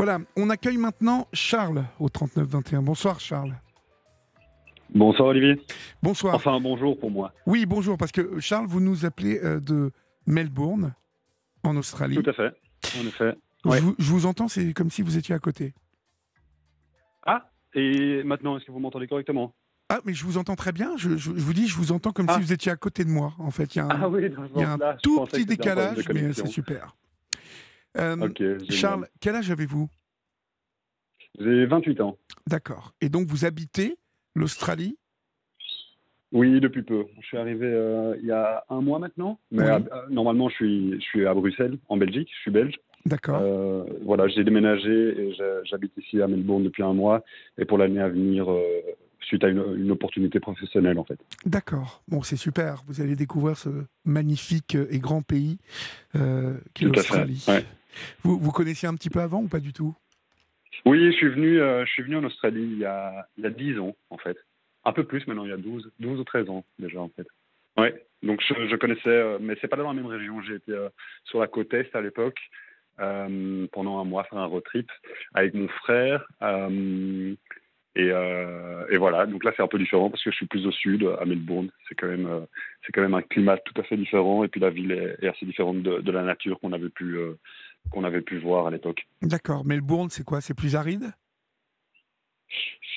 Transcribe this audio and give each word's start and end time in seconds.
Voilà, 0.00 0.18
on 0.34 0.48
accueille 0.48 0.78
maintenant 0.78 1.28
Charles 1.34 1.84
au 1.98 2.08
3921. 2.08 2.80
Bonsoir 2.80 3.20
Charles. 3.20 3.54
Bonsoir 4.94 5.28
Olivier. 5.28 5.60
Bonsoir. 6.02 6.34
Enfin 6.34 6.58
bonjour 6.58 6.98
pour 6.98 7.10
moi. 7.10 7.34
Oui, 7.44 7.66
bonjour, 7.66 7.98
parce 7.98 8.10
que 8.10 8.40
Charles, 8.40 8.64
vous 8.66 8.80
nous 8.80 9.04
appelez 9.04 9.38
euh, 9.44 9.60
de 9.60 9.90
Melbourne, 10.24 10.94
en 11.64 11.76
Australie. 11.76 12.14
Tout 12.16 12.30
à 12.30 12.32
fait, 12.32 12.48
en 12.98 13.06
effet. 13.06 13.34
Je, 13.66 13.78
vous, 13.82 13.94
je 13.98 14.10
vous 14.10 14.24
entends, 14.24 14.48
c'est 14.48 14.72
comme 14.72 14.88
si 14.90 15.02
vous 15.02 15.18
étiez 15.18 15.34
à 15.34 15.38
côté. 15.38 15.74
Ah, 17.26 17.50
et 17.74 18.22
maintenant, 18.22 18.56
est-ce 18.56 18.64
que 18.64 18.72
vous 18.72 18.80
m'entendez 18.80 19.06
correctement? 19.06 19.52
Ah, 19.90 20.00
mais 20.06 20.14
je 20.14 20.24
vous 20.24 20.38
entends 20.38 20.56
très 20.56 20.72
bien. 20.72 20.96
Je, 20.96 21.10
je- 21.18 21.32
je 21.36 21.42
vous 21.44 21.52
dis, 21.52 21.68
je 21.68 21.76
vous 21.76 21.92
entends 21.92 22.12
comme 22.12 22.24
Ah. 22.30 22.36
si 22.36 22.40
vous 22.40 22.54
étiez 22.54 22.72
à 22.72 22.76
côté 22.76 23.04
de 23.04 23.10
moi. 23.10 23.34
En 23.38 23.50
fait, 23.50 23.74
il 23.74 23.78
y 23.78 23.80
a 23.82 23.84
un, 23.84 23.88
Ah 23.90 24.08
oui, 24.08 24.22
il 24.56 24.60
y 24.62 24.64
a 24.64 24.72
un 24.72 24.78
tout 25.02 25.22
petit 25.26 25.44
décalage, 25.44 26.08
mais 26.08 26.32
c'est 26.32 26.46
super. 26.46 26.96
Euh. 27.98 28.28
Charles, 28.70 29.08
quel 29.20 29.34
âge 29.36 29.50
avez-vous? 29.50 29.88
J'ai 31.38 31.66
28 31.66 32.00
ans. 32.00 32.18
D'accord. 32.46 32.92
Et 33.00 33.08
donc, 33.08 33.26
vous 33.28 33.44
habitez 33.44 33.96
l'Australie? 34.34 34.96
Oui, 36.32 36.60
depuis 36.60 36.82
peu. 36.82 37.04
Je 37.20 37.26
suis 37.26 37.36
arrivé 37.38 37.66
euh, 37.66 38.16
il 38.20 38.26
y 38.28 38.32
a 38.32 38.64
un 38.68 38.80
mois 38.80 38.98
maintenant. 38.98 39.40
Mais 39.50 39.62
Oui. 39.64 39.68
euh, 39.92 40.06
normalement, 40.10 40.48
je 40.48 40.54
suis, 40.54 40.94
je 40.94 41.00
suis 41.04 41.26
à 41.26 41.34
Bruxelles, 41.34 41.78
en 41.88 41.96
Belgique. 41.96 42.28
Je 42.36 42.40
suis 42.42 42.50
belge. 42.50 42.74
D'accord. 43.06 43.40
Euh, 43.42 43.84
voilà, 44.02 44.28
j'ai 44.28 44.44
déménagé 44.44 44.90
et 44.92 45.34
j'habite 45.64 45.92
ici 45.96 46.20
à 46.20 46.28
Melbourne 46.28 46.62
depuis 46.64 46.82
un 46.82 46.92
mois. 46.92 47.24
Et 47.58 47.64
pour 47.64 47.78
l'année 47.78 48.00
à 48.00 48.08
venir, 48.08 48.50
euh, 48.50 48.62
suite 49.22 49.42
à 49.42 49.48
une, 49.48 49.64
une 49.76 49.90
opportunité 49.90 50.38
professionnelle, 50.38 50.98
en 50.98 51.04
fait. 51.04 51.18
D'accord. 51.46 52.02
Bon, 52.08 52.22
c'est 52.22 52.36
super. 52.36 52.82
Vous 52.86 53.00
allez 53.00 53.16
découvrir 53.16 53.56
ce 53.56 53.70
magnifique 54.04 54.76
et 54.90 54.98
grand 55.00 55.22
pays 55.22 55.58
à 56.14 56.18
fait, 56.18 56.84
l'Australie. 56.84 57.44
ouais. 57.48 57.64
Vous, 58.22 58.52
connaissiez 58.52 58.88
un 58.88 58.94
petit 58.94 59.10
peu 59.10 59.20
avant 59.20 59.42
ou 59.42 59.48
pas 59.48 59.60
du 59.60 59.72
tout? 59.72 59.94
Oui, 60.86 61.12
je 61.12 61.16
suis 61.16 61.28
venu, 61.28 61.60
euh, 61.60 61.84
je 61.84 61.90
suis 61.92 62.02
venu 62.02 62.16
en 62.16 62.24
Australie 62.24 62.62
il 62.62 62.78
y, 62.78 62.84
a, 62.84 63.26
il 63.36 63.44
y 63.44 63.46
a 63.46 63.50
10 63.50 63.78
ans, 63.78 63.94
en 64.08 64.18
fait. 64.18 64.36
Un 64.84 64.92
peu 64.92 65.04
plus 65.04 65.26
maintenant, 65.26 65.44
il 65.44 65.50
y 65.50 65.54
a 65.54 65.58
12, 65.58 65.92
12 65.98 66.20
ou 66.20 66.24
13 66.24 66.48
ans 66.48 66.64
déjà, 66.78 67.00
en 67.00 67.10
fait. 67.10 67.26
Ouais, 67.76 67.94
donc 68.22 68.42
je, 68.42 68.76
connaissais, 68.76 69.08
euh, 69.08 69.38
mais 69.40 69.56
c'est 69.60 69.68
pas 69.68 69.76
dans 69.76 69.88
la 69.88 69.94
même 69.94 70.06
région. 70.06 70.42
J'ai 70.42 70.56
été 70.56 70.72
euh, 70.72 70.88
sur 71.24 71.40
la 71.40 71.46
côte 71.46 71.72
Est 71.72 71.94
à 71.94 72.00
l'époque, 72.00 72.38
euh, 73.00 73.66
pendant 73.72 74.00
un 74.00 74.04
mois, 74.04 74.24
faire 74.24 74.38
un 74.38 74.46
road 74.46 74.64
trip 74.64 74.90
avec 75.34 75.54
mon 75.54 75.68
frère. 75.68 76.26
et, 77.96 78.96
voilà, 78.98 79.24
donc 79.26 79.44
là 79.44 79.52
c'est 79.56 79.62
un 79.62 79.68
peu 79.68 79.78
différent 79.78 80.10
parce 80.10 80.22
que 80.22 80.30
je 80.30 80.36
suis 80.36 80.46
plus 80.46 80.66
au 80.66 80.72
sud, 80.72 81.08
à 81.20 81.24
Melbourne. 81.24 81.70
C'est 81.88 81.94
quand 81.94 82.08
même, 82.08 82.46
c'est 82.84 82.92
quand 82.92 83.00
même 83.02 83.14
un 83.14 83.22
climat 83.22 83.56
tout 83.58 83.80
à 83.80 83.84
fait 83.84 83.96
différent. 83.96 84.44
Et 84.44 84.48
puis 84.48 84.60
la 84.60 84.70
ville 84.70 84.92
est, 84.92 85.26
assez 85.26 85.46
différente 85.46 85.82
de, 85.82 86.12
la 86.12 86.22
nature 86.22 86.60
qu'on 86.60 86.72
avait 86.72 86.90
pu, 86.90 87.18
qu'on 87.90 88.04
avait 88.04 88.20
pu 88.20 88.38
voir 88.38 88.66
à 88.66 88.70
l'époque. 88.70 89.06
D'accord. 89.22 89.64
Melbourne, 89.64 90.10
c'est 90.10 90.24
quoi? 90.24 90.40
C'est 90.40 90.54
plus 90.54 90.76
aride? 90.76 91.12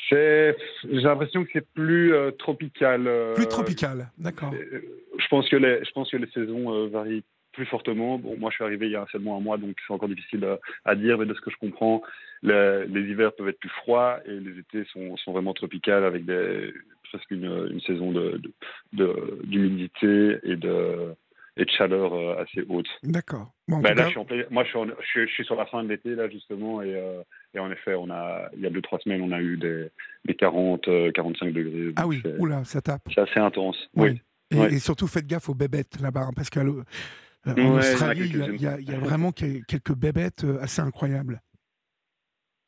J'ai 0.10 0.54
l'impression 0.84 1.44
que 1.44 1.50
c'est 1.54 1.68
plus 1.74 2.14
euh, 2.14 2.32
tropical. 2.32 3.08
euh, 3.08 3.34
Plus 3.36 3.48
tropical. 3.48 4.12
D'accord. 4.18 4.54
euh, 4.54 4.82
Je 5.18 5.28
pense 5.28 5.50
que 5.50 5.56
les, 5.56 5.84
je 5.84 5.92
pense 5.92 6.12
que 6.12 6.18
les 6.18 6.30
saisons 6.32 6.88
varient 6.88 7.24
plus 7.52 7.66
fortement. 7.66 8.18
Bon, 8.20 8.36
moi, 8.38 8.50
je 8.52 8.56
suis 8.56 8.64
arrivé 8.64 8.88
il 8.88 8.92
y 8.92 8.96
a 8.96 9.06
seulement 9.12 9.38
un 9.38 9.40
mois, 9.40 9.58
donc 9.58 9.76
c'est 9.88 9.94
encore 9.94 10.10
difficile 10.10 10.46
à 10.86 10.96
dire, 10.96 11.18
mais 11.18 11.26
de 11.26 11.34
ce 11.34 11.42
que 11.42 11.52
je 11.52 11.58
comprends, 11.58 12.02
les, 12.42 12.86
les 12.88 13.02
hivers 13.02 13.34
peuvent 13.34 13.48
être 13.48 13.60
plus 13.60 13.70
froids 13.70 14.20
et 14.26 14.40
les 14.40 14.60
étés 14.60 14.86
sont, 14.92 15.16
sont 15.18 15.32
vraiment 15.34 15.54
tropicales 15.54 16.04
avec 16.04 16.26
des, 16.26 16.74
presque 17.04 17.30
une, 17.32 17.68
une 17.72 17.82
saison 17.82 18.12
de, 18.12 18.38
de- 18.38 18.54
de- 18.94 19.40
d'humidité 19.44 20.38
et 20.44 20.56
de, 20.56 21.14
et 21.56 21.66
de 21.66 21.70
chaleur 21.70 22.14
euh, 22.14 22.42
assez 22.42 22.64
haute. 22.68 22.88
D'accord. 23.04 23.52
Bon, 23.68 23.80
Ben 23.80 23.94
là, 23.96 24.06
je 24.06 24.10
suis, 24.10 24.18
en 24.20 24.26
plein- 24.26 24.44
moi, 24.50 24.64
je 24.64 24.70
suis, 24.70 24.78
en- 24.80 24.86
je, 24.88 25.06
suis, 25.06 25.28
je 25.28 25.34
suis 25.34 25.46
sur 25.46 25.56
la 25.56 25.66
fin 25.68 25.84
de 25.84 25.90
l'été, 25.90 26.16
là, 26.16 26.28
justement, 26.30 26.82
et, 26.82 26.94
euh, 26.96 27.22
et 27.54 27.60
en 27.60 27.72
effet, 27.72 27.94
on 27.96 28.10
a, 28.10 28.50
il 28.56 28.62
y 28.62 28.66
a 28.66 28.70
deux, 28.70 28.82
trois 28.82 29.00
semaines, 29.00 29.22
on 29.22 29.32
a 29.32 29.40
eu 29.42 29.58
des, 29.58 29.90
des 30.26 30.34
40, 30.36 30.88
euh, 30.88 31.12
45 31.12 31.54
degrés. 31.54 31.94
Ah 31.96 32.08
oui, 32.08 32.22
oula, 32.40 32.64
ça 32.66 32.82
tape. 32.82 33.04
C'est 33.14 33.22
assez 33.22 33.40
intense. 33.40 33.78
Oui. 33.96 34.10
Oui. 34.12 34.22
Et, 34.52 34.56
Ouais. 34.60 34.74
et 34.74 34.80
surtout, 34.80 35.08
faites 35.08 35.26
gaffe 35.28 35.50
aux 35.50 35.56
bébêtes 35.56 36.00
là-bas, 36.02 36.22
hein, 36.28 36.32
parce 36.36 36.50
qu'en 36.50 36.68
Ouais, 36.68 37.78
Australie, 37.78 38.22
il 38.26 38.38
y 38.38 38.42
a- 38.42 38.46
quelques-unes. 38.46 38.56
il 38.56 38.62
y, 38.62 38.68
a- 38.68 38.80
il 38.80 38.90
y 38.92 38.94
a 38.96 39.00
vraiment 39.00 39.32
que- 39.32 39.64
quelques 39.66 39.94
bébêtes 39.96 40.46
assez 40.62 40.82
incroyables. 40.82 41.42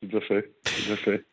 Tout 0.02 0.16
à 0.16 0.20
fait. 0.20 0.54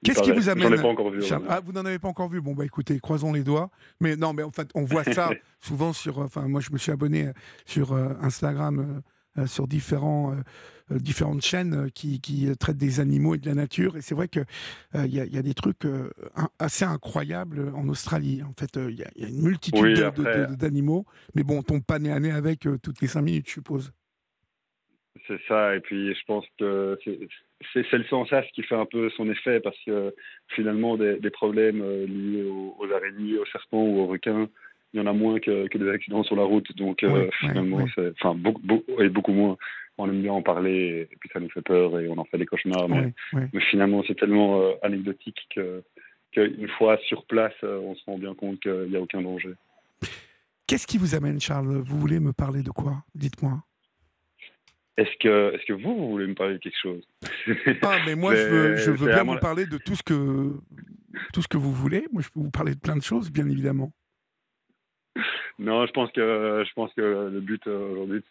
Qu'est-ce 0.04 0.22
qui 0.22 0.32
vous 0.32 0.50
amène 0.50 0.82
pas 0.82 0.88
encore 0.88 1.10
vu. 1.12 1.22
Ah, 1.50 1.60
vous 1.64 1.74
n'en 1.74 1.86
avez 1.86 2.00
pas 2.00 2.08
encore 2.08 2.30
vu 2.30 2.40
Bon, 2.42 2.54
bah 2.54 2.66
écoutez, 2.66 3.00
croisons 3.00 3.34
les 3.34 3.44
doigts. 3.44 3.70
Mais 4.00 4.16
non, 4.16 4.34
mais 4.34 4.44
en 4.44 4.52
fait, 4.52 4.70
on 4.74 4.84
voit 4.84 5.04
ça 5.04 5.30
souvent 5.60 5.92
sur. 5.94 6.20
euh, 6.20 6.26
Enfin, 6.26 6.48
moi, 6.48 6.62
je 6.62 6.72
me 6.72 6.78
suis 6.78 6.92
abonné 6.92 7.28
euh, 7.28 7.34
sur 7.66 7.92
euh, 7.92 8.14
Instagram, 8.22 9.02
euh, 9.38 9.46
sur 9.48 9.68
différents, 9.68 10.34
euh, 10.92 10.98
différentes 10.98 11.42
chaînes 11.42 11.92
qui, 11.92 12.22
qui 12.22 12.48
traitent 12.58 12.78
des 12.78 13.00
animaux 13.02 13.36
et 13.36 13.38
de 13.38 13.48
la 13.48 13.54
nature. 13.56 13.98
Et 13.98 14.02
c'est 14.02 14.16
vrai 14.16 14.30
qu'il 14.30 14.46
y, 14.96 14.98
a, 15.20 15.26
il 15.26 15.34
y 15.34 15.38
a 15.38 15.42
des 15.42 15.54
trucs 15.54 15.84
assez 16.58 16.86
incroyables 16.86 17.70
en 17.76 17.88
Australie. 17.90 18.44
En 18.44 18.54
fait, 18.58 18.76
il 18.90 18.96
y, 18.96 19.04
a- 19.04 19.12
il 19.18 19.24
y 19.24 19.26
a 19.26 19.30
une 19.30 19.42
multitude 19.42 19.84
Oui, 19.84 20.56
d'animaux. 20.58 21.06
Mais 21.36 21.44
bon, 21.44 21.58
on 21.60 21.64
tombe 21.64 21.84
pas 21.84 22.00
nez 22.00 22.12
à 22.12 22.20
nez 22.20 22.32
avec 22.32 22.62
toutes 22.82 23.02
les 23.02 23.08
cinq 23.08 23.24
minutes, 23.24 23.48
je 23.48 23.54
suppose. 23.54 23.92
C'est 25.28 25.40
ça. 25.48 25.76
Et 25.76 25.80
puis, 25.80 26.14
je 26.14 26.20
pense 26.28 26.46
que 26.60 26.98
c'est- 27.72 27.92
le 27.92 28.04
sensas 28.06 28.44
qui 28.54 28.64
fait 28.64 28.76
un 28.76 28.86
peu 28.86 29.10
son 29.12 29.30
effet 29.30 29.60
parce 29.60 29.78
que 29.86 30.14
finalement, 30.50 30.98
des, 30.98 31.20
des 31.20 31.30
problèmes 31.30 31.82
euh, 31.82 32.06
liés 32.06 32.44
aux, 32.44 32.76
aux 32.80 32.92
araignées, 32.92 33.38
aux 33.38 33.46
serpents 33.46 33.84
ou 33.84 34.00
aux 34.00 34.08
requins, 34.08 34.50
il 34.94 35.00
y 35.00 35.02
en 35.02 35.08
a 35.08 35.14
moins 35.14 35.40
que, 35.40 35.68
que 35.68 35.78
des 35.78 35.90
accidents 35.90 36.24
sur 36.24 36.36
la 36.36 36.44
route. 36.44 36.76
Donc, 36.78 37.04
euh, 37.04 37.26
Oui, 37.26 37.30
finalement, 37.40 37.78
oui. 37.78 37.92
c'est. 37.96 38.12
Enfin, 38.22 38.36
beaucoup, 38.36 38.62
beaucoup, 38.64 39.02
et 39.02 39.10
beaucoup 39.10 39.34
moins. 39.34 39.58
On 39.98 40.08
aime 40.10 40.22
bien 40.22 40.34
en 40.34 40.42
parler 40.42 41.08
et 41.12 41.16
puis 41.20 41.30
ça 41.32 41.40
nous 41.40 41.50
fait 41.50 41.62
peur 41.62 42.00
et 42.00 42.08
on 42.08 42.18
en 42.18 42.26
fait 42.26 42.38
des 42.40 42.48
cauchemars. 42.48 42.90
Mais, 42.90 43.14
finalement, 43.70 44.04
c'est 44.08 44.16
tellement 44.18 44.60
euh, 44.62 44.72
anecdotique 44.82 45.40
que 45.56 45.84
qu'une 46.32 46.68
fois 46.80 46.98
sur 47.08 47.26
place, 47.26 47.54
on 47.62 47.94
se 47.96 48.04
rend 48.06 48.18
bien 48.18 48.34
compte 48.34 48.60
qu'il 48.60 48.88
n'y 48.90 48.96
a 48.96 49.02
aucun 49.02 49.22
danger. 49.22 49.54
Qu'est-ce 50.66 50.88
qui 50.88 50.98
vous 50.98 51.14
amène, 51.14 51.40
Charles? 51.40 51.78
Vous 51.78 52.00
voulez 52.00 52.20
me 52.20 52.34
parler 52.34 52.64
de 52.64 52.72
quoi? 52.72 53.04
Dites-moi. 53.14 53.62
Est-ce 54.96 55.18
que, 55.20 55.56
est-ce 55.56 55.66
que 55.66 55.74
vous, 55.74 55.96
vous 55.96 56.10
voulez 56.12 56.28
me 56.28 56.36
parler 56.36 56.54
de 56.54 56.60
quelque 56.60 56.80
chose? 56.80 57.04
Ah, 57.82 57.98
mais 58.06 58.16
moi, 58.16 58.36
je 58.36 58.48
veux, 58.48 58.76
je 58.76 58.92
veux 58.92 59.08
bien 59.08 59.24
vous 59.24 59.40
parler 59.40 59.66
de 59.66 59.78
tout 59.78 59.96
ce 59.96 60.04
que 60.04 60.52
tout 61.32 61.42
ce 61.42 61.48
que 61.48 61.58
vous 61.58 61.72
voulez. 61.72 62.06
Moi, 62.12 62.22
je 62.22 62.30
peux 62.30 62.40
vous 62.40 62.52
parler 62.52 62.76
de 62.76 62.80
plein 62.80 62.96
de 62.96 63.02
choses, 63.02 63.32
bien 63.32 63.48
évidemment. 63.50 63.92
Non, 65.60 65.86
je 65.86 65.92
pense 65.92 66.12
que 66.12 66.64
je 66.68 66.74
pense 66.74 66.94
que 66.94 67.30
le 67.32 67.40
but 67.40 67.66
euh, 67.68 67.92
aujourd'hui 67.94 68.22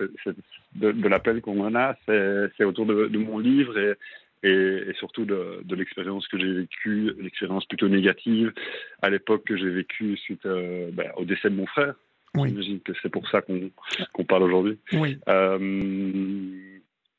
de, 0.75 0.93
de 0.93 1.09
l'appel 1.09 1.41
qu'on 1.41 1.61
en 1.61 1.75
a, 1.75 1.97
c'est 2.07 2.49
c'est 2.57 2.65
autour 2.65 2.87
de, 2.87 3.07
de 3.07 3.19
mon 3.19 3.39
livre 3.39 3.79
et, 3.79 3.95
et, 4.43 4.89
et 4.89 4.95
surtout 4.95 5.25
de, 5.25 5.63
de 5.65 5.75
l'expérience 5.77 6.27
que 6.29 6.39
j'ai 6.39 6.53
vécue, 6.53 7.13
l'expérience 7.21 7.65
plutôt 7.67 7.89
négative 7.89 8.53
à 9.03 9.11
l'époque 9.11 9.45
que 9.45 9.57
j'ai 9.57 9.71
vécue 9.71 10.17
suite 10.17 10.45
euh, 10.47 10.91
ben, 10.93 11.11
au 11.17 11.25
décès 11.25 11.49
de 11.51 11.55
mon 11.55 11.67
frère. 11.67 11.95
Oui. 12.37 12.49
J'imagine 12.51 12.81
que 12.81 12.93
c'est 13.03 13.11
pour 13.11 13.29
ça 13.29 13.43
qu'on 13.43 14.25
parle 14.25 14.45
aujourd'hui. 14.45 14.79
Oui, 14.95 15.19
Euh, 15.29 15.59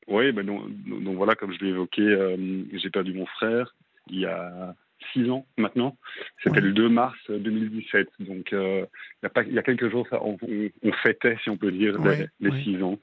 oui, 0.08 0.32
ben 0.32 0.44
donc, 0.44 0.68
donc 0.86 1.16
voilà, 1.16 1.34
comme 1.34 1.52
je 1.52 1.60
l'ai 1.64 1.70
évoqué, 1.70 2.02
euh, 2.02 2.36
j'ai 2.72 2.90
perdu 2.90 3.12
mon 3.14 3.26
frère 3.26 3.74
il 4.10 4.20
y 4.20 4.26
a 4.26 4.74
six 5.12 5.30
ans 5.30 5.46
maintenant. 5.56 5.96
C'était 6.42 6.60
le 6.60 6.72
2 6.72 6.88
mars 6.88 7.16
2017. 7.30 8.08
Donc 8.20 8.52
euh, 8.52 8.84
il, 9.22 9.24
y 9.24 9.26
a 9.26 9.30
pas, 9.30 9.42
il 9.44 9.52
y 9.54 9.58
a 9.58 9.62
quelques 9.62 9.90
jours, 9.90 10.06
ça, 10.10 10.22
on, 10.22 10.36
on- 10.42 10.70
on 10.82 10.92
fêtait, 10.92 11.38
si 11.42 11.48
on 11.50 11.56
peut 11.56 11.70
dire, 11.72 11.96
les- 12.40 12.50
six 12.62 12.82
ans. 12.82 12.98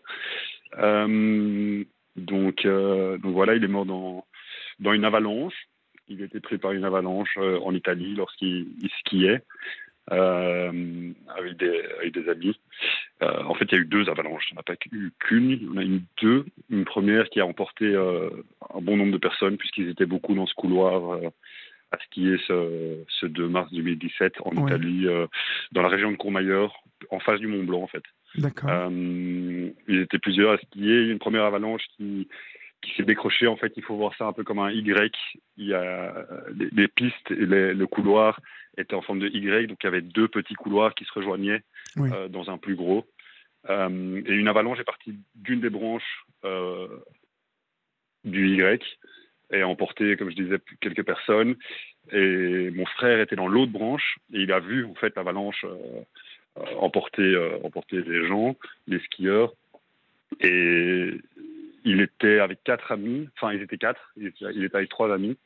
Donc, 2.18 2.66
donc 2.68 3.34
voilà, 3.34 3.56
il 3.56 3.64
est 3.64 3.68
mort 3.68 3.86
dans, 3.86 4.26
dans 4.80 4.94
une 4.94 5.06
avalanche. 5.06 5.54
Il 6.08 6.22
a 6.22 6.26
été 6.26 6.40
pris 6.42 6.58
par 6.58 6.74
une 6.74 6.84
avalanche 6.84 7.38
en 7.38 7.74
Italie 7.74 8.16
lorsqu'il 8.16 8.68
il 8.82 8.90
skiait 9.00 9.42
euh, 10.12 11.12
avec, 11.38 11.58
des, 11.58 11.82
avec 12.00 12.14
des 12.14 12.30
amis. 12.30 12.60
Euh, 13.22 13.44
en 13.44 13.54
fait, 13.54 13.66
il 13.66 13.72
y 13.74 13.76
a 13.76 13.82
eu 13.82 13.86
deux 13.86 14.10
avalanches. 14.10 14.46
Il 14.50 14.54
n'y 14.54 14.58
en 14.58 14.62
a 14.62 14.64
pas 14.64 14.74
eu 14.92 15.12
qu'une, 15.20 15.70
en 15.74 15.78
a 15.78 15.84
eu 15.84 16.02
deux. 16.22 16.46
Une 16.70 16.86
première 16.86 17.30
qui 17.30 17.40
a 17.40 17.46
emporté 17.46 17.86
euh, 17.86 18.30
un 18.74 18.82
bon 18.82 18.98
nombre 18.98 19.12
de 19.14 19.18
personnes, 19.18 19.58
puisqu'ils 19.58 19.90
étaient 19.90 20.06
beaucoup 20.06 20.34
dans 20.34 20.48
ce 20.48 20.56
couloir 20.56 21.20
à 21.92 21.98
skier 22.06 22.38
ce, 22.48 23.04
ce 23.20 23.26
2 23.26 23.48
mars 23.48 23.72
2017 23.74 24.36
en 24.46 24.52
Ouais. 24.56 24.72
Italie, 24.72 25.06
dans 25.72 25.82
la 25.82 25.90
région 25.90 26.12
de 26.12 26.18
Courmayeur, 26.18 26.74
en 27.10 27.20
face 27.20 27.40
du 27.40 27.48
Mont 27.48 27.64
Blanc, 27.64 27.82
en 27.84 27.88
fait. 27.88 28.04
d'accord. 28.36 28.90
Ils 28.92 29.74
étaient 30.02 30.20
plusieurs 30.20 30.54
à 30.54 30.58
skier. 30.58 30.70
Il 30.76 30.86
y 30.86 30.92
a 30.92 30.96
eu 31.08 31.12
une 31.12 31.20
première 31.20 31.44
avalanche 31.44 31.84
qui, 31.98 32.28
qui 32.82 32.94
s'est 32.96 33.04
décrochée. 33.04 33.48
En 33.48 33.56
fait, 33.58 33.74
il 33.78 33.84
faut 33.84 33.96
voir 33.96 34.16
ça 34.18 34.26
un 34.26 34.34
peu 34.34 34.44
comme 34.44 34.60
un 34.60 34.72
Y. 34.72 35.14
Il 35.58 35.68
y 35.68 35.74
a 35.74 35.82
euh, 35.82 36.42
les, 36.56 36.70
les 36.72 36.88
pistes 36.88 37.30
et 37.32 37.46
les- 37.46 37.74
le 37.74 37.88
couloir 37.88 38.40
étaient 38.78 38.96
en 38.96 39.02
forme 39.02 39.20
de 39.20 39.28
Y. 39.28 39.68
Donc, 39.68 39.78
il 39.82 39.86
y 39.86 39.88
avait 39.88 40.02
deux 40.02 40.28
petits 40.28 40.56
couloirs 40.56 40.96
qui 40.96 41.06
se 41.06 41.14
rejoignaient 41.14 41.62
Oui. 41.98 42.10
euh, 42.14 42.28
dans 42.28 42.50
un 42.50 42.58
plus 42.58 42.76
gros. 42.76 43.06
Euh, 43.70 44.22
et 44.26 44.34
une 44.34 44.48
avalanche 44.48 44.80
est 44.80 44.84
partie 44.84 45.14
d'une 45.36 45.62
des 45.62 45.70
branches 45.70 46.26
euh, 46.46 46.88
du 48.24 48.50
Y 48.58 48.82
et 49.52 49.62
a 49.62 49.68
emporté, 49.68 50.16
comme 50.18 50.32
je 50.32 50.36
disais, 50.36 50.58
quelques 50.80 51.04
personnes. 51.06 51.56
Et 52.12 52.72
mon 52.72 52.86
frère 52.88 53.20
était 53.20 53.36
dans 53.36 53.48
l'autre 53.48 53.72
branche 53.72 54.18
et 54.34 54.40
il 54.42 54.52
a 54.52 54.60
vu 54.60 54.86
en 54.86 54.96
fait 54.96 55.16
l'avalanche 55.16 55.66
emporter, 56.80 57.38
emporter 57.64 58.02
les 58.02 58.28
gens, 58.28 58.56
les 58.88 59.00
skieurs. 59.00 59.54
Et 60.40 61.12
il 61.84 62.02
était 62.02 62.40
avec 62.40 62.64
quatre 62.64 62.92
amis, 62.92 63.28
enfin 63.36 63.54
ils 63.54 63.62
étaient 63.62 63.78
quatre, 63.78 64.12
il 64.18 64.28
était, 64.28 64.76
avec 64.76 64.90
trois 64.90 65.14
amis, 65.14 65.38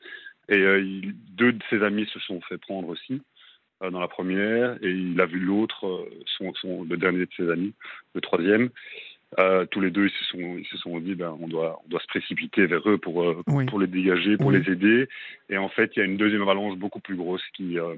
et 0.48 0.62
deux 1.32 1.52
de 1.52 1.62
ses 1.70 1.82
amis 1.82 2.06
se 2.06 2.18
sont 2.20 2.40
fait 2.42 2.58
prendre 2.58 2.88
aussi 2.88 3.22
dans 3.80 4.00
la 4.00 4.08
première, 4.08 4.76
et 4.82 4.90
il 4.90 5.20
a 5.20 5.26
vu 5.26 5.38
l'autre, 5.38 6.08
son, 6.26 6.54
son, 6.54 6.84
le 6.84 6.96
dernier 6.96 7.26
de 7.26 7.30
ses 7.36 7.50
amis, 7.50 7.74
le 8.14 8.20
troisième. 8.20 8.70
Euh, 9.40 9.66
tous 9.66 9.80
les 9.80 9.90
deux, 9.90 10.06
ils 10.06 10.18
se 10.18 10.24
sont, 10.26 10.56
ils 10.56 10.66
se 10.66 10.78
sont 10.78 10.98
dit, 11.00 11.14
ben, 11.14 11.36
on 11.40 11.48
doit, 11.48 11.82
on 11.84 11.88
doit 11.88 12.00
se 12.00 12.06
précipiter 12.06 12.64
vers 12.66 12.88
eux 12.88 12.96
pour, 12.96 13.24
euh, 13.24 13.42
pour 13.66 13.80
les 13.80 13.88
dégager, 13.88 14.36
pour 14.36 14.52
les 14.52 14.70
aider. 14.70 15.08
Et 15.50 15.58
en 15.58 15.68
fait, 15.68 15.90
il 15.94 15.98
y 15.98 16.02
a 16.02 16.04
une 16.04 16.16
deuxième 16.16 16.42
avalanche 16.42 16.78
beaucoup 16.78 17.00
plus 17.00 17.16
grosse 17.16 17.42
qui, 17.52 17.78
euh, 17.78 17.96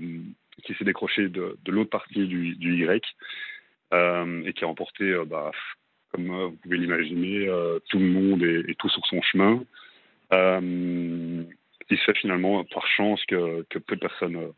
qui 0.65 0.75
s'est 0.75 0.85
décrochée 0.85 1.29
de, 1.29 1.57
de 1.63 1.73
l'autre 1.73 1.91
partie 1.91 2.27
du, 2.27 2.57
du 2.57 2.83
Y 2.83 3.05
et 3.93 4.53
qui 4.55 4.65
a 4.65 4.69
emporté, 4.69 5.15
bah, 5.27 5.53
comme 6.13 6.29
vous 6.29 6.57
pouvez 6.63 6.79
l'imaginer, 6.79 7.47
tout 7.89 7.99
le 7.99 8.07
monde 8.07 8.43
et, 8.43 8.75
tout 8.77 8.89
sur 8.89 9.05
son 9.07 9.21
chemin. 9.23 9.63
il 10.33 11.47
se 11.91 12.05
fait 12.05 12.17
finalement, 12.17 12.65
par 12.65 12.87
chance, 12.87 13.25
que, 13.27 13.65
que 13.71 13.79
peu 13.79 13.97
de 13.97 14.01
personnes 14.01 14.53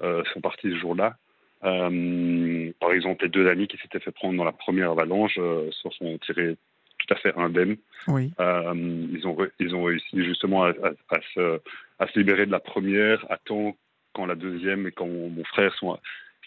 sont 0.00 0.40
parties 0.40 0.70
ce 0.70 0.78
jour-là. 0.78 1.16
Euh, 1.64 2.72
par 2.80 2.92
exemple, 2.92 3.24
les 3.24 3.30
deux 3.30 3.48
amis 3.48 3.68
qui 3.68 3.78
s'étaient 3.78 4.00
fait 4.00 4.10
prendre 4.10 4.36
dans 4.36 4.44
la 4.44 4.52
première 4.52 4.90
avalanche 4.90 5.36
euh, 5.38 5.70
se 5.70 5.88
sont 5.90 6.18
tirés 6.18 6.56
tout 6.98 7.14
à 7.14 7.16
fait 7.16 7.34
indemnes. 7.36 7.76
Oui. 8.08 8.32
Euh, 8.38 9.06
ils, 9.12 9.26
ont 9.26 9.36
ils 9.58 9.74
ont 9.74 9.84
réussi 9.84 10.24
justement 10.24 10.64
à, 10.64 10.72
se, 11.34 11.60
à, 11.98 12.06
se, 12.06 12.18
libérer 12.18 12.46
de 12.46 12.50
la 12.50 12.60
première 12.60 13.24
à 13.30 13.38
temps 13.38 13.76
quand 14.12 14.26
la 14.26 14.34
deuxième 14.34 14.86
et 14.86 14.92
quand 14.92 15.06
mon, 15.06 15.44
frère 15.44 15.74
sont. 15.74 15.98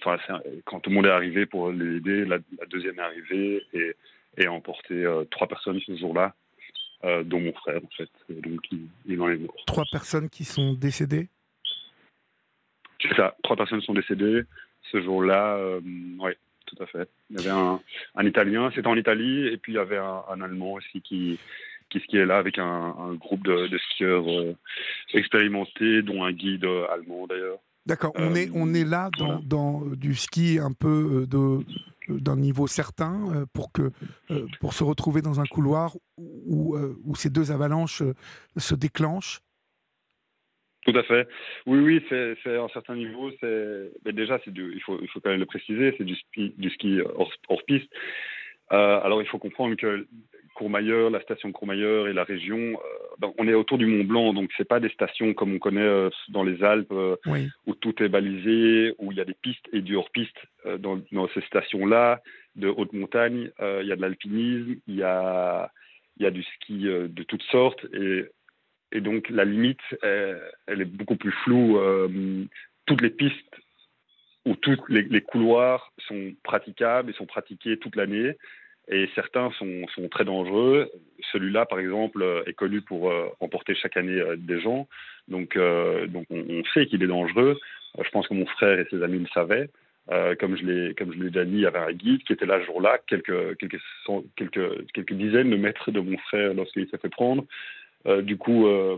Enfin, 0.06 0.40
quand 0.66 0.80
tout 0.80 0.92
le 0.92 0.96
monde 0.96 1.08
est 1.08 1.12
arrivé 1.12 1.48
pour 1.48 1.72
les 1.72 1.98
aider, 1.98 2.24
la, 2.26 2.38
deuxième 2.70 3.00
est 3.00 3.02
arrivée 3.02 3.64
et, 3.74 3.96
et 4.38 4.46
a 4.46 4.52
emporté 4.52 5.06
trois 5.32 5.48
personnes 5.48 5.80
ce 5.86 5.96
jour-là, 5.96 6.34
dont 7.04 7.40
mon 7.40 7.54
frère 7.54 7.82
en 7.84 7.90
fait. 7.96 8.10
Donc 8.30 8.62
il, 8.72 8.88
il 9.06 9.22
en 9.22 9.30
est 9.30 9.38
mort. 9.38 9.56
Trois 9.66 9.86
personnes 9.92 10.30
qui 10.30 10.46
sont 10.46 10.74
décédées? 10.74 11.28
C'est 13.02 13.16
ça, 13.16 13.36
trois 13.44 13.56
personnes 13.56 13.82
sont 13.82 13.94
décédées 13.94 14.44
ce 14.92 15.02
jour-là, 15.02 15.56
euh, 15.58 15.80
oui, 16.20 16.32
tout 16.66 16.82
à 16.82 16.86
fait. 16.86 17.10
Il 17.30 17.38
y 17.38 17.40
avait 17.40 17.50
un, 17.50 17.80
un 18.16 18.26
Italien, 18.26 18.72
c'était 18.74 18.88
en 18.88 18.96
Italie, 18.96 19.48
et 19.48 19.58
puis 19.58 19.74
il 19.74 19.76
y 19.76 19.80
avait 19.80 19.98
un, 19.98 20.42
Allemand 20.42 20.74
aussi 20.74 21.02
qui, 21.02 21.40
qui 21.90 22.00
skiait 22.00 22.26
là 22.26 22.38
avec 22.38 22.58
un, 22.58 23.14
groupe 23.16 23.44
de, 23.44 23.78
skieurs 23.78 24.30
euh, 24.30 24.56
expérimentés, 25.14 26.02
dont 26.02 26.24
un 26.24 26.32
guide 26.32 26.66
allemand 26.92 27.28
d'ailleurs. 27.28 27.60
D'accord, 27.86 28.12
on, 28.16 28.36
est, 28.36 28.50
on 28.54 28.74
est 28.74 28.84
là 28.84 29.10
dans, 29.18 29.40
dans, 29.40 29.82
du 29.82 30.14
ski 30.14 30.60
un 30.62 30.74
peu 30.74 31.26
de 31.30 31.60
d'un 32.10 32.36
niveau 32.36 32.68
certain 32.68 33.46
pour 33.54 33.72
que 33.72 33.92
pour 34.60 34.74
se 34.74 34.84
retrouver 34.84 35.22
dans 35.22 35.40
un 35.40 35.46
couloir 35.46 35.96
où, 36.18 36.78
où 36.78 37.16
ces 37.16 37.30
deux 37.30 37.52
avalanches 37.52 38.04
se 38.56 38.76
déclenchent? 38.76 39.42
Tout 40.88 40.98
à 40.98 41.04
fait. 41.04 41.28
Oui, 41.66 41.80
oui, 41.80 42.06
c'est 42.10 42.58
un 42.58 42.70
certain 42.70 42.96
niveau. 42.96 43.30
C'est 43.42 43.92
déjà, 44.14 44.40
c'est 44.46 44.52
il 44.56 44.82
faut, 44.86 44.98
il 45.02 45.10
faut 45.10 45.20
quand 45.20 45.32
même 45.32 45.40
le 45.42 45.46
préciser, 45.46 45.94
c'est 45.98 46.06
du 46.06 46.16
ski, 46.16 46.54
du 46.58 46.70
ski 46.70 47.02
hors, 47.02 47.64
piste. 47.68 47.92
Euh, 48.72 49.00
alors, 49.02 49.22
il 49.22 49.28
faut 49.28 49.38
comprendre 49.38 49.76
que 49.76 50.08
Courmayeur, 50.58 51.10
la 51.10 51.22
station 51.22 51.50
de 51.50 51.54
Courmayeur 51.54 52.08
et 52.08 52.14
la 52.14 52.24
région, 52.24 52.58
euh, 52.58 53.16
ben, 53.20 53.32
on 53.38 53.48
est 53.48 53.54
autour 53.54 53.78
du 53.78 53.86
Mont 53.86 54.04
Blanc, 54.04 54.34
donc 54.34 54.52
c'est 54.58 54.68
pas 54.68 54.80
des 54.80 54.90
stations 54.90 55.34
comme 55.34 55.54
on 55.54 55.60
connaît 55.60 55.82
euh, 55.82 56.10
dans 56.30 56.44
les 56.44 56.64
Alpes 56.64 56.94
où 57.66 57.76
tout 57.76 58.04
est 58.04 58.10
balisé, 58.10 58.94
où 58.98 59.12
il 59.12 59.18
y 59.18 59.22
a 59.22 59.26
des 59.26 59.36
pistes 59.36 59.68
et 59.72 59.82
du 59.82 59.96
hors-piste. 59.96 60.38
Dans, 60.80 61.02
dans, 61.14 61.30
ces 61.30 61.40
stations-là, 61.42 62.22
de 62.58 62.68
haute 62.68 62.92
montagne, 62.92 63.52
il 63.60 63.88
y 63.88 63.92
a 63.92 63.96
de 63.96 64.02
l'alpinisme, 64.02 64.76
il 64.88 64.96
y 64.96 65.04
a, 65.04 65.72
y 66.20 66.26
a 66.26 66.32
du 66.32 66.44
ski 66.44 66.84
de 66.84 67.24
toutes 67.24 67.44
sortes 67.44 67.86
et 67.94 68.26
et 68.92 69.02
donc 69.02 69.30
la 69.30 69.46
limite, 69.46 69.82
elle, 70.02 70.82
est 70.82 70.86
beaucoup 70.86 71.16
plus 71.16 71.32
floue. 71.44 71.78
Euh, 71.78 72.46
toutes 72.86 73.02
les 73.02 73.10
pistes 73.10 73.56
ou 74.46 74.56
tous 74.56 74.78
les, 74.88 75.22
couloirs 75.22 75.92
sont 76.08 76.34
praticables 76.44 77.10
et 77.10 77.14
sont 77.14 77.26
pratiqués 77.26 77.78
toute 77.78 77.98
l'année. 77.98 78.38
Et 78.90 79.10
certains 79.16 79.52
sont, 79.52 79.86
sont 79.96 80.08
très 80.08 80.24
dangereux. 80.24 80.90
Celui-là, 81.32 81.66
par 81.66 81.80
exemple, 81.80 82.44
est 82.46 82.54
connu 82.54 82.82
pour 82.82 83.12
euh, 83.12 83.28
emporter 83.40 83.76
chaque 83.76 83.98
année 83.98 84.20
euh, 84.20 84.36
des 84.38 84.62
gens. 84.62 84.88
Donc, 85.28 85.58
donc 85.58 86.26
on, 86.30 86.64
sait 86.74 86.86
qu'il 86.86 87.04
est 87.04 87.08
dangereux. 87.08 87.60
je 88.02 88.10
pense 88.12 88.30
que 88.30 88.34
mon 88.34 88.46
frère 88.46 88.80
et 88.80 88.88
ses 88.90 89.04
amis 89.04 89.20
le 89.20 89.28
savaient. 89.34 89.70
comme 90.40 90.56
je 90.56 90.64
l'ai 90.64 90.96
comme 90.96 91.12
je 91.12 91.20
l'ai 91.20 91.30
dit, 91.46 91.52
il 91.52 91.60
y 91.60 91.66
avait 91.66 91.80
un 91.80 91.92
guide 91.92 92.24
qui 92.24 92.32
était 92.32 92.46
là 92.46 92.62
ce 92.62 92.66
jour-là, 92.68 92.98
quelques 93.08 93.58
quelques, 93.58 93.82
quelques 94.38 94.92
quelques 94.94 95.14
dizaines 95.14 95.50
de 95.50 95.58
mètres 95.58 95.92
de 95.92 96.00
mon 96.00 96.18
frère 96.20 96.54
lorsqu'il 96.54 96.88
s'est 96.90 96.98
fait 96.98 97.10
prendre. 97.10 97.44
Euh, 98.06 98.22
du 98.22 98.38
coup, 98.38 98.68
euh, 98.68 98.98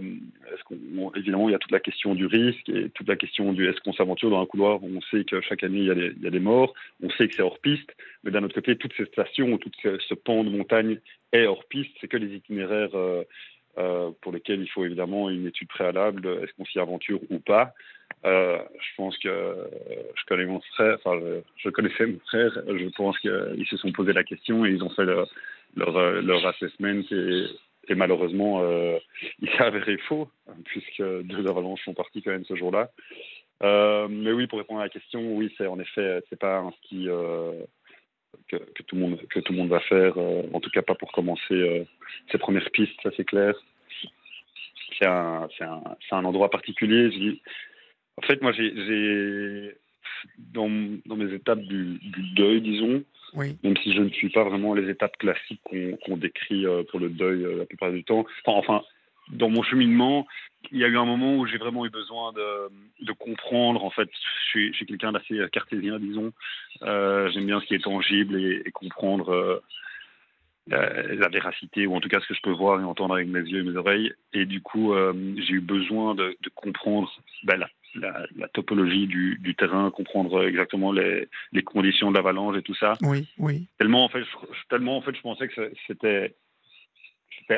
évidemment, 1.15 1.49
il 1.49 1.53
y 1.53 1.55
a 1.55 1.59
toute 1.59 1.71
la 1.71 1.79
question 1.79 2.15
du 2.15 2.25
risque 2.25 2.67
et 2.69 2.89
toute 2.89 3.07
la 3.07 3.15
question 3.15 3.53
du 3.53 3.67
est-ce 3.67 3.79
qu'on 3.79 3.93
s'aventure 3.93 4.29
dans 4.29 4.41
un 4.41 4.45
couloir 4.45 4.83
où 4.83 4.87
on 4.87 5.01
sait 5.01 5.23
que 5.23 5.41
chaque 5.41 5.63
année 5.63 5.79
il 5.79 6.17
y 6.21 6.27
a 6.27 6.29
des, 6.29 6.39
morts, 6.39 6.73
on 7.01 7.09
sait 7.11 7.27
que 7.27 7.35
c'est 7.35 7.41
hors 7.41 7.59
piste, 7.59 7.89
mais 8.23 8.31
d'un 8.31 8.43
autre 8.43 8.55
côté, 8.55 8.75
toutes 8.75 8.93
ces 8.97 9.05
stations, 9.05 9.57
tout 9.57 9.71
ce, 9.81 10.13
pan 10.13 10.43
de 10.43 10.49
montagne 10.49 10.99
est 11.31 11.45
hors 11.45 11.63
piste, 11.65 11.91
c'est 12.01 12.07
que 12.07 12.17
les 12.17 12.35
itinéraires 12.35 12.95
euh, 12.95 14.11
pour 14.21 14.31
lesquels 14.31 14.61
il 14.61 14.69
faut 14.69 14.83
évidemment 14.83 15.29
une 15.29 15.47
étude 15.47 15.69
préalable, 15.69 16.27
est-ce 16.43 16.51
qu'on 16.53 16.65
s'y 16.65 16.79
aventure 16.79 17.19
ou 17.29 17.39
pas. 17.39 17.73
je 18.25 18.95
pense 18.97 19.17
que 19.17 19.29
je 19.29 20.25
connais 20.27 20.45
mon 20.45 20.59
frère, 20.73 20.97
enfin 21.03 21.19
je, 21.55 21.69
connaissais 21.69 22.05
mon 22.05 22.19
frère, 22.27 22.51
je 22.67 22.89
pense 22.95 23.17
qu'ils 23.19 23.67
se 23.69 23.77
sont 23.77 23.91
posé 23.91 24.13
la 24.13 24.23
question 24.23 24.65
et 24.65 24.71
ils 24.71 24.83
ont 24.83 24.89
fait 24.89 25.05
leur, 25.05 25.29
leur 25.75 26.45
assessment 26.45 27.01
et 27.11 27.47
et 27.89 27.95
malheureusement, 27.95 28.61
euh, 28.61 28.97
il 29.39 29.49
s'est 29.49 29.63
avéré 29.63 29.97
faux, 29.97 30.29
puisque 30.65 31.01
deux 31.01 31.47
avalanches 31.47 31.83
sont 31.83 31.93
parties 31.93 32.21
quand 32.21 32.31
même 32.31 32.45
ce 32.45 32.55
jour-là. 32.55 32.91
Euh, 33.61 34.07
mais 34.09 34.31
oui, 34.31 34.47
pour 34.47 34.59
répondre 34.59 34.79
à 34.79 34.83
la 34.83 34.89
question, 34.89 35.35
oui, 35.35 35.53
c'est 35.57 35.67
en 35.67 35.79
effet, 35.79 36.23
c'est 36.29 36.39
pas 36.39 36.59
un 36.59 36.71
ski 36.83 37.09
euh, 37.09 37.51
que, 38.47 38.57
tout 38.83 38.95
le 38.95 39.01
monde 39.01 39.19
que 39.29 39.39
tout 39.41 39.51
le 39.51 39.57
monde 39.57 39.69
va 39.69 39.81
faire. 39.81 40.17
en 40.17 40.59
tout 40.61 40.69
cas, 40.69 40.81
pas 40.81 40.95
pour 40.95 41.11
commencer 41.11 41.87
ses 42.31 42.37
premières 42.37 42.69
pistes, 42.71 42.99
ça 43.03 43.09
c'est 43.17 43.25
clair. 43.25 43.53
C'est 44.97 45.05
un, 45.07 45.47
un, 45.59 45.83
un, 46.11 46.25
endroit 46.25 46.49
particulier. 46.49 47.09
En 48.17 48.21
fait, 48.21 48.41
moi, 48.41 48.51
j'ai 48.53 49.75
dans, 50.37 50.69
dans, 51.05 51.15
mes 51.15 51.33
étapes 51.33 51.61
du 51.61 51.99
deuil, 52.35 52.61
disons, 52.61 53.03
même 53.35 53.77
si 53.83 53.93
je 53.93 54.01
ne 54.01 54.09
suis 54.09 54.29
pas 54.29 54.43
vraiment 54.43 54.73
les 54.73 54.89
étapes 54.89 55.17
classiques 55.17 55.61
qu'on 55.63 56.17
décrit 56.17 56.65
euh, 56.65 56.83
pour 56.89 56.99
le 56.99 57.09
deuil 57.09 57.45
euh, 57.45 57.57
la 57.57 57.65
plupart 57.65 57.91
du 57.91 58.03
temps. 58.03 58.25
Enfin, 58.45 58.81
dans 59.29 59.49
mon 59.49 59.63
cheminement, 59.63 60.27
il 60.71 60.79
y 60.79 60.83
a 60.83 60.87
eu 60.87 60.97
un 60.97 61.05
moment 61.05 61.37
où 61.37 61.45
j'ai 61.45 61.57
vraiment 61.57 61.85
eu 61.85 61.89
besoin 61.89 62.33
de, 62.33 63.11
comprendre. 63.13 63.83
En 63.83 63.89
fait, 63.89 64.09
je 64.53 64.71
suis, 64.71 64.85
quelqu'un 64.85 65.11
d'assez 65.11 65.39
cartésien, 65.51 65.99
disons. 65.99 66.31
Euh, 66.83 67.29
J'aime 67.31 67.45
bien 67.45 67.59
ce 67.59 67.65
qui 67.65 67.75
est 67.75 67.83
tangible 67.83 68.41
et, 68.41 68.71
comprendre 68.71 69.61
la, 70.67 71.29
véracité, 71.29 71.85
ou 71.85 71.95
en 71.95 72.01
tout 72.01 72.09
cas 72.09 72.19
ce 72.21 72.27
que 72.27 72.33
je 72.33 72.41
peux 72.41 72.51
voir 72.51 72.79
et 72.79 72.83
entendre 72.83 73.15
avec 73.15 73.27
mes 73.27 73.41
yeux 73.41 73.59
et 73.59 73.63
mes 73.63 73.77
oreilles. 73.77 74.13
Et 74.33 74.45
du 74.45 74.61
coup, 74.61 74.93
j'ai 75.37 75.53
eu 75.53 75.61
besoin 75.61 76.15
de, 76.15 76.35
de 76.41 76.49
comprendre 76.55 77.11
ben, 77.43 77.57
la 77.57 77.69
la, 77.95 78.47
topologie 78.53 79.07
du, 79.07 79.37
du, 79.39 79.55
terrain, 79.55 79.89
comprendre 79.91 80.45
exactement 80.45 80.91
les, 80.91 81.27
les 81.51 81.63
conditions 81.63 82.11
de 82.11 82.15
l'avalanche 82.15 82.57
et 82.57 82.61
tout 82.61 82.75
ça. 82.75 82.93
Oui, 83.01 83.27
oui. 83.37 83.67
Tellement 83.77 84.05
en 84.05 84.09
fait, 84.09 84.21
je, 84.21 84.67
tellement 84.69 84.97
en 84.97 85.01
fait, 85.01 85.15
je 85.15 85.21
pensais 85.21 85.47
que 85.47 85.71
c'était 85.87 86.35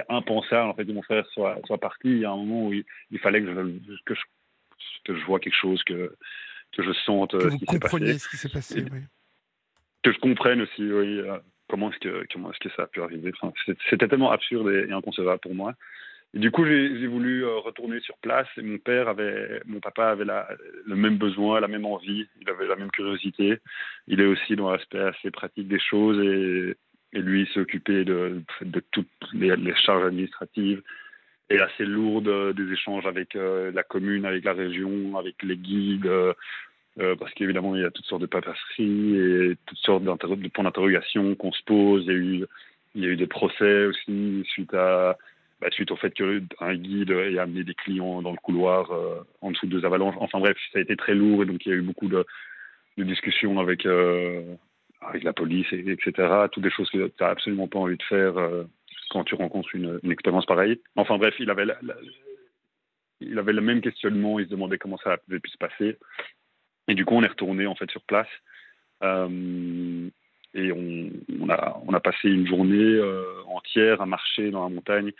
impensable 0.09 0.69
en 0.69 0.73
fait 0.73 0.85
que 0.85 0.91
mon 0.91 1.01
frère 1.01 1.25
soit 1.33 1.59
soit 1.65 1.77
parti. 1.77 2.09
Il 2.09 2.19
y 2.19 2.25
a 2.25 2.31
un 2.31 2.37
moment 2.37 2.67
où 2.67 2.73
il, 2.73 3.19
fallait 3.19 3.41
que 3.41 3.47
je, 3.47 3.95
que 4.05 4.15
je 4.15 4.21
que 5.03 5.15
je 5.15 5.25
vois 5.25 5.39
quelque 5.39 5.55
chose, 5.55 5.83
que 5.83 6.15
que 6.71 6.83
je 6.83 6.93
sente 7.05 7.31
que 7.31 7.49
ce, 7.49 7.57
qui 7.57 7.79
passé. 7.79 8.19
ce 8.19 8.29
qui 8.29 8.37
s'est 8.37 8.49
passé. 8.49 8.85
oui. 8.91 8.99
Que 10.03 10.11
je 10.11 10.17
comprenne 10.19 10.61
aussi, 10.61 10.81
oui, 10.81 11.19
euh, 11.19 11.37
comment 11.69 11.91
est-ce 11.91 11.99
que 11.99 12.25
comment 12.33 12.51
est-ce 12.51 12.59
que 12.59 12.73
ça 12.75 12.83
a 12.83 12.87
pu 12.87 13.01
arriver. 13.01 13.31
Enfin, 13.39 13.53
c'était 13.89 14.07
tellement 14.07 14.31
absurde 14.31 14.69
et 14.69 14.91
inconcevable 14.91 15.39
pour 15.41 15.53
moi 15.53 15.75
du 16.33 16.49
coup, 16.49 16.65
j'ai 16.65 17.07
voulu 17.07 17.43
euh, 17.43 17.57
retourner 17.57 17.99
sur 17.99 18.17
place 18.19 18.47
et 18.57 18.61
mon 18.61 18.77
père 18.77 19.09
avait, 19.09 19.61
mon 19.65 19.81
papa 19.81 20.11
avait 20.11 20.23
la, 20.23 20.47
le 20.85 20.95
même 20.95 21.17
besoin, 21.17 21.59
la 21.59 21.67
même 21.67 21.85
envie, 21.85 22.25
il 22.39 22.49
avait 22.49 22.67
la 22.67 22.77
même 22.77 22.91
curiosité. 22.91 23.59
Il 24.07 24.21
est 24.21 24.25
aussi 24.25 24.55
dans 24.55 24.71
l'aspect 24.71 24.99
assez 24.99 25.29
pratique 25.29 25.67
des 25.67 25.79
choses 25.79 26.19
et, 26.23 26.77
et 27.13 27.21
lui 27.21 27.49
s'est 27.53 27.59
occupé 27.59 28.05
de, 28.05 28.41
de 28.61 28.81
toutes 28.91 29.07
les, 29.33 29.53
les, 29.57 29.75
charges 29.75 30.05
administratives 30.05 30.81
et 31.49 31.59
assez 31.59 31.83
lourdes 31.83 32.55
des 32.55 32.71
échanges 32.71 33.05
avec 33.05 33.35
euh, 33.35 33.69
la 33.73 33.83
commune, 33.83 34.25
avec 34.25 34.45
la 34.45 34.53
région, 34.53 35.17
avec 35.17 35.43
les 35.43 35.57
guides. 35.57 36.09
Euh, 36.99 37.15
parce 37.15 37.33
qu'évidemment, 37.33 37.75
il 37.75 37.81
y 37.81 37.85
a 37.85 37.91
toutes 37.91 38.05
sortes 38.05 38.21
de 38.21 38.27
paperasseries 38.27 39.15
et 39.17 39.57
toutes 39.65 39.77
sortes 39.79 40.03
de 40.03 40.47
points 40.47 40.63
d'interrogation 40.63 41.35
qu'on 41.35 41.51
se 41.51 41.63
pose. 41.63 42.05
Il 42.05 42.11
y, 42.11 42.15
a 42.15 42.17
eu, 42.17 42.45
il 42.95 43.03
y 43.03 43.05
a 43.05 43.09
eu 43.09 43.17
des 43.17 43.27
procès 43.27 43.85
aussi 43.85 44.43
suite 44.47 44.73
à 44.73 45.17
bah, 45.61 45.69
suite 45.69 45.91
au 45.91 45.95
fait 45.95 46.11
qu'un 46.11 46.75
guide 46.75 47.11
ait 47.11 47.37
amené 47.37 47.63
des 47.63 47.75
clients 47.75 48.23
dans 48.23 48.31
le 48.31 48.37
couloir 48.37 48.91
euh, 48.91 49.21
en 49.41 49.51
dessous 49.51 49.67
de 49.67 49.71
deux 49.71 49.85
avalanches. 49.85 50.15
Enfin 50.17 50.39
bref, 50.39 50.57
ça 50.73 50.79
a 50.79 50.81
été 50.81 50.95
très 50.95 51.13
lourd 51.13 51.43
et 51.43 51.45
donc 51.45 51.63
il 51.65 51.69
y 51.69 51.71
a 51.71 51.75
eu 51.75 51.83
beaucoup 51.83 52.07
de, 52.07 52.25
discussions 52.97 53.59
avec, 53.59 53.85
euh, 53.85 54.55
avec 55.01 55.23
la 55.23 55.33
police, 55.33 55.67
et, 55.71 55.87
etc. 55.91 56.47
Toutes 56.51 56.63
des 56.63 56.71
choses 56.71 56.89
que 56.89 57.07
tu 57.07 57.13
n'as 57.19 57.29
absolument 57.29 57.67
pas 57.67 57.77
envie 57.77 57.97
de 57.97 58.03
faire 58.03 58.37
euh, 58.39 58.63
quand 59.11 59.23
tu 59.23 59.35
rencontres 59.35 59.75
une, 59.75 59.99
expérience 60.09 60.47
pareille. 60.47 60.81
Enfin 60.95 61.19
bref, 61.19 61.35
il 61.37 61.51
avait, 61.51 61.67
il 63.19 63.37
avait 63.37 63.53
le 63.53 63.61
même 63.61 63.81
questionnement, 63.81 64.39
il 64.39 64.45
se 64.45 64.51
demandait 64.51 64.79
comment 64.79 64.97
ça 64.97 65.17
avait 65.29 65.39
pu 65.39 65.51
se 65.51 65.57
passer. 65.57 65.97
Et 66.87 66.95
du 66.95 67.05
coup, 67.05 67.13
on 67.13 67.23
est 67.23 67.27
retourné 67.27 67.67
en 67.67 67.75
fait 67.75 67.89
sur 67.91 68.01
place. 68.01 68.29
Et 70.53 70.71
on, 70.73 71.49
a, 71.49 71.81
on 71.85 71.93
a 71.93 71.99
passé 71.99 72.29
une 72.29 72.47
journée 72.47 72.99
entière 73.45 74.01
à 74.01 74.05
marcher 74.05 74.51
dans 74.51 74.63
la 74.63 74.69
montagne 74.69 75.11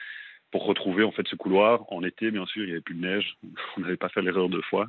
pour 0.52 0.66
retrouver 0.66 1.04
en 1.04 1.12
fait 1.12 1.28
ce 1.28 1.36
couloir. 1.36 1.92
En 1.92 2.04
été, 2.04 2.32
bien 2.32 2.46
sûr, 2.46 2.64
il 2.64 2.68
n'y 2.68 2.72
avait 2.74 2.82
plus 2.82 2.96
de 2.96 3.02
neige. 3.02 3.36
On 3.78 3.82
n'avait 3.82 3.98
pas 3.98 4.10
fait 4.10 4.22
l'erreur 4.22 4.50
deux 4.50 4.62
fois. 4.62 4.88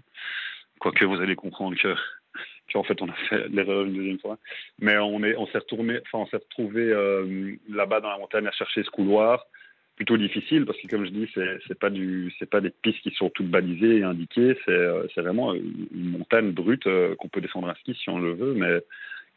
Quoique 0.78 1.04
vous 1.04 1.20
allez 1.20 1.36
comprendre 1.36 1.76
que 1.76 1.94
qu'en 2.72 2.82
fait 2.82 3.00
on 3.02 3.08
a 3.08 3.14
fait 3.28 3.48
l'erreur 3.48 3.84
une 3.84 3.94
deuxième 3.94 4.18
fois. 4.18 4.38
Mais 4.80 4.96
on 4.98 5.22
est, 5.22 5.36
on 5.36 5.46
s'est 5.46 5.58
retourné, 5.58 6.00
enfin 6.00 6.18
on 6.18 6.26
s'est 6.26 6.38
retrouvé 6.38 6.82
euh, 6.82 7.54
là-bas 7.68 8.00
dans 8.00 8.10
la 8.10 8.18
montagne 8.18 8.46
à 8.46 8.52
chercher 8.52 8.82
ce 8.82 8.90
couloir. 8.90 9.46
Plutôt 9.94 10.16
difficile 10.16 10.64
parce 10.64 10.80
que 10.80 10.88
comme 10.88 11.04
je 11.04 11.10
dis, 11.10 11.30
c'est, 11.34 11.58
c'est 11.68 11.78
pas 11.78 11.90
du, 11.90 12.32
c'est 12.38 12.48
pas 12.48 12.62
des 12.62 12.70
pistes 12.70 13.00
qui 13.02 13.10
sont 13.10 13.28
toutes 13.28 13.50
balisées 13.50 13.98
et 13.98 14.02
indiquées. 14.02 14.56
C'est, 14.64 14.70
euh, 14.70 15.06
c'est 15.14 15.20
vraiment 15.20 15.54
une 15.54 16.18
montagne 16.18 16.50
brute 16.50 16.86
euh, 16.86 17.14
qu'on 17.16 17.28
peut 17.28 17.42
descendre 17.42 17.68
à 17.68 17.74
ski 17.74 17.94
si 17.94 18.08
on 18.08 18.18
le 18.18 18.32
veut, 18.32 18.54
mais 18.54 18.80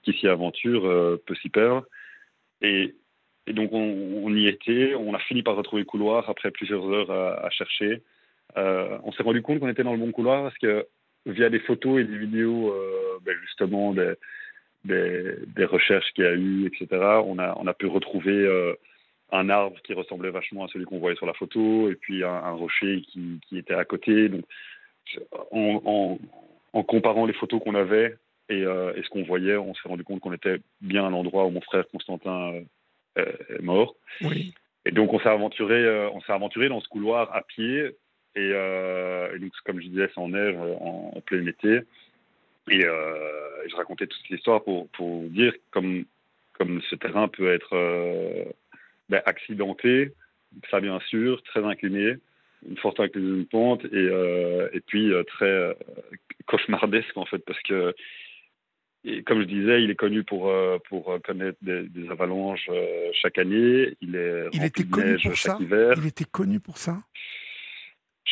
qui 0.03 0.13
s'y 0.13 0.27
aventure 0.27 0.83
peut 1.25 1.35
s'y 1.35 1.49
perdre. 1.49 1.83
Et, 2.61 2.95
et 3.47 3.53
donc 3.53 3.71
on, 3.73 4.33
y 4.33 4.47
était, 4.47 4.95
on 4.95 5.13
a 5.13 5.19
fini 5.19 5.43
par 5.43 5.55
retrouver 5.55 5.81
le 5.81 5.87
couloir 5.87 6.29
après 6.29 6.51
plusieurs 6.51 6.87
heures 6.89 7.11
à, 7.11 7.49
chercher. 7.51 8.01
on 8.55 9.11
s'est 9.11 9.23
rendu 9.23 9.41
compte 9.41 9.59
qu'on 9.59 9.69
était 9.69 9.83
dans 9.83 9.93
le 9.93 9.99
bon 9.99 10.11
couloir 10.11 10.43
parce 10.43 10.57
que 10.57 10.87
via 11.25 11.49
des 11.49 11.59
photos 11.59 12.01
et 12.01 12.03
des 12.03 12.17
vidéos, 12.17 12.71
euh, 12.71 13.19
ben 13.23 13.35
justement, 13.41 13.93
des, 13.93 14.15
des, 14.83 15.65
recherches 15.65 16.11
qu'il 16.13 16.23
y 16.23 16.27
a 16.27 16.33
eu, 16.33 16.67
etc., 16.67 16.87
on 17.25 17.39
a, 17.39 17.55
on 17.57 17.67
a 17.67 17.73
pu 17.73 17.87
retrouver 17.87 18.33
euh, 18.33 18.73
un 19.31 19.49
arbre 19.49 19.77
qui 19.83 19.93
ressemblait 19.93 20.29
vachement 20.29 20.65
à 20.65 20.67
celui 20.67 20.85
qu'on 20.85 20.99
voyait 20.99 21.17
sur 21.17 21.25
la 21.25 21.33
photo, 21.33 21.89
et 21.89 21.95
puis 21.95 22.23
un, 22.23 22.51
rocher 22.51 23.01
qui, 23.01 23.39
qui, 23.47 23.57
était 23.57 23.73
à 23.73 23.85
côté. 23.85 24.29
Donc, 24.29 24.45
en, 25.51 26.17
comparant 26.83 27.25
les 27.25 27.33
photos 27.33 27.61
qu'on 27.63 27.75
avait 27.75 28.17
et, 28.49 28.63
euh, 28.63 28.93
ce 29.01 29.09
qu'on 29.09 29.23
voyait, 29.23 29.55
on 29.55 29.73
s'est 29.73 29.87
rendu 29.87 30.03
compte 30.03 30.19
qu'on 30.19 30.33
était 30.33 30.59
bien 30.81 31.07
à 31.07 31.09
l'endroit 31.09 31.45
où 31.45 31.49
mon 31.49 31.61
frère 31.61 31.87
Constantin 31.87 32.53
mort. 33.61 33.95
Oui. 34.21 34.53
Et 34.85 34.91
donc, 34.91 35.13
on 35.13 35.19
s'est 35.19 35.29
aventuré, 35.29 36.09
on 36.13 36.21
s'est 36.21 36.33
aventuré 36.33 36.69
dans 36.69 36.81
ce 36.81 36.87
couloir 36.87 37.33
à 37.35 37.41
pied 37.41 37.95
euh, 38.37 39.35
et, 39.35 39.39
donc, 39.39 39.51
comme 39.65 39.81
je 39.81 39.87
disais, 39.87 40.09
c'est 40.13 40.19
en 40.19 40.29
neige 40.29 40.55
en, 40.79 41.21
plein 41.25 41.45
été. 41.45 41.81
Et 42.69 42.83
euh, 42.83 43.67
je 43.69 43.75
racontais 43.75 44.07
toute 44.07 44.29
l'histoire 44.29 44.63
pour, 44.63 44.89
pour 44.89 45.23
dire 45.29 45.53
comme, 45.71 46.05
comme 46.53 46.81
ce 46.89 46.95
terrain 46.95 47.27
peut 47.27 47.53
être 47.53 47.73
euh, 47.73 48.45
ben, 49.09 49.21
accidenté, 49.25 50.11
ça 50.71 50.79
bien 50.79 50.99
sûr, 51.07 51.41
très 51.43 51.63
incliné, 51.63 52.15
une 52.67 52.77
forte 52.77 52.99
inclinaison 52.99 53.37
de 53.37 53.43
pente 53.43 53.85
et, 53.85 54.75
et 54.75 54.79
puis 54.79 55.11
très 55.27 55.77
cauchemardesque 56.47 57.15
en 57.15 57.25
fait 57.25 57.39
parce 57.39 57.59
que 57.61 57.93
et 59.05 59.23
comme 59.23 59.41
je 59.41 59.45
disais, 59.45 59.83
il 59.83 59.91
est 59.91 59.95
connu 59.95 60.23
pour, 60.23 60.51
pour 60.89 61.17
connaître 61.23 61.57
des, 61.61 62.09
avalanches 62.09 62.69
chaque 63.13 63.37
année. 63.37 63.95
Il 64.01 64.15
est 64.15 64.47
il 64.53 64.63
était 64.63 64.83
connu 64.83 65.17
pour 65.21 65.37
ça. 65.37 65.57
Hiver. 65.59 65.93
Il 65.97 66.07
était 66.07 66.25
connu 66.25 66.59
pour 66.59 66.77
ça? 66.77 66.97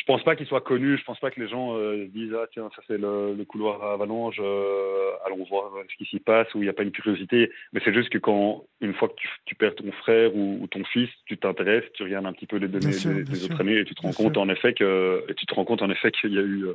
Je 0.04 0.12
pense 0.12 0.24
pas 0.24 0.36
qu'il 0.36 0.48
soit 0.48 0.62
connu. 0.62 0.98
Je 0.98 1.04
pense 1.06 1.20
pas 1.20 1.32
que 1.32 1.40
les 1.40 1.48
gens 1.48 1.78
euh, 1.78 2.08
disent 2.08 2.34
ah 2.34 2.46
tiens 2.52 2.70
ça 2.76 2.82
c'est 2.88 2.98
le, 2.98 3.42
couloir 3.46 3.82
à 3.84 3.94
avalanche, 3.94 4.36
euh, 4.40 5.12
allons 5.26 5.46
voir 5.46 5.72
ce 5.90 5.96
qui 5.96 6.10
s'y 6.10 6.20
passe. 6.20 6.54
Où 6.54 6.58
il 6.58 6.64
n'y 6.64 6.70
a 6.70 6.74
pas 6.74 6.84
une 6.84 6.92
curiosité. 6.92 7.50
Mais 7.72 7.82
c'est 7.86 7.94
juste 7.94 8.10
que 8.10 8.18
quand 8.18 8.66
une 8.82 8.94
fois 8.96 9.08
que 9.08 9.14
tu, 9.46 9.56
perds 9.56 9.76
ton 9.76 9.90
frère 9.94 10.36
ou, 10.36 10.68
ton 10.70 10.84
fils, 10.84 11.10
tu 11.26 11.38
t'intéresses, 11.38 11.86
tu 11.94 12.04
regardes 12.04 12.26
un 12.26 12.34
petit 12.34 12.48
peu 12.48 12.58
les 12.58 12.68
données 12.68 12.88
des, 12.88 13.46
autres 13.46 13.62
années 13.62 13.80
et 13.80 13.86
tu 13.86 13.96
te 13.96 14.02
rends 14.02 14.12
compte 14.12 14.36
en 14.36 14.50
effet 14.50 14.74
que 14.74 15.26
tu 15.38 15.46
te 15.46 15.54
rends 15.54 15.64
compte 15.64 15.82
en 15.82 15.90
effet 15.90 16.12
qu'il 16.12 16.34
y 16.34 16.40
a 16.40 16.42
eu 16.42 16.66
euh, 16.66 16.74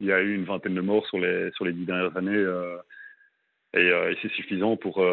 il 0.00 0.08
y 0.08 0.12
a 0.12 0.20
eu 0.20 0.34
une 0.34 0.44
vingtaine 0.44 0.74
de 0.74 0.80
morts 0.82 1.06
sur 1.06 1.18
les 1.18 1.50
sur 1.52 1.64
les 1.64 1.72
dix 1.72 1.86
dernières 1.86 2.16
années 2.18 2.44
et, 3.74 3.86
et 3.86 4.18
c'est 4.22 4.32
suffisant 4.32 4.76
pour 4.76 5.04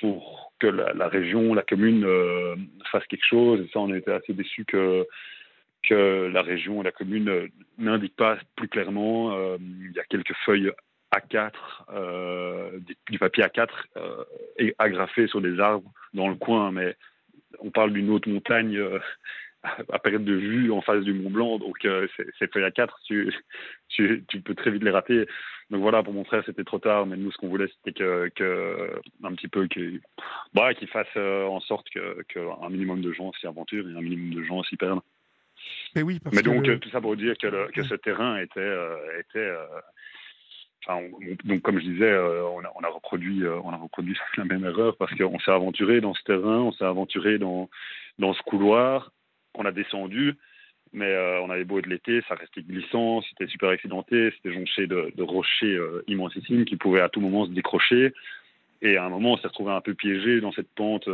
pour 0.00 0.52
que 0.58 0.66
la, 0.66 0.92
la 0.94 1.08
région, 1.08 1.54
la 1.54 1.62
commune 1.62 2.06
fasse 2.90 3.06
quelque 3.06 3.26
chose. 3.26 3.60
Et 3.60 3.70
ça, 3.72 3.80
on 3.80 3.94
était 3.94 4.12
assez 4.12 4.32
déçus 4.32 4.64
que 4.64 5.06
que 5.82 6.30
la 6.32 6.42
région 6.42 6.80
et 6.80 6.84
la 6.84 6.92
commune 6.92 7.28
euh, 7.28 7.48
n'indiquent 7.78 8.16
pas 8.16 8.38
plus 8.56 8.68
clairement. 8.68 9.32
Euh, 9.32 9.56
il 9.60 9.92
y 9.92 10.00
a 10.00 10.04
quelques 10.04 10.34
feuilles 10.44 10.70
A4, 11.14 11.52
euh, 11.92 12.78
du 13.08 13.18
papier 13.18 13.44
A4 13.44 13.68
agrafé 14.78 15.26
sur 15.26 15.40
des 15.40 15.58
arbres 15.58 15.90
dans 16.14 16.28
le 16.28 16.36
coin, 16.36 16.70
mais 16.70 16.96
on 17.58 17.70
parle 17.70 17.92
d'une 17.92 18.10
haute 18.10 18.26
montagne 18.26 18.78
à 19.62 19.98
période 19.98 20.24
de 20.24 20.34
vue 20.34 20.70
en 20.72 20.80
face 20.80 21.04
du 21.04 21.12
Mont 21.12 21.30
Blanc, 21.30 21.58
donc 21.58 21.86
ces 22.38 22.46
feuilles 22.48 22.64
A4, 22.64 22.88
tu, 23.06 23.32
tu, 23.88 24.40
peux 24.40 24.54
très 24.54 24.70
vite 24.70 24.82
les 24.82 24.90
rater. 24.90 25.26
Donc 25.70 25.82
voilà, 25.82 26.02
pour 26.02 26.14
mon 26.14 26.24
frère, 26.24 26.42
c'était 26.46 26.64
trop 26.64 26.78
tard, 26.78 27.06
mais 27.06 27.16
nous, 27.16 27.30
ce 27.30 27.36
qu'on 27.36 27.48
voulait, 27.48 27.68
c'était 27.68 27.92
que, 28.30 29.00
un 29.22 29.34
petit 29.34 29.48
peu 29.48 29.66
qu'il 29.66 30.00
bah, 30.54 30.70
fasse 30.92 31.16
en 31.16 31.60
sorte 31.60 31.88
qu'un 31.90 32.68
minimum 32.70 33.02
de 33.02 33.12
gens 33.12 33.32
s'y 33.34 33.46
aventurent 33.46 33.88
et 33.88 33.96
un 33.96 34.00
minimum 34.00 34.34
de 34.34 34.42
gens 34.42 34.62
s'y 34.62 34.76
perdent. 34.76 35.00
Mais 35.94 36.02
oui, 36.02 36.20
Mais 36.32 36.42
donc, 36.42 36.80
tout 36.80 36.90
ça 36.90 37.00
pour 37.00 37.16
dire 37.16 37.36
que, 37.36 37.70
que 37.72 37.82
ce 37.82 37.94
terrain 37.94 38.38
était. 38.38 38.60
Euh, 38.60 38.96
était 39.18 39.38
euh, 39.38 39.66
donc, 41.44 41.60
comme 41.62 41.78
je 41.78 41.84
disais, 41.84 42.10
euh, 42.10 42.42
on 42.48 42.64
a, 42.64 42.72
on, 42.74 42.80
a, 42.82 42.88
reproduit, 42.88 43.46
on 43.46 43.70
a 43.70 43.76
reproduit 43.76 44.16
la 44.36 44.44
même 44.44 44.64
erreur 44.64 44.96
parce 44.96 45.14
qu'on 45.14 45.38
s'est 45.38 45.50
aventuré 45.50 46.00
dans 46.00 46.14
ce 46.14 46.22
terrain, 46.22 46.60
on 46.60 46.72
s'est 46.72 46.84
aventuré 46.84 47.38
dans, 47.38 47.68
dans 48.18 48.32
ce 48.32 48.42
couloir, 48.42 49.12
on 49.54 49.64
a 49.64 49.72
descendu, 49.72 50.36
mais 50.92 51.16
on 51.42 51.50
avait 51.50 51.64
beau 51.64 51.78
être 51.78 51.86
l'été, 51.86 52.22
ça 52.28 52.34
restait 52.34 52.62
glissant, 52.62 53.22
c'était 53.22 53.46
super 53.46 53.68
accidenté, 53.70 54.32
c'était 54.36 54.52
jonché 54.52 54.86
de, 54.86 55.22
rochers 55.22 55.78
immensissimes 56.08 56.64
qui 56.64 56.76
pouvaient 56.76 57.00
à 57.00 57.08
tout 57.08 57.20
moment 57.20 57.46
se 57.46 57.50
décrocher. 57.50 58.12
Et 58.82 58.96
à 58.96 59.04
un 59.04 59.08
moment, 59.08 59.32
on 59.32 59.36
s'est 59.36 59.48
retrouvé 59.48 59.72
un 59.72 59.80
peu 59.80 59.94
piégé 59.94 60.40
dans 60.40 60.52
cette 60.52 60.70
pente 60.74 61.08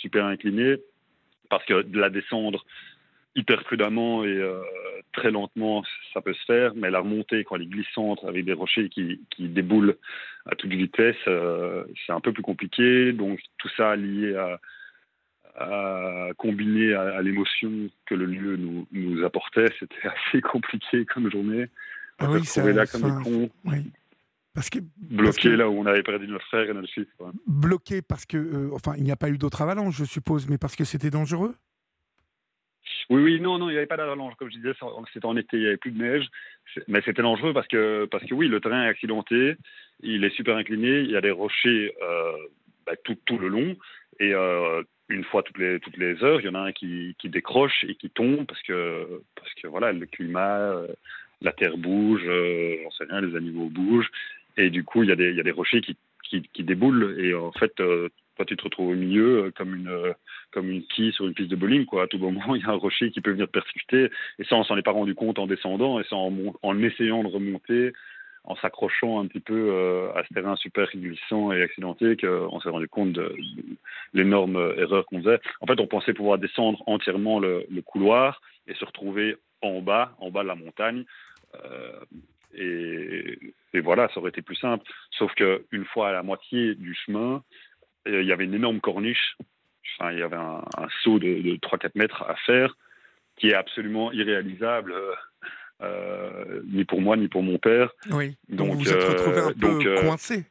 super 0.00 0.24
inclinée 0.24 0.76
parce 1.48 1.64
que 1.64 1.82
de 1.82 2.00
la 2.00 2.10
descendre 2.10 2.64
hyper 3.36 3.64
prudemment 3.64 4.24
et 4.24 4.36
euh, 4.36 4.60
très 5.12 5.30
lentement, 5.30 5.82
ça 6.12 6.20
peut 6.20 6.34
se 6.34 6.44
faire, 6.44 6.72
mais 6.74 6.90
la 6.90 7.00
remontée, 7.00 7.44
quand 7.44 7.56
elle 7.56 7.62
est 7.62 7.66
glissante, 7.66 8.24
avec 8.24 8.44
des 8.44 8.52
rochers 8.52 8.88
qui, 8.88 9.20
qui 9.30 9.48
déboulent 9.48 9.96
à 10.46 10.54
toute 10.54 10.72
vitesse, 10.72 11.16
euh, 11.26 11.84
c'est 12.06 12.12
un 12.12 12.20
peu 12.20 12.32
plus 12.32 12.42
compliqué. 12.42 13.12
Donc 13.12 13.40
tout 13.58 13.70
ça 13.76 13.96
lié 13.96 14.34
à, 14.36 14.60
à 15.56 16.28
combiner 16.36 16.94
à, 16.94 17.22
l'émotion 17.22 17.70
que 18.06 18.14
le 18.14 18.26
lieu 18.26 18.56
nous, 18.56 18.86
nous 18.92 19.24
apportait, 19.24 19.68
c'était 19.78 20.08
assez 20.28 20.40
compliqué 20.40 21.04
comme 21.04 21.30
journée. 21.30 21.66
Ah 22.18 22.26
on 22.28 22.34
oui, 22.34 22.74
là 22.74 22.86
comme 22.86 23.02
des 23.02 23.24
cons. 23.24 23.50
Oui. 23.64 23.90
Parce 24.54 24.70
que, 24.70 24.78
bloqué 24.96 25.56
là 25.56 25.68
où 25.68 25.80
on 25.80 25.86
avait 25.86 26.04
perdu 26.04 26.28
notre 26.28 26.46
frère 26.46 26.70
et 26.70 26.74
notre 26.74 26.88
fils. 26.88 27.06
Bloqué 27.46 28.02
parce 28.02 28.24
que, 28.24 28.36
euh, 28.36 28.70
enfin, 28.72 28.94
il 28.96 29.02
n'y 29.02 29.10
a 29.10 29.16
pas 29.16 29.28
eu 29.28 29.36
d'autres 29.36 29.62
avalanches, 29.62 29.96
je 29.96 30.04
suppose, 30.04 30.48
mais 30.48 30.58
parce 30.58 30.76
que 30.76 30.84
c'était 30.84 31.10
dangereux? 31.10 31.56
Oui, 33.10 33.22
oui, 33.22 33.40
non, 33.40 33.58
non, 33.58 33.68
il 33.68 33.72
n'y 33.72 33.78
avait 33.78 33.86
pas 33.86 33.96
d'avalanche. 33.96 34.34
Comme 34.36 34.50
je 34.50 34.56
disais, 34.56 34.72
c'était 35.12 35.26
en 35.26 35.36
été, 35.36 35.56
il 35.56 35.60
n'y 35.60 35.66
avait 35.66 35.76
plus 35.76 35.90
de 35.90 36.02
neige. 36.02 36.26
Mais 36.86 37.02
c'était 37.04 37.22
dangereux 37.22 37.52
parce 37.52 37.66
que, 37.66 38.06
parce 38.10 38.24
que 38.24 38.34
oui, 38.34 38.48
le 38.48 38.60
terrain 38.60 38.84
est 38.84 38.88
accidenté, 38.88 39.56
il 40.00 40.24
est 40.24 40.34
super 40.34 40.56
incliné, 40.56 41.00
il 41.00 41.10
y 41.10 41.16
a 41.16 41.20
des 41.20 41.30
rochers 41.30 41.94
euh, 42.02 42.32
bah, 42.86 42.94
tout, 43.04 43.16
tout, 43.26 43.38
le 43.38 43.48
long. 43.48 43.76
Et 44.20 44.32
euh, 44.32 44.82
une 45.08 45.24
fois 45.24 45.42
toutes 45.42 45.58
les, 45.58 45.80
toutes 45.80 45.96
les 45.96 46.22
heures, 46.24 46.40
il 46.40 46.46
y 46.46 46.48
en 46.48 46.54
a 46.54 46.60
un 46.60 46.72
qui, 46.72 47.14
qui 47.18 47.28
décroche 47.28 47.84
et 47.88 47.94
qui 47.94 48.10
tombe 48.10 48.46
parce 48.46 48.62
que, 48.62 49.22
parce 49.36 49.52
que 49.54 49.66
voilà, 49.66 49.92
le 49.92 50.06
climat, 50.06 50.58
euh, 50.60 50.86
la 51.42 51.52
terre 51.52 51.76
bouge, 51.76 52.22
j'en 52.24 52.90
sais 52.90 53.04
rien, 53.04 53.20
les 53.20 53.36
animaux 53.36 53.68
bougent. 53.68 54.10
Et 54.56 54.70
du 54.70 54.84
coup, 54.84 55.02
il 55.02 55.08
y 55.08 55.12
a 55.12 55.16
des, 55.16 55.30
il 55.30 55.36
y 55.36 55.40
a 55.40 55.44
des 55.44 55.50
rochers 55.50 55.80
qui, 55.80 55.96
qui, 56.22 56.42
qui 56.42 56.64
déboulent. 56.64 57.16
Et 57.18 57.34
en 57.34 57.52
fait, 57.52 57.74
toi, 57.74 58.44
tu 58.46 58.56
te 58.56 58.62
retrouves 58.62 58.90
au 58.90 58.94
milieu 58.94 59.52
comme 59.56 59.74
une 59.74 60.14
comme 60.54 60.70
une 60.70 60.84
quille 60.84 61.12
sur 61.12 61.26
une 61.26 61.34
piste 61.34 61.50
de 61.50 61.56
bowling. 61.56 61.84
Quoi. 61.84 62.04
À 62.04 62.06
tout 62.06 62.18
moment, 62.18 62.54
il 62.54 62.62
y 62.62 62.64
a 62.64 62.70
un 62.70 62.74
rocher 62.74 63.10
qui 63.10 63.20
peut 63.20 63.32
venir 63.32 63.46
te 63.46 63.52
percuter. 63.52 64.10
Et 64.38 64.44
ça, 64.44 64.56
on 64.56 64.64
s'en 64.64 64.76
est 64.76 64.82
pas 64.82 64.92
rendu 64.92 65.14
compte 65.14 65.38
en 65.38 65.46
descendant, 65.46 66.00
et 66.00 66.04
ça 66.04 66.16
en, 66.16 66.32
en 66.62 66.82
essayant 66.82 67.22
de 67.22 67.28
remonter, 67.28 67.92
en 68.44 68.56
s'accrochant 68.56 69.20
un 69.20 69.26
petit 69.26 69.40
peu 69.40 69.70
euh, 69.70 70.12
à 70.14 70.24
ce 70.24 70.34
terrain 70.34 70.56
super 70.56 70.88
glissant 70.94 71.52
et 71.52 71.62
accidenté, 71.62 72.16
qu'on 72.16 72.60
s'est 72.60 72.68
rendu 72.68 72.88
compte 72.88 73.12
de, 73.12 73.34
l'énorme 74.12 74.56
erreur 74.76 75.06
qu'on 75.06 75.22
faisait. 75.22 75.40
En 75.60 75.66
fait, 75.66 75.80
on 75.80 75.86
pensait 75.86 76.12
pouvoir 76.12 76.38
descendre 76.38 76.82
entièrement 76.86 77.38
le, 77.38 77.66
couloir 77.84 78.40
et 78.66 78.74
se 78.74 78.84
retrouver 78.84 79.36
en 79.62 79.80
bas, 79.80 80.12
en 80.18 80.30
bas 80.30 80.42
de 80.42 80.48
la 80.48 80.54
montagne. 80.54 81.04
Euh, 81.54 82.00
et, 82.54 83.38
et, 83.72 83.80
voilà, 83.80 84.08
ça 84.08 84.20
aurait 84.20 84.30
été 84.30 84.42
plus 84.42 84.56
simple. 84.56 84.84
Sauf 85.10 85.32
qu'une 85.34 85.84
fois 85.86 86.10
à 86.10 86.12
la 86.12 86.22
moitié 86.22 86.74
du 86.74 86.94
chemin, 86.94 87.42
il 88.06 88.22
y 88.22 88.32
avait 88.32 88.44
une 88.44 88.54
énorme 88.54 88.80
corniche 88.80 89.36
il 90.10 90.18
y 90.18 90.22
avait 90.22 90.36
un, 90.36 90.62
saut 91.02 91.18
de, 91.18 91.56
3-4 91.56 91.90
mètres 91.94 92.22
à 92.22 92.34
faire 92.46 92.76
qui 93.36 93.48
est 93.48 93.54
absolument 93.54 94.12
irréalisable. 94.12 94.94
Euh, 95.82 96.44
euh, 96.46 96.62
ni 96.66 96.84
pour 96.84 97.00
moi 97.00 97.16
ni 97.16 97.28
pour 97.28 97.42
mon 97.42 97.58
père. 97.58 97.90
Oui. 98.10 98.36
Donc, 98.48 98.74
vous 98.74 98.80
vous 98.80 98.92
êtes 98.92 99.02
retrouvé 99.02 99.38
un 99.38 99.50
euh, 99.50 99.54
peu 99.54 100.02
coincé. 100.02 100.44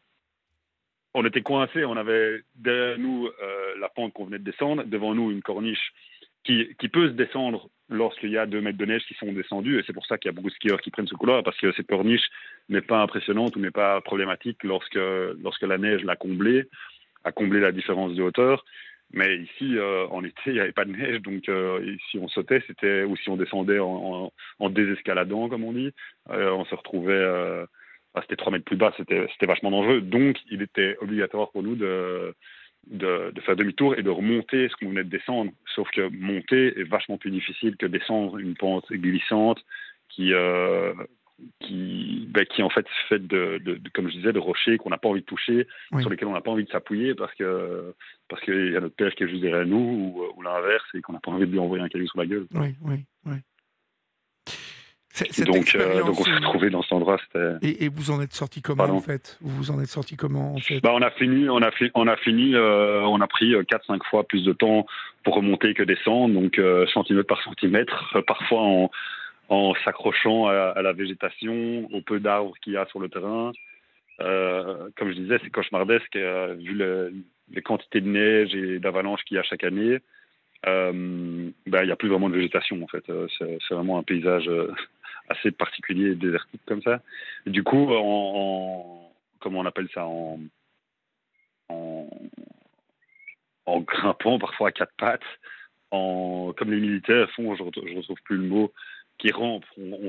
on 1.13 1.25
était 1.25 1.41
coincés. 1.41 1.85
On 1.85 1.95
avait 1.95 2.41
derrière 2.55 2.97
nous 2.97 3.29
la 3.79 3.89
pente 3.89 4.13
qu'on 4.13 4.25
venait 4.25 4.39
de 4.39 4.43
descendre, 4.43 4.83
devant 4.83 5.13
nous 5.15 5.31
une 5.31 5.41
corniche 5.41 5.93
qui, 6.43 6.75
qui 6.79 6.89
peut 6.89 7.07
se 7.07 7.13
descendre 7.13 7.69
lorsqu'il 7.89 8.31
y 8.31 8.37
a 8.37 8.45
deux 8.45 8.61
mètres 8.61 8.77
de 8.77 8.85
neige 8.85 9.03
qui 9.07 9.13
sont 9.13 9.31
descendus. 9.31 9.79
Et 9.79 9.83
c'est 9.85 9.93
pour 9.93 10.05
ça 10.05 10.17
qu'il 10.17 10.29
y 10.29 10.33
a 10.33 10.33
beaucoup 10.33 10.49
de 10.49 10.55
skieurs 10.55 10.81
qui 10.81 10.91
prennent 10.91 11.07
ce 11.07 11.15
couloir, 11.15 11.43
parce 11.43 11.57
que 11.57 11.71
cette 11.73 11.87
corniche 11.87 12.27
n'est 12.69 12.81
pas 12.81 13.01
impressionnante 13.01 13.55
ou 13.55 13.59
n'est 13.59 13.71
pas 13.71 14.01
problématique 14.01 14.63
lorsque, 14.63 14.99
lorsque 15.41 15.61
la 15.61 15.77
neige 15.77 16.03
l'a 16.03 16.15
comblée, 16.15 16.67
a 17.23 17.31
comblé 17.31 17.59
la 17.59 17.71
différence 17.71 18.13
de 18.13 18.21
hauteur. 18.21 18.65
Mais 19.13 19.37
ici, 19.37 19.77
euh, 19.77 20.07
en 20.07 20.23
été, 20.23 20.41
il 20.47 20.53
n'y 20.53 20.59
avait 20.59 20.71
pas 20.71 20.85
de 20.85 20.91
neige, 20.91 21.21
donc 21.21 21.47
euh, 21.47 21.95
si 22.09 22.17
on 22.17 22.27
sautait, 22.27 22.63
c'était 22.65 23.03
ou 23.03 23.15
si 23.15 23.29
on 23.29 23.37
descendait 23.37 23.77
en, 23.79 24.31
désescaladant, 24.71 25.49
comme 25.49 25.63
on 25.63 25.73
dit, 25.73 25.91
euh, 26.31 26.49
on 26.51 26.65
se 26.65 26.73
retrouvait, 26.73 27.65
c'était 28.21 28.35
3 28.35 28.51
mètres 28.51 28.65
plus 28.65 28.75
bas, 28.75 28.91
c'était 28.97 29.45
vachement 29.45 29.69
dangereux. 29.69 30.01
Donc, 30.01 30.37
il 30.49 30.63
était 30.63 30.97
obligatoire 30.99 31.51
pour 31.51 31.61
nous 31.61 31.75
de, 31.75 32.35
de 32.87 33.41
faire 33.41 33.55
demi-tour 33.55 33.95
et 33.99 34.03
de 34.03 34.09
remonter 34.09 34.67
ce 34.69 34.75
qu'on 34.77 34.89
venait 34.89 35.03
de 35.03 35.09
descendre. 35.09 35.51
Sauf 35.75 35.87
que 35.91 36.09
monter 36.09 36.79
est 36.79 36.83
vachement 36.83 37.19
plus 37.19 37.31
difficile 37.31 37.77
que 37.77 37.85
descendre 37.85 38.39
une 38.39 38.55
pente 38.55 38.91
glissante 38.91 39.63
qui, 40.09 40.33
qui, 41.59 42.27
ben, 42.29 42.45
qui 42.45 42.61
en 42.63 42.69
fait 42.69 42.85
fait 43.09 43.25
de, 43.25 43.59
de, 43.63 43.79
comme 43.93 44.09
je 44.09 44.17
disais, 44.17 44.33
de 44.33 44.39
rochers 44.39 44.77
qu'on 44.77 44.89
n'a 44.89 44.97
pas 44.97 45.09
envie 45.09 45.21
de 45.21 45.25
toucher, 45.25 45.67
sur 45.99 46.09
lesquels 46.09 46.27
on 46.27 46.33
n'a 46.33 46.41
pas 46.41 46.51
envie 46.51 46.65
de 46.65 46.69
s'appuyer 46.69 47.15
parce 47.15 47.33
que 47.35 47.93
parce 48.29 48.41
qu'il 48.43 48.71
y 48.71 48.77
a 48.77 48.79
notre 48.79 48.95
père 48.95 49.13
qui 49.15 49.23
est 49.23 49.29
juste 49.29 49.41
derrière 49.41 49.65
nous 49.65 50.15
ou, 50.35 50.41
l'inverse 50.41 50.85
et 50.93 51.01
qu'on 51.01 51.13
n'a 51.13 51.19
pas 51.19 51.31
envie 51.31 51.45
de 51.45 51.51
lui 51.51 51.59
envoyer 51.59 51.83
un 51.83 51.89
caillou 51.89 52.07
sur 52.07 52.19
la 52.19 52.25
gueule. 52.25 52.47
Oui, 52.53 52.75
oui, 52.81 53.05
oui. 53.25 53.35
Donc, 55.45 55.75
euh, 55.75 55.99
donc 56.03 56.19
on 56.19 56.23
s'est 56.23 56.31
euh, 56.31 56.35
retrouvé 56.37 56.69
dans 56.71 56.81
cet 56.81 56.93
endroit. 56.93 57.17
Et, 57.61 57.85
et, 57.85 57.89
vous 57.89 58.09
en 58.09 58.19
êtes 58.19 58.33
sorti 58.33 58.63
comment 58.63 58.85
en 58.85 58.99
fait? 58.99 59.37
Vous 59.41 59.55
vous 59.55 59.71
en 59.71 59.79
êtes 59.79 59.89
sorti 59.89 60.15
comment 60.15 60.55
en 60.55 60.57
fait? 60.57 60.81
Bah, 60.81 60.91
on 60.91 61.03
a 61.03 61.11
fini, 61.11 61.47
on 61.49 61.61
a, 61.61 61.69
fi 61.71 61.91
on 61.93 62.07
a 62.07 62.17
fini, 62.17 62.55
euh, 62.55 63.01
on 63.01 63.21
a 63.21 63.27
pris 63.27 63.53
4-5 63.53 64.03
fois 64.09 64.23
plus 64.23 64.43
de 64.43 64.53
temps 64.53 64.87
pour 65.23 65.35
remonter 65.35 65.75
que 65.75 65.83
descendre, 65.83 66.33
donc 66.33 66.59
centimètre 66.91 67.27
par 67.27 67.43
centimètre, 67.43 68.17
parfois 68.25 68.61
en 68.61 68.91
en 69.49 69.73
s'accrochant 69.83 70.47
à, 70.47 70.81
la 70.81 70.93
végétation, 70.93 71.87
au 71.91 72.01
peu 72.01 72.19
d'arbres 72.19 72.55
qu'il 72.61 72.73
y 72.73 72.77
a 72.77 72.85
sur 72.87 72.99
le 72.99 73.09
terrain. 73.09 73.51
Euh, 74.21 74.89
comme 74.95 75.09
je 75.09 75.15
disais, 75.15 75.39
c'est 75.43 75.49
cauchemardesque 75.49 76.15
euh, 76.15 76.55
vu 76.55 76.81
les 77.49 77.61
quantités 77.61 78.01
de 78.01 78.07
neige 78.07 78.55
et 78.55 78.79
d'avalanches 78.79 79.23
qu'il 79.25 79.35
y 79.35 79.39
a 79.39 79.43
chaque 79.43 79.63
année. 79.63 79.99
Euh, 80.65 81.49
ben, 81.67 81.81
il 81.83 81.85
n'y 81.85 81.91
a 81.91 81.95
plus 81.95 82.09
vraiment 82.09 82.29
de 82.29 82.35
végétation 82.35 82.81
en 82.81 82.87
fait. 82.87 83.03
C'est 83.37 83.73
vraiment 83.73 83.97
un 83.97 84.03
paysage 84.03 84.49
assez 85.29 85.51
particulier 85.51 86.11
et 86.11 86.15
désertique 86.15 86.61
comme 86.65 86.81
ça. 86.81 87.01
du 87.45 87.63
coup, 87.63 87.91
en, 87.91 89.11
comment 89.39 89.59
on 89.59 89.65
appelle 89.65 89.89
ça, 89.93 90.05
en, 90.05 90.39
en, 91.69 92.07
en, 93.65 93.79
grimpant 93.81 94.39
parfois 94.39 94.69
à 94.69 94.71
quatre 94.71 94.93
pattes, 94.97 95.21
en, 95.91 96.53
comme 96.57 96.71
les 96.71 96.79
militaires 96.79 97.29
font, 97.31 97.55
je 97.55 97.63
ne 97.63 97.97
retrouve 97.97 98.21
plus 98.23 98.37
le 98.37 98.43
mot, 98.43 98.71
qui. 99.23 99.33
On, 99.39 99.61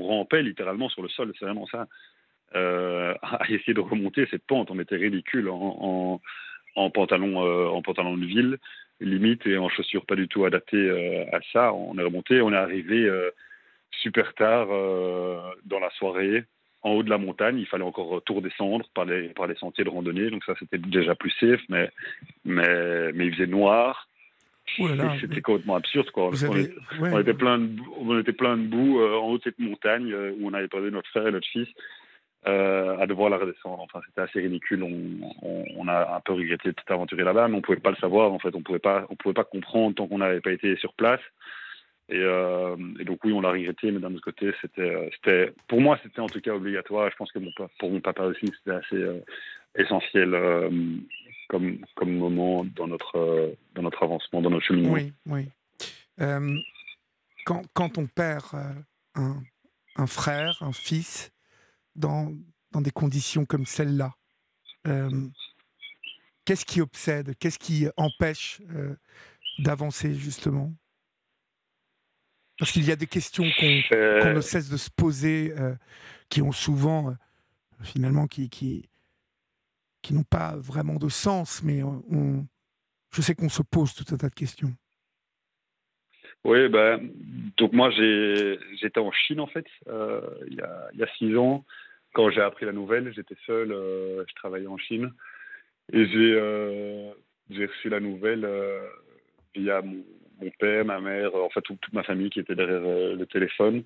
rampait 0.03 0.43
littéralement 0.43 0.89
sur 0.89 1.01
le 1.01 1.09
sol, 1.09 1.33
c'est 1.39 1.45
vraiment 1.45 1.67
ça. 1.67 1.87
Euh, 2.55 3.13
à 3.21 3.49
essayer 3.49 3.73
de 3.73 3.79
remonter 3.79 4.27
cette 4.29 4.45
pente, 4.45 4.71
on 4.71 4.79
était 4.79 4.95
ridicule 4.95 5.49
en, 5.49 6.21
en, 6.75 6.89
pantalon, 6.89 7.43
euh, 7.43 7.67
en 7.67 7.81
pantalon 7.81 8.17
de 8.17 8.25
ville, 8.25 8.57
limite, 8.99 9.45
et 9.47 9.57
en 9.57 9.69
chaussures 9.69 10.05
pas 10.05 10.15
du 10.15 10.27
tout 10.27 10.45
adaptées 10.45 10.77
euh, 10.77 11.25
à 11.33 11.39
ça. 11.53 11.73
On 11.73 11.97
est 11.97 12.03
remonté, 12.03 12.41
on 12.41 12.51
est 12.51 12.57
arrivé 12.57 13.09
super 13.91 14.33
tard 14.33 14.67
dans 14.67 15.79
la 15.79 15.89
soirée, 15.91 16.43
en 16.81 16.91
haut 16.91 17.03
de 17.03 17.09
la 17.09 17.17
montagne. 17.17 17.57
Il 17.57 17.65
fallait 17.65 17.83
encore 17.83 18.21
tout 18.25 18.35
redescendre 18.35 18.85
par 18.93 19.05
les, 19.05 19.29
par 19.29 19.47
les 19.47 19.55
sentiers 19.55 19.83
de 19.83 19.89
randonnée, 19.89 20.29
donc 20.29 20.43
ça 20.43 20.53
c'était 20.59 20.77
déjà 20.77 21.15
plus 21.15 21.31
safe, 21.39 21.61
mais, 21.69 21.89
mais, 22.43 23.11
mais 23.13 23.27
il 23.27 23.33
faisait 23.33 23.47
noir. 23.47 24.07
C'était 24.67 25.41
complètement 25.41 25.75
absurde, 25.75 26.09
quoi. 26.11 26.31
On, 26.99 27.19
était 27.19 27.33
plein 27.33 27.59
de, 27.59 27.79
on 27.97 28.19
était 28.19 28.33
plein 28.33 28.57
de 28.57 28.63
boue 28.63 28.99
euh, 28.99 29.15
en 29.15 29.27
haut 29.27 29.37
de 29.37 29.43
cette 29.43 29.59
montagne 29.59 30.11
euh, 30.11 30.31
où 30.39 30.47
on 30.47 30.53
avait 30.53 30.67
perdu 30.67 30.91
notre 30.91 31.09
frère 31.09 31.27
et 31.27 31.31
notre 31.31 31.47
fils 31.47 31.67
euh, 32.47 32.97
à 32.97 33.05
devoir 33.05 33.29
la 33.29 33.37
redescendre. 33.37 33.81
Enfin, 33.81 34.01
c'était 34.07 34.21
assez 34.21 34.41
ridicule. 34.41 34.83
On, 34.83 35.61
on, 35.77 35.87
a 35.87 36.15
un 36.15 36.19
peu 36.19 36.33
regretté 36.33 36.69
de 36.69 36.75
s'aventurer 36.87 37.23
là-bas, 37.23 37.47
mais 37.47 37.57
on 37.57 37.61
pouvait 37.61 37.79
pas 37.79 37.91
le 37.91 37.95
savoir. 37.97 38.31
En 38.31 38.39
fait, 38.39 38.55
on 38.55 38.59
on 38.59 39.15
pouvait 39.15 39.33
pas 39.33 39.43
comprendre 39.43 39.95
tant 39.95 40.07
qu'on 40.07 40.17
n'avait 40.17 40.41
pas 40.41 40.51
été 40.51 40.75
sur 40.77 40.93
place. 40.93 41.21
Et, 42.09 42.19
et, 42.19 43.03
donc 43.03 43.23
oui, 43.23 43.33
on 43.33 43.41
l'a 43.41 43.49
regretté, 43.49 43.91
mais 43.91 43.99
d'un 43.99 44.13
autre 44.13 44.23
côté, 44.23 44.51
c'était, 44.61 45.09
c'était, 45.15 45.53
pour 45.67 45.81
moi, 45.81 45.97
c'était 46.03 46.19
en 46.19 46.27
tout 46.27 46.39
cas 46.39 46.53
obligatoire. 46.53 47.09
Je 47.09 47.15
pense 47.15 47.31
que 47.31 47.39
pour 47.79 47.91
mon 47.91 47.99
papa 47.99 48.25
aussi, 48.25 48.51
c'était 48.59 48.77
assez 48.77 49.03
essentiel 49.75 50.35
comme, 51.47 51.85
comme 51.95 52.17
moment 52.17 52.65
dans 52.65 52.87
notre, 52.87 53.17
euh, 53.17 53.55
dans 53.73 53.81
notre 53.81 54.03
avancement, 54.03 54.41
dans 54.41 54.49
notre 54.49 54.65
cheminement. 54.65 54.93
Oui, 54.93 55.13
oui. 55.25 55.49
Euh, 56.21 56.57
quand, 57.45 57.63
quand, 57.73 57.97
on 57.97 58.07
perd 58.07 58.45
euh, 58.53 58.73
un, 59.15 59.43
un, 59.95 60.07
frère, 60.07 60.57
un 60.61 60.73
fils, 60.73 61.31
dans, 61.95 62.33
dans 62.71 62.81
des 62.81 62.91
conditions 62.91 63.45
comme 63.45 63.65
celle-là, 63.65 64.13
qu'est-ce 66.45 66.65
qui 66.65 66.81
obsède 66.81 67.35
Qu'est-ce 67.39 67.57
qui 67.57 67.87
empêche 67.97 68.61
d'avancer, 69.57 70.13
justement? 70.13 70.71
Parce 72.59 72.71
qu'il 72.71 72.85
y 72.85 72.91
a 72.91 72.95
des 72.95 73.07
questions 73.07 73.45
qu'on 73.57 74.33
ne 74.33 74.41
cesse 74.41 74.69
de 74.69 74.77
se 74.77 74.91
poser, 74.91 75.53
qui 76.29 76.41
ont 76.43 76.51
souvent, 76.51 77.15
finalement, 77.81 78.27
qui, 78.27 78.49
qui, 78.49 78.89
qui 80.05 80.13
n'ont 80.13 80.23
pas 80.23 80.55
vraiment 80.57 80.97
de 80.97 81.09
sens, 81.09 81.63
mais 81.63 81.81
je 83.11 83.21
sais 83.23 83.33
qu'on 83.33 83.49
se 83.49 83.63
pose 83.63 83.95
tout 83.95 84.05
un 84.13 84.17
tas 84.17 84.29
de 84.29 84.35
questions. 84.35 84.71
Oui, 86.43 86.69
ben, 86.69 87.09
donc 87.57 87.73
moi 87.73 87.89
j'étais 87.89 88.99
en 88.99 89.11
Chine 89.11 89.39
en 89.39 89.47
fait, 89.47 89.65
euh, 89.87 90.21
il, 90.47 90.57
y 90.57 91.01
a, 91.03 91.07
six 91.17 91.35
ans. 91.35 91.65
Quand 92.13 92.29
j'ai 92.29 92.41
appris 92.41 92.67
la 92.67 92.71
nouvelle, 92.71 93.11
j'étais 93.15 93.35
seul, 93.47 93.71
euh, 93.71 94.23
je 94.27 94.35
travaillais 94.35 94.67
en 94.67 94.77
Chine. 94.77 95.11
Et 95.91 96.05
j'ai 96.05 96.35
euh, 96.35 97.09
reçu 97.49 97.89
la 97.89 97.99
nouvelle 97.99 98.47
via 99.55 99.81
mon, 99.81 100.03
père, 100.59 100.85
ma 100.85 100.99
mère, 100.99 101.33
en 101.33 101.49
fait 101.49 101.61
toute 101.61 101.93
ma 101.93 102.03
famille 102.03 102.29
qui 102.29 102.41
était 102.41 102.55
derrière 102.55 103.15
le 103.15 103.25
téléphone 103.25 103.83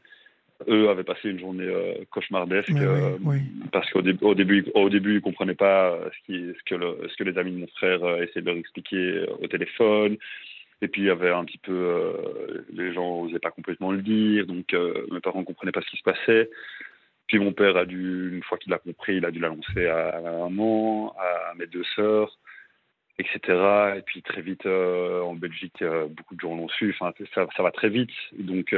eux 0.67 0.89
avaient 0.89 1.04
passé 1.04 1.30
une 1.30 1.39
journée 1.39 1.67
euh, 1.67 1.93
cauchemardesque 2.12 2.72
euh, 2.72 3.17
parce 3.72 3.89
qu'au 3.91 4.00
au 4.00 4.36
début, 4.36 4.65
au 4.74 4.89
début, 4.89 5.15
ils 5.15 5.22
comprenaient 5.22 5.56
pas 5.56 5.91
euh, 5.91 6.10
ce, 6.12 6.26
qui, 6.26 6.54
ce, 6.58 6.63
que 6.65 6.76
le, 6.76 6.98
ce 7.10 7.15
que 7.15 7.24
les 7.24 7.38
amis 7.38 7.52
de 7.52 7.60
mon 7.60 7.67
frère 7.67 8.00
essayaient 8.22 8.41
de 8.41 8.45
leur 8.45 8.58
expliquer 8.58 9.26
au 9.41 9.48
téléphone. 9.48 10.17
Et 10.82 10.88
puis 10.88 11.02
il 11.02 11.06
y 11.08 11.10
avait 11.10 11.32
un 11.32 11.43
petit 11.43 11.58
peu, 11.58 12.13
les 12.72 12.93
gens 12.93 13.26
n'osaient 13.26 13.39
pas 13.39 13.52
complètement 13.52 13.91
le 13.91 14.02
dire, 14.02 14.45
donc 14.48 14.74
mes 15.12 15.19
parents 15.19 15.41
ne 15.41 15.45
comprenaient 15.45 15.74
pas 15.74 15.82
ce 15.82 15.89
qui 15.89 15.98
se 15.98 16.04
passait. 16.04 16.50
Puis 17.28 17.38
mon 17.38 17.52
père 17.52 17.76
a 17.76 17.86
dû, 17.86 18.32
une 18.34 18.43
fois 18.43 18.58
qu'il 18.58 18.74
a 18.74 18.78
compris, 18.78 19.17
il 19.17 19.26
a 19.26 19.32
dû 19.32 19.39
l'annoncer 19.39 19.88
à, 19.88 20.22
ma 20.24 20.32
maman, 20.32 21.13
à 21.19 21.54
mes 21.56 21.67
deux 21.67 21.84
sœurs, 21.95 22.39
etc. 23.17 23.39
Et 23.98 24.02
puis 24.04 24.22
très 24.22 24.41
vite 24.41 24.65
en 24.65 25.34
Belgique, 25.34 25.84
beaucoup 26.12 26.36
de 26.36 26.39
gens 26.39 26.56
l'ont 26.56 26.69
su. 26.69 26.95
Enfin, 26.98 27.12
ça, 27.36 27.45
ça, 27.58 27.62
va 27.62 27.72
très 27.72 27.89
vite. 27.89 28.12
Donc 28.38 28.74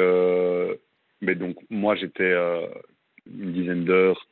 mais 1.22 1.36
donc, 1.36 1.58
moi, 1.70 1.96
j'étais 1.96 2.24
euh, 2.24 2.68
une 3.28 3.54
dizaine 3.54 3.86
d'heures. 3.86 4.28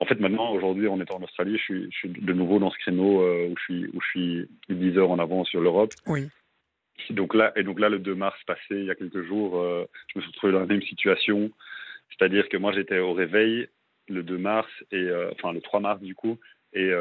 En 0.00 0.06
fait, 0.06 0.20
maintenant, 0.20 0.52
aujourd'hui, 0.52 0.88
en 0.88 1.00
étant 1.00 1.16
en 1.16 1.22
Australie, 1.22 1.56
je 1.56 1.62
suis, 1.62 1.84
je 1.90 1.96
suis 1.96 2.08
de 2.08 2.32
nouveau 2.32 2.58
dans 2.58 2.70
ce 2.70 2.78
créneau 2.78 3.22
euh, 3.22 3.48
où, 3.48 3.54
je 3.56 3.62
suis, 3.62 3.86
où 3.94 4.00
je 4.00 4.06
suis 4.08 4.48
10 4.68 4.98
heures 4.98 5.10
en 5.10 5.18
avance 5.18 5.48
sur 5.48 5.60
l'Europe. 5.60 5.92
Oui. 6.06 6.28
Donc 7.10 7.34
là, 7.34 7.52
et 7.56 7.62
donc 7.62 7.80
là, 7.80 7.88
le 7.88 7.98
2 7.98 8.14
mars 8.14 8.38
passé, 8.46 8.60
il 8.70 8.84
y 8.84 8.90
a 8.90 8.94
quelques 8.94 9.22
jours, 9.22 9.58
euh, 9.58 9.86
je 10.08 10.18
me 10.18 10.22
suis 10.22 10.30
retrouvé 10.32 10.52
dans 10.52 10.60
la 10.60 10.66
même 10.66 10.82
situation. 10.82 11.50
C'est-à-dire 12.10 12.48
que 12.48 12.56
moi, 12.56 12.72
j'étais 12.72 12.98
au 12.98 13.14
réveil 13.14 13.68
le 14.08 14.22
2 14.22 14.36
mars, 14.36 14.70
et, 14.92 15.08
enfin 15.32 15.52
le 15.52 15.62
3 15.62 15.80
mars 15.80 16.00
du 16.02 16.14
coup, 16.14 16.38
et 16.74 16.92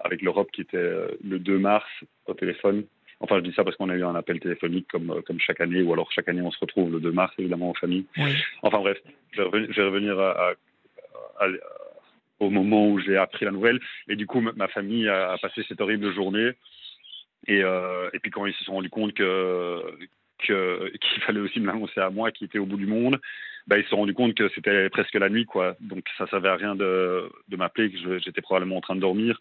avec 0.00 0.22
l'Europe 0.22 0.50
qui 0.50 0.62
était 0.62 0.90
le 1.22 1.38
2 1.38 1.58
mars 1.58 1.86
au 2.26 2.32
téléphone 2.32 2.84
Enfin, 3.20 3.36
je 3.38 3.42
dis 3.42 3.52
ça 3.52 3.64
parce 3.64 3.76
qu'on 3.76 3.88
a 3.88 3.96
eu 3.96 4.04
un 4.04 4.14
appel 4.14 4.38
téléphonique 4.38 4.86
comme, 4.88 5.10
euh, 5.10 5.22
comme 5.22 5.40
chaque 5.40 5.60
année, 5.60 5.82
ou 5.82 5.92
alors 5.92 6.10
chaque 6.12 6.28
année 6.28 6.40
on 6.40 6.50
se 6.50 6.58
retrouve 6.60 6.92
le 6.92 7.00
2 7.00 7.10
mars, 7.10 7.34
évidemment, 7.38 7.70
en 7.70 7.74
famille. 7.74 8.06
Enfin 8.62 8.78
bref, 8.78 8.98
je 9.32 9.42
vais 9.42 9.84
revenir, 9.84 10.18
à, 10.20 10.54
au 12.40 12.50
moment 12.50 12.88
où 12.88 13.00
j'ai 13.00 13.16
appris 13.16 13.44
la 13.44 13.50
nouvelle. 13.50 13.80
Et 14.08 14.16
du 14.16 14.26
coup, 14.26 14.40
ma 14.40 14.68
famille 14.68 15.08
a, 15.08 15.36
passé 15.40 15.64
cette 15.68 15.80
horrible 15.80 16.12
journée. 16.14 16.52
Et, 17.46 17.62
euh, 17.62 18.10
et 18.12 18.18
puis 18.18 18.30
quand 18.30 18.46
ils 18.46 18.54
se 18.54 18.64
sont 18.64 18.72
rendus 18.72 18.90
compte 18.90 19.14
que 19.14 19.82
qu'il 20.44 21.22
fallait 21.26 21.40
aussi 21.40 21.58
me 21.58 21.66
l'annoncer 21.66 22.00
à 22.00 22.10
moi 22.10 22.30
qui 22.30 22.44
était 22.44 22.60
au 22.60 22.66
bout 22.66 22.76
du 22.76 22.86
monde, 22.86 23.20
bah, 23.66 23.76
ils 23.76 23.82
se 23.82 23.90
sont 23.90 23.96
rendus 23.96 24.14
compte 24.14 24.34
que 24.34 24.48
c'était 24.54 24.88
presque 24.88 25.14
la 25.14 25.28
nuit. 25.28 25.46
quoi. 25.46 25.76
Donc 25.80 26.04
ça 26.16 26.28
servait 26.28 26.48
à 26.48 26.54
rien 26.54 26.76
de, 26.76 27.28
de 27.48 27.56
m'appeler, 27.56 27.90
que 27.90 28.18
j'étais 28.20 28.40
probablement 28.40 28.76
en 28.76 28.80
train 28.80 28.94
de 28.94 29.00
dormir. 29.00 29.40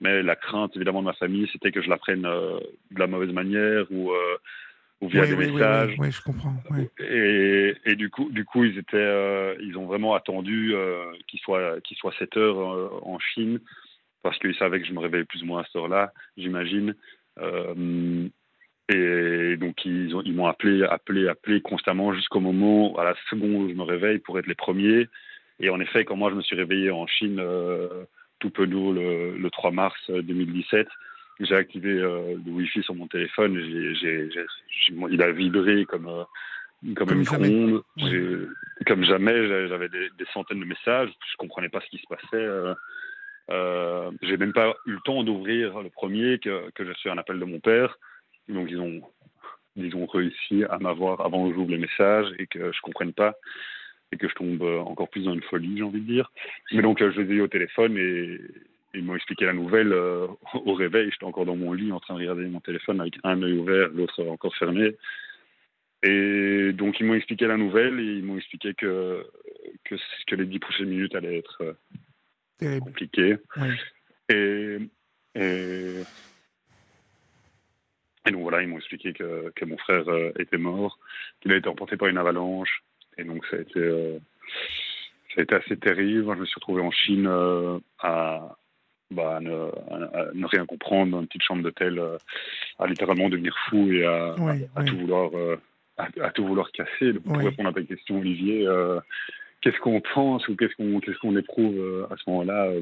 Mais 0.00 0.22
la 0.22 0.36
crainte, 0.36 0.76
évidemment, 0.76 1.00
de 1.00 1.06
ma 1.06 1.14
famille, 1.14 1.48
c'était 1.52 1.72
que 1.72 1.80
je 1.80 1.88
la 1.88 1.96
prenne 1.96 2.26
euh, 2.26 2.58
de 2.90 2.98
la 2.98 3.06
mauvaise 3.06 3.32
manière 3.32 3.86
ou, 3.90 4.10
euh, 4.10 4.36
ou 5.00 5.08
via 5.08 5.26
des 5.26 5.36
messages. 5.36 5.94
Oui, 5.98 6.10
je 6.10 6.22
comprends. 6.22 6.54
Et, 6.98 7.74
et, 7.86 7.96
du 7.96 8.10
coup, 8.10 8.30
du 8.30 8.44
coup, 8.44 8.64
ils 8.64 8.76
étaient, 8.78 8.96
euh, 8.96 9.54
ils 9.60 9.78
ont 9.78 9.86
vraiment 9.86 10.14
attendu 10.14 10.74
qu'il 11.28 11.40
soit, 11.40 11.80
qu'il 11.80 11.96
soit 11.96 12.12
7 12.18 12.36
heures 12.36 13.06
en 13.06 13.18
Chine 13.18 13.60
parce 14.22 14.38
qu'ils 14.38 14.56
savaient 14.56 14.80
que 14.80 14.86
je 14.86 14.92
me 14.92 15.00
réveillais 15.00 15.24
plus 15.24 15.42
ou 15.42 15.46
moins 15.46 15.62
à 15.62 15.64
cette 15.64 15.76
heure-là, 15.76 16.12
j'imagine. 16.36 16.94
et 18.88 19.56
donc 19.56 19.84
ils 19.84 20.14
ont 20.14 20.22
ils 20.22 20.34
m'ont 20.34 20.46
appelé, 20.46 20.84
appelé, 20.84 21.28
appelé 21.28 21.60
constamment 21.60 22.12
jusqu'au 22.12 22.40
moment, 22.40 22.96
à 22.98 23.04
la 23.04 23.14
seconde 23.30 23.54
où 23.54 23.68
je 23.68 23.74
me 23.74 23.82
réveille 23.82 24.18
pour 24.18 24.38
être 24.38 24.46
les 24.46 24.54
premiers. 24.54 25.08
Et 25.60 25.70
en 25.70 25.80
effet, 25.80 26.04
quand 26.04 26.16
moi 26.16 26.30
je 26.30 26.34
me 26.34 26.42
suis 26.42 26.56
réveillé 26.56 26.90
en 26.90 27.06
Chine 27.06 27.40
tout 28.38 28.50
peu 28.50 28.66
d'eau 28.66 28.92
le, 28.92 29.36
le 29.36 29.50
3 29.50 29.70
mars 29.70 29.98
2017, 30.10 30.86
j'ai 31.40 31.54
activé 31.54 31.90
euh, 31.90 32.34
le 32.44 32.50
Wi-Fi 32.50 32.82
sur 32.82 32.94
mon 32.94 33.06
téléphone. 33.08 33.60
il 35.10 35.22
a 35.22 35.32
vibré 35.32 35.84
comme, 35.84 36.08
euh, 36.08 36.94
comme, 36.94 37.10
une 37.10 37.24
jamais. 37.24 37.74
Comme 38.86 39.04
jamais, 39.04 39.68
j'avais 39.68 39.88
des, 39.88 40.10
centaines 40.32 40.60
de 40.60 40.64
messages. 40.64 41.10
Je 41.30 41.36
comprenais 41.36 41.68
pas 41.68 41.80
ce 41.80 41.88
qui 41.88 41.98
se 41.98 42.06
passait. 42.08 42.24
Euh, 42.34 42.74
euh, 43.50 44.10
j'ai 44.22 44.36
même 44.36 44.52
pas 44.52 44.74
eu 44.86 44.92
le 44.92 45.00
temps 45.04 45.22
d'ouvrir 45.22 45.80
le 45.82 45.90
premier 45.90 46.38
que, 46.38 46.70
que 46.70 46.84
j'ai 46.84 46.90
reçu 46.90 47.10
un 47.10 47.18
appel 47.18 47.38
de 47.38 47.44
mon 47.44 47.60
père. 47.60 47.98
Donc 48.48 48.68
ils 48.70 48.80
ont, 48.80 49.02
ils 49.76 49.94
ont 49.94 50.06
réussi 50.06 50.64
à 50.64 50.78
m'avoir 50.78 51.20
avant 51.20 51.48
que 51.48 51.54
j'ouvre 51.54 51.70
les 51.70 51.78
messages 51.78 52.28
et 52.38 52.46
que 52.46 52.72
je 52.72 52.80
comprenne 52.80 53.12
pas 53.12 53.34
et 54.12 54.16
que 54.16 54.28
je 54.28 54.34
tombe 54.34 54.62
encore 54.62 55.08
plus 55.08 55.24
dans 55.24 55.34
une 55.34 55.42
folie, 55.42 55.76
j'ai 55.76 55.82
envie 55.82 56.00
de 56.00 56.06
dire. 56.06 56.30
Mais 56.72 56.82
donc 56.82 56.98
je 57.00 57.20
les 57.20 57.32
ai 57.32 57.36
eu 57.36 57.40
au 57.40 57.48
téléphone 57.48 57.96
et, 57.96 58.40
ils 58.96 59.04
m'ont 59.04 59.14
expliqué 59.14 59.44
la 59.44 59.52
nouvelle 59.52 59.92
euh, 59.92 60.26
au 60.54 60.74
réveil. 60.74 61.10
J'étais 61.10 61.24
encore 61.24 61.46
dans 61.46 61.56
mon 61.56 61.72
lit 61.72 61.92
en 61.92 62.00
train 62.00 62.14
de 62.14 62.20
regarder 62.20 62.46
mon 62.46 62.60
téléphone 62.60 63.00
avec 63.00 63.14
un 63.22 63.42
œil 63.42 63.52
ouvert, 63.52 63.88
l'autre 63.88 64.24
encore 64.24 64.56
fermé. 64.56 64.96
Et 66.02 66.72
donc, 66.72 67.00
ils 67.00 67.06
m'ont 67.06 67.14
expliqué 67.14 67.46
la 67.46 67.56
nouvelle 67.56 67.98
et 68.00 68.18
ils 68.18 68.24
m'ont 68.24 68.36
expliqué 68.36 68.74
que, 68.74 69.26
que, 69.84 69.96
que, 70.26 70.34
les 70.36 70.44
dix 70.46 70.58
prochaines 70.58 70.88
minutes 70.88 71.14
allaient 71.14 71.38
être 71.38 71.76
euh, 72.62 72.80
compliquées. 72.80 73.36
Et, 74.28 74.78
et, 75.34 76.02
donc, 78.30 78.42
voilà, 78.42 78.62
ils 78.62 78.68
m'ont 78.68 78.78
expliqué 78.78 79.12
que, 79.12 79.50
que 79.54 79.64
mon 79.64 79.78
frère 79.78 80.08
euh, 80.08 80.32
était 80.38 80.58
mort, 80.58 80.98
qu'il 81.40 81.52
a 81.52 81.56
été 81.56 81.68
emporté 81.68 81.96
par 81.96 82.08
une 82.08 82.18
avalanche. 82.18 82.82
Et 83.18 83.24
donc, 83.24 83.44
ça 83.46 83.56
a 83.56 83.60
été, 83.60 84.20
ça 85.34 85.40
a 85.40 85.42
été 85.42 85.54
assez 85.54 85.76
terrible. 85.76 86.34
Je 86.34 86.40
me 86.40 86.46
suis 86.46 86.56
retrouvé 86.56 86.82
en 86.82 86.90
Chine 86.90 87.28
à 88.00 88.56
bah, 89.10 89.38
ne, 89.40 89.50
ne, 90.34 90.46
rien 90.46 90.66
comprendre 90.66 91.12
dans 91.12 91.20
une 91.20 91.26
petite 91.26 91.42
chambre 91.42 91.62
d'hôtel, 91.62 91.98
euh, 91.98 92.18
à 92.78 92.86
littéralement 92.86 93.28
devenir 93.28 93.56
fou 93.68 93.90
et 93.92 94.04
à, 94.04 94.34
à, 94.74 94.82
tout 94.82 94.96
vouloir 94.98 95.30
euh, 95.34 95.56
à, 95.96 96.30
tout 96.32 96.44
vouloir 96.44 96.70
casser. 96.72 97.12
Pour 97.12 97.36
répondre 97.36 97.68
à 97.68 97.72
ta 97.72 97.82
question, 97.82 98.18
Olivier, 98.18 98.66
euh, 98.66 98.98
qu'est-ce 99.60 99.78
qu'on 99.78 100.00
pense 100.00 100.48
ou 100.48 100.56
qu'est-ce 100.56 100.74
qu'on 100.74 100.98
qu'est-ce 101.00 101.18
qu'on 101.18 101.36
éprouve 101.36 102.08
à 102.10 102.16
ce 102.16 102.28
moment-là? 102.30 102.72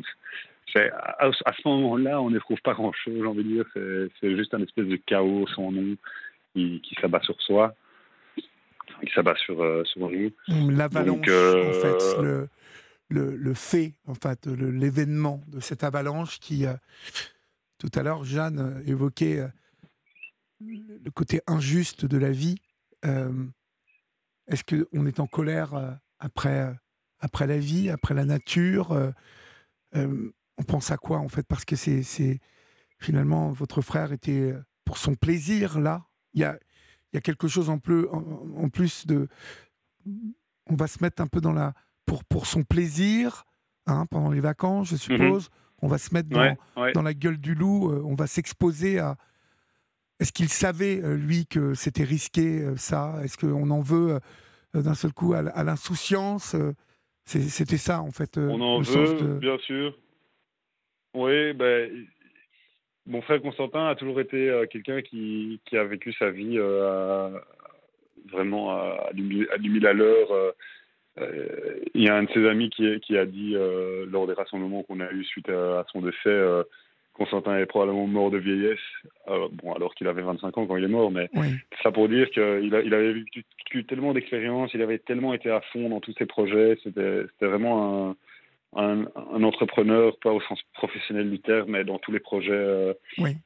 À, 0.75 1.27
à, 1.27 1.53
ce 1.53 1.68
moment-là, 1.68 2.20
on 2.23 2.31
n'éprouve 2.31 2.61
pas 2.62 2.73
grand-chose, 2.73 3.14
j'ai 3.18 3.27
envie 3.27 3.44
de 3.44 3.62
dire. 3.62 4.11
C'est 4.20 4.35
juste 4.35 4.55
un 4.55 4.62
espèce 4.62 4.87
de 4.87 4.97
chaos 4.97 5.47
sans 5.49 5.70
nom 5.70 5.94
qui, 6.55 6.81
qui 6.81 6.94
s'abat 7.01 7.20
sur 7.20 7.40
soi, 7.42 7.75
qui 9.04 9.12
s'abat 9.14 9.36
sur, 9.36 9.56
sur 9.86 10.10
nous. 10.10 10.30
L'avalanche, 10.70 11.18
en 11.18 11.72
fait, 11.72 12.22
le, 12.22 12.48
le, 13.08 13.54
fait, 13.54 13.94
en 14.06 14.14
fait, 14.14 14.46
l'événement 14.46 15.42
de 15.48 15.60
cette 15.60 15.84
avalanche 15.84 16.38
qui, 16.40 16.66
euh, 16.66 16.74
tout 17.78 17.90
à 17.94 18.02
l'heure, 18.02 18.24
Jeanne 18.24 18.58
euh, 18.58 18.82
évoquait 18.86 19.40
euh, 19.40 19.48
le 20.60 21.10
côté 21.10 21.40
injuste 21.46 22.06
de 22.06 22.18
la 22.18 22.30
vie. 22.30 22.56
Est-ce 24.46 24.64
qu'on 24.64 25.04
est 25.04 25.20
en 25.20 25.26
colère 25.26 25.98
après, 26.18 26.74
après 27.18 27.46
la 27.46 27.58
vie, 27.58 27.90
après 27.90 28.14
la 28.14 28.24
nature 28.24 28.96
On 29.92 30.62
pense 30.66 30.90
à 30.90 30.96
quoi, 30.96 31.18
en 31.18 31.28
fait? 31.28 31.42
Parce 31.46 31.66
que 31.66 31.76
c'est 31.76 32.40
finalement, 32.98 33.52
votre 33.52 33.82
frère 33.82 34.12
était 34.12 34.54
pour 34.86 34.96
son 34.96 35.16
plaisir, 35.16 35.78
là. 35.78 36.06
Il 36.32 36.40
y 36.40 36.44
a, 36.44 36.58
il 37.14 37.16
y 37.16 37.18
a 37.18 37.20
quelque 37.20 37.46
chose 37.46 37.70
en 37.70 37.79
plus, 37.79 38.09
en 38.09 38.68
plus 38.68 39.07
de... 39.07 39.29
On 40.68 40.74
va 40.74 40.88
se 40.88 41.00
mettre 41.00 41.22
un 41.22 41.29
peu 41.29 41.40
dans 41.40 41.53
la 41.53 41.74
pour, 42.07 42.24
pour 42.24 42.46
son 42.46 42.64
plaisir, 42.64 43.44
hein, 43.87 44.07
pendant 44.11 44.31
les 44.31 44.40
vacances, 44.40 44.88
je 44.88 44.94
mhm. 44.94 44.98
suppose. 44.98 45.50
On 45.81 45.87
va 45.87 45.98
se 45.98 46.12
mettre 46.12 46.29
dans, 46.29 46.57
dans, 46.92 47.03
la 47.03 47.14
gueule 47.14 47.38
du 47.38 47.55
loup, 47.55 47.90
euh, 47.90 48.03
on 48.05 48.14
va 48.14 48.27
s'exposer 48.27 48.98
à. 48.98 49.16
Est-ce 50.18 50.33
qu'il 50.33 50.48
savait, 50.48 51.03
euh, 51.03 51.14
lui, 51.14 51.46
que 51.46 51.74
c'était 51.74 52.05
risqué, 52.05 52.62
euh, 52.62 52.77
ça? 52.77 53.16
Est-ce 53.22 53.37
qu'on 53.37 53.70
en 53.70 53.81
veut 53.81 54.18
d'un 54.72 54.94
seul 54.94 55.12
coup 55.12 55.35
à, 55.35 55.62
l'insouciance 55.62 56.57
C'était 57.27 57.77
ça, 57.77 58.00
en 58.00 58.11
fait. 58.11 58.38
on 58.38 58.61
en 58.61 58.81
veut, 58.81 59.38
bien 59.38 59.59
sûr. 59.59 59.96
Oui, 61.14 61.53
ben, 61.53 62.07
mon 63.06 63.20
frère 63.22 63.42
Constantin 63.42 63.86
a 63.86 63.94
toujours 63.94 64.20
été 64.20 64.50
quelqu'un 64.70 65.02
qui, 65.02 65.60
qui, 65.66 65.76
a 65.76 65.84
vécu 65.84 66.12
sa 66.14 66.30
vie 66.30 66.58
vraiment 68.32 68.70
à, 68.70 69.08
à 69.08 69.12
10 69.12 69.86
à 69.86 69.92
l'heure 69.92 70.54
euh, 71.20 71.80
il 71.94 72.02
y 72.02 72.08
a 72.08 72.16
un 72.16 72.24
de 72.24 72.30
ses 72.32 72.46
amis 72.48 72.70
qui, 72.70 72.98
qui 73.00 73.16
a 73.16 73.24
dit 73.24 73.52
euh, 73.54 74.04
lors 74.10 74.26
des 74.26 74.32
rassemblements 74.32 74.82
qu'on 74.82 75.00
a 75.00 75.10
eu 75.12 75.24
suite 75.24 75.48
à, 75.48 75.84
son 75.92 76.02
décès 76.02 76.16
euh, 76.26 76.64
Constantin 77.12 77.56
est 77.58 77.66
probablement 77.66 78.08
mort 78.08 78.32
de 78.32 78.38
vieillesse, 78.38 78.80
bon, 79.28 79.72
alors 79.72 79.94
qu'il 79.94 80.08
avait 80.08 80.22
25 80.22 80.58
ans 80.58 80.66
quand 80.66 80.76
il 80.76 80.82
est 80.82 80.88
mort, 80.88 81.12
mais 81.12 81.30
ça 81.80 81.92
pour 81.92 82.08
dire 82.08 82.28
qu'il 82.30 82.64
il 82.64 82.94
avait 82.94 83.12
vécu 83.12 83.84
tellement 83.86 84.12
d'expérience, 84.12 84.74
il 84.74 84.82
avait 84.82 84.98
tellement 84.98 85.32
été 85.32 85.48
à 85.48 85.60
fond 85.72 85.88
dans 85.88 86.00
tous 86.00 86.12
ses 86.18 86.26
projets, 86.26 86.76
c'était 86.82 87.22
vraiment 87.40 88.16
un, 88.76 89.02
un, 89.32 89.42
entrepreneur, 89.42 90.16
pas 90.18 90.32
au 90.32 90.40
sens 90.42 90.60
professionnel 90.74 91.30
du 91.30 91.40
terme, 91.40 91.70
mais 91.70 91.84
dans 91.84 91.98
tous 91.98 92.12
les 92.12 92.20
projets 92.20 92.96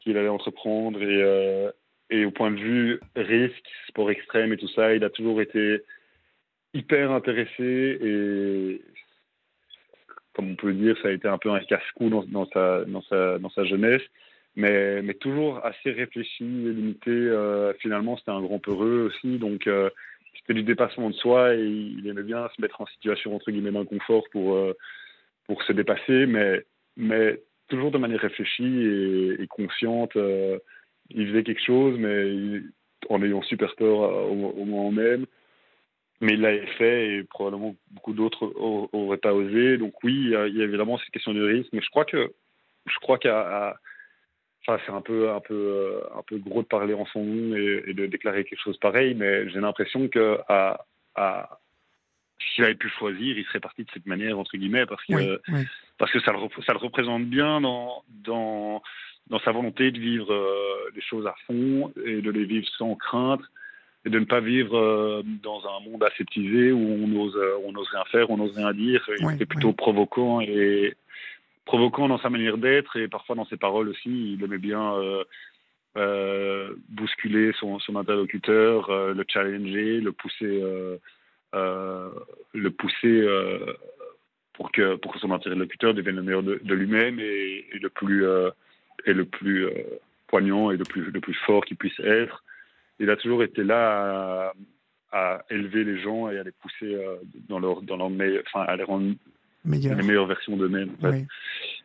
qu'il 0.00 0.16
allait 0.16 0.28
entreprendre. 0.28 1.02
Et, 1.02 1.70
et 2.10 2.24
au 2.24 2.30
point 2.30 2.50
de 2.50 2.58
vue 2.58 3.00
risque, 3.16 3.66
sport 3.88 4.10
extrême 4.10 4.52
et 4.52 4.56
tout 4.56 4.68
ça, 4.68 4.94
il 4.94 5.04
a 5.04 5.10
toujours 5.10 5.40
été 5.40 5.82
hyper 6.74 7.10
intéressé 7.10 7.98
et 8.02 8.82
comme 10.38 10.52
on 10.52 10.54
peut 10.54 10.72
dire, 10.72 10.96
ça 11.02 11.08
a 11.08 11.10
été 11.10 11.26
un 11.26 11.36
peu 11.36 11.50
un 11.50 11.58
casse-cou 11.58 12.10
dans, 12.10 12.22
dans, 12.22 12.46
sa, 12.50 12.84
dans, 12.84 13.02
sa, 13.02 13.40
dans 13.40 13.50
sa 13.50 13.64
jeunesse, 13.64 14.02
mais, 14.54 15.02
mais 15.02 15.14
toujours 15.14 15.64
assez 15.66 15.90
réfléchi 15.90 16.44
et 16.44 16.72
limité. 16.72 17.10
Euh, 17.10 17.72
finalement, 17.80 18.16
c'était 18.16 18.30
un 18.30 18.40
grand 18.40 18.60
peureux 18.60 19.10
aussi, 19.10 19.38
donc 19.38 19.66
euh, 19.66 19.90
c'était 20.36 20.54
du 20.54 20.62
dépassement 20.62 21.10
de 21.10 21.16
soi 21.16 21.56
et 21.56 21.64
il 21.64 22.06
aimait 22.06 22.22
bien 22.22 22.48
se 22.54 22.62
mettre 22.62 22.80
en 22.80 22.86
situation 22.86 23.34
entre 23.34 23.50
guillemets 23.50 23.72
d'inconfort 23.72 24.22
pour, 24.30 24.54
euh, 24.54 24.76
pour 25.48 25.62
se 25.64 25.72
dépasser, 25.72 26.26
mais, 26.26 26.64
mais 26.96 27.42
toujours 27.68 27.90
de 27.90 27.98
manière 27.98 28.20
réfléchie 28.20 28.84
et, 29.40 29.46
consciente. 29.48 30.16
il 31.10 31.28
faisait 31.28 31.42
quelque 31.42 31.64
chose, 31.64 31.98
mais 31.98 32.60
en 33.08 33.22
ayant 33.22 33.42
super 33.42 33.74
peur 33.74 34.30
au, 34.30 34.64
moment 34.64 34.92
même 34.92 35.26
mais 36.20 36.34
il 36.34 36.40
l'avait 36.40 36.66
fait 36.78 37.08
et 37.08 37.24
probablement 37.24 37.76
beaucoup 37.90 38.12
d'autres 38.12 38.52
n'auraient 38.92 39.18
pas 39.18 39.34
osé. 39.34 39.78
Donc 39.78 40.02
oui, 40.02 40.14
il 40.14 40.30
y, 40.30 40.36
a, 40.36 40.46
évidemment 40.46 40.98
cette 40.98 41.10
question 41.10 41.32
du 41.32 41.42
risque, 41.42 41.70
mais 41.72 41.80
je 41.80 41.90
crois 41.90 42.04
que 42.04 42.32
je 42.86 42.98
crois 43.00 43.18
qu'à 43.18 43.76
enfin 44.66 44.80
c'est 44.84 44.92
un 44.92 45.00
peu 45.00 45.30
un 45.30 45.40
peu 45.40 46.00
un 46.16 46.22
peu 46.22 46.38
gros 46.38 46.62
de 46.62 46.66
parler 46.66 46.94
en 46.94 47.06
son 47.06 47.24
nom 47.24 47.56
et, 47.56 47.92
de 47.94 48.06
déclarer 48.06 48.44
quelque 48.44 48.62
chose 48.62 48.78
pareil, 48.78 49.14
mais 49.14 49.48
j'ai 49.50 49.60
l'impression 49.60 50.08
que 50.08 50.38
à, 50.48 50.84
à 51.14 51.58
s'il 52.54 52.64
avait 52.64 52.74
pu 52.74 52.88
choisir, 52.88 53.38
il 53.38 53.44
serait 53.46 53.60
parti 53.60 53.84
de 53.84 53.90
cette 53.92 54.06
manière 54.06 54.38
entre 54.38 54.56
guillemets 54.56 54.86
parce 54.86 55.04
que 55.04 55.40
parce 55.98 56.12
que 56.12 56.20
ça 56.20 56.32
le 56.32 56.38
ça 56.64 56.72
le 56.72 56.78
représente 56.78 57.24
bien 57.26 57.60
dans 57.60 58.04
dans 58.24 58.82
dans 59.28 59.38
sa 59.40 59.52
volonté 59.52 59.90
de 59.90 59.98
vivre 59.98 60.32
euh, 60.32 60.90
les 60.94 61.02
choses 61.02 61.26
à 61.26 61.34
fond 61.46 61.92
et 62.04 62.22
de 62.22 62.30
les 62.30 62.44
vivre 62.44 62.66
sans 62.78 62.94
crainte 62.94 63.42
et 64.04 64.10
de 64.10 64.18
ne 64.18 64.24
pas 64.24 64.40
vivre 64.40 64.76
euh, 64.76 65.22
dans 65.42 65.60
un 65.66 65.80
monde 65.80 66.02
aseptisé 66.04 66.72
où 66.72 66.78
on 66.78 67.20
ose, 67.20 67.36
euh, 67.36 67.58
on 67.64 67.74
ose 67.74 67.88
rien 67.90 68.04
faire, 68.10 68.30
on 68.30 68.40
ose 68.40 68.56
rien 68.56 68.72
dire. 68.72 69.08
il 69.20 69.34
était 69.34 69.46
plutôt 69.46 69.72
provoquant 69.72 70.40
et 70.40 70.94
provoquant 71.64 72.08
dans 72.08 72.18
sa 72.18 72.30
manière 72.30 72.58
d'être 72.58 72.96
et 72.96 73.08
parfois 73.08 73.36
dans 73.36 73.44
ses 73.46 73.56
paroles 73.56 73.88
aussi. 73.88 74.34
Il 74.34 74.42
aimait 74.42 74.58
bien 74.58 74.94
euh, 75.96 76.74
bousculer 76.88 77.52
son, 77.58 77.78
son 77.80 77.96
interlocuteur, 77.96 78.90
le 78.90 79.24
challenger, 79.28 80.00
le 80.00 80.12
pousser, 80.12 80.62
le 81.52 82.68
pousser 82.70 83.26
pour 84.52 84.72
que 84.72 84.96
pour 84.96 85.12
que 85.12 85.18
son 85.18 85.32
interlocuteur 85.32 85.94
devienne 85.94 86.16
le 86.16 86.22
meilleur 86.22 86.42
de, 86.42 86.74
lui-même 86.74 87.20
et, 87.20 87.66
et, 87.72 87.78
le 87.78 87.88
plus 87.88 88.24
et 89.06 89.12
le 89.12 89.24
plus 89.24 89.68
poignant 90.26 90.70
et 90.70 90.76
le 90.76 90.84
plus 90.84 91.10
le 91.10 91.20
plus 91.20 91.34
fort 91.34 91.64
qu'il 91.64 91.76
puisse 91.76 91.98
être 92.00 92.44
il 93.00 93.10
a 93.10 93.16
toujours 93.16 93.42
été 93.42 93.62
là 93.64 94.52
à, 95.12 95.42
élever 95.50 95.84
les 95.84 96.00
gens 96.00 96.28
et 96.28 96.38
à 96.38 96.42
les 96.42 96.52
pousser 96.52 96.94
euh, 96.94 97.16
dans 97.48 97.58
leur, 97.58 97.82
dans 97.82 97.96
leur 97.96 98.10
meilleur, 98.10 98.42
enfin, 98.46 98.64
à 98.64 98.76
les 98.76 98.84
rendre 98.84 99.14
les 99.64 99.94
meilleures 99.94 100.26
versions 100.26 100.56
d'eux-mêmes. 100.56 100.94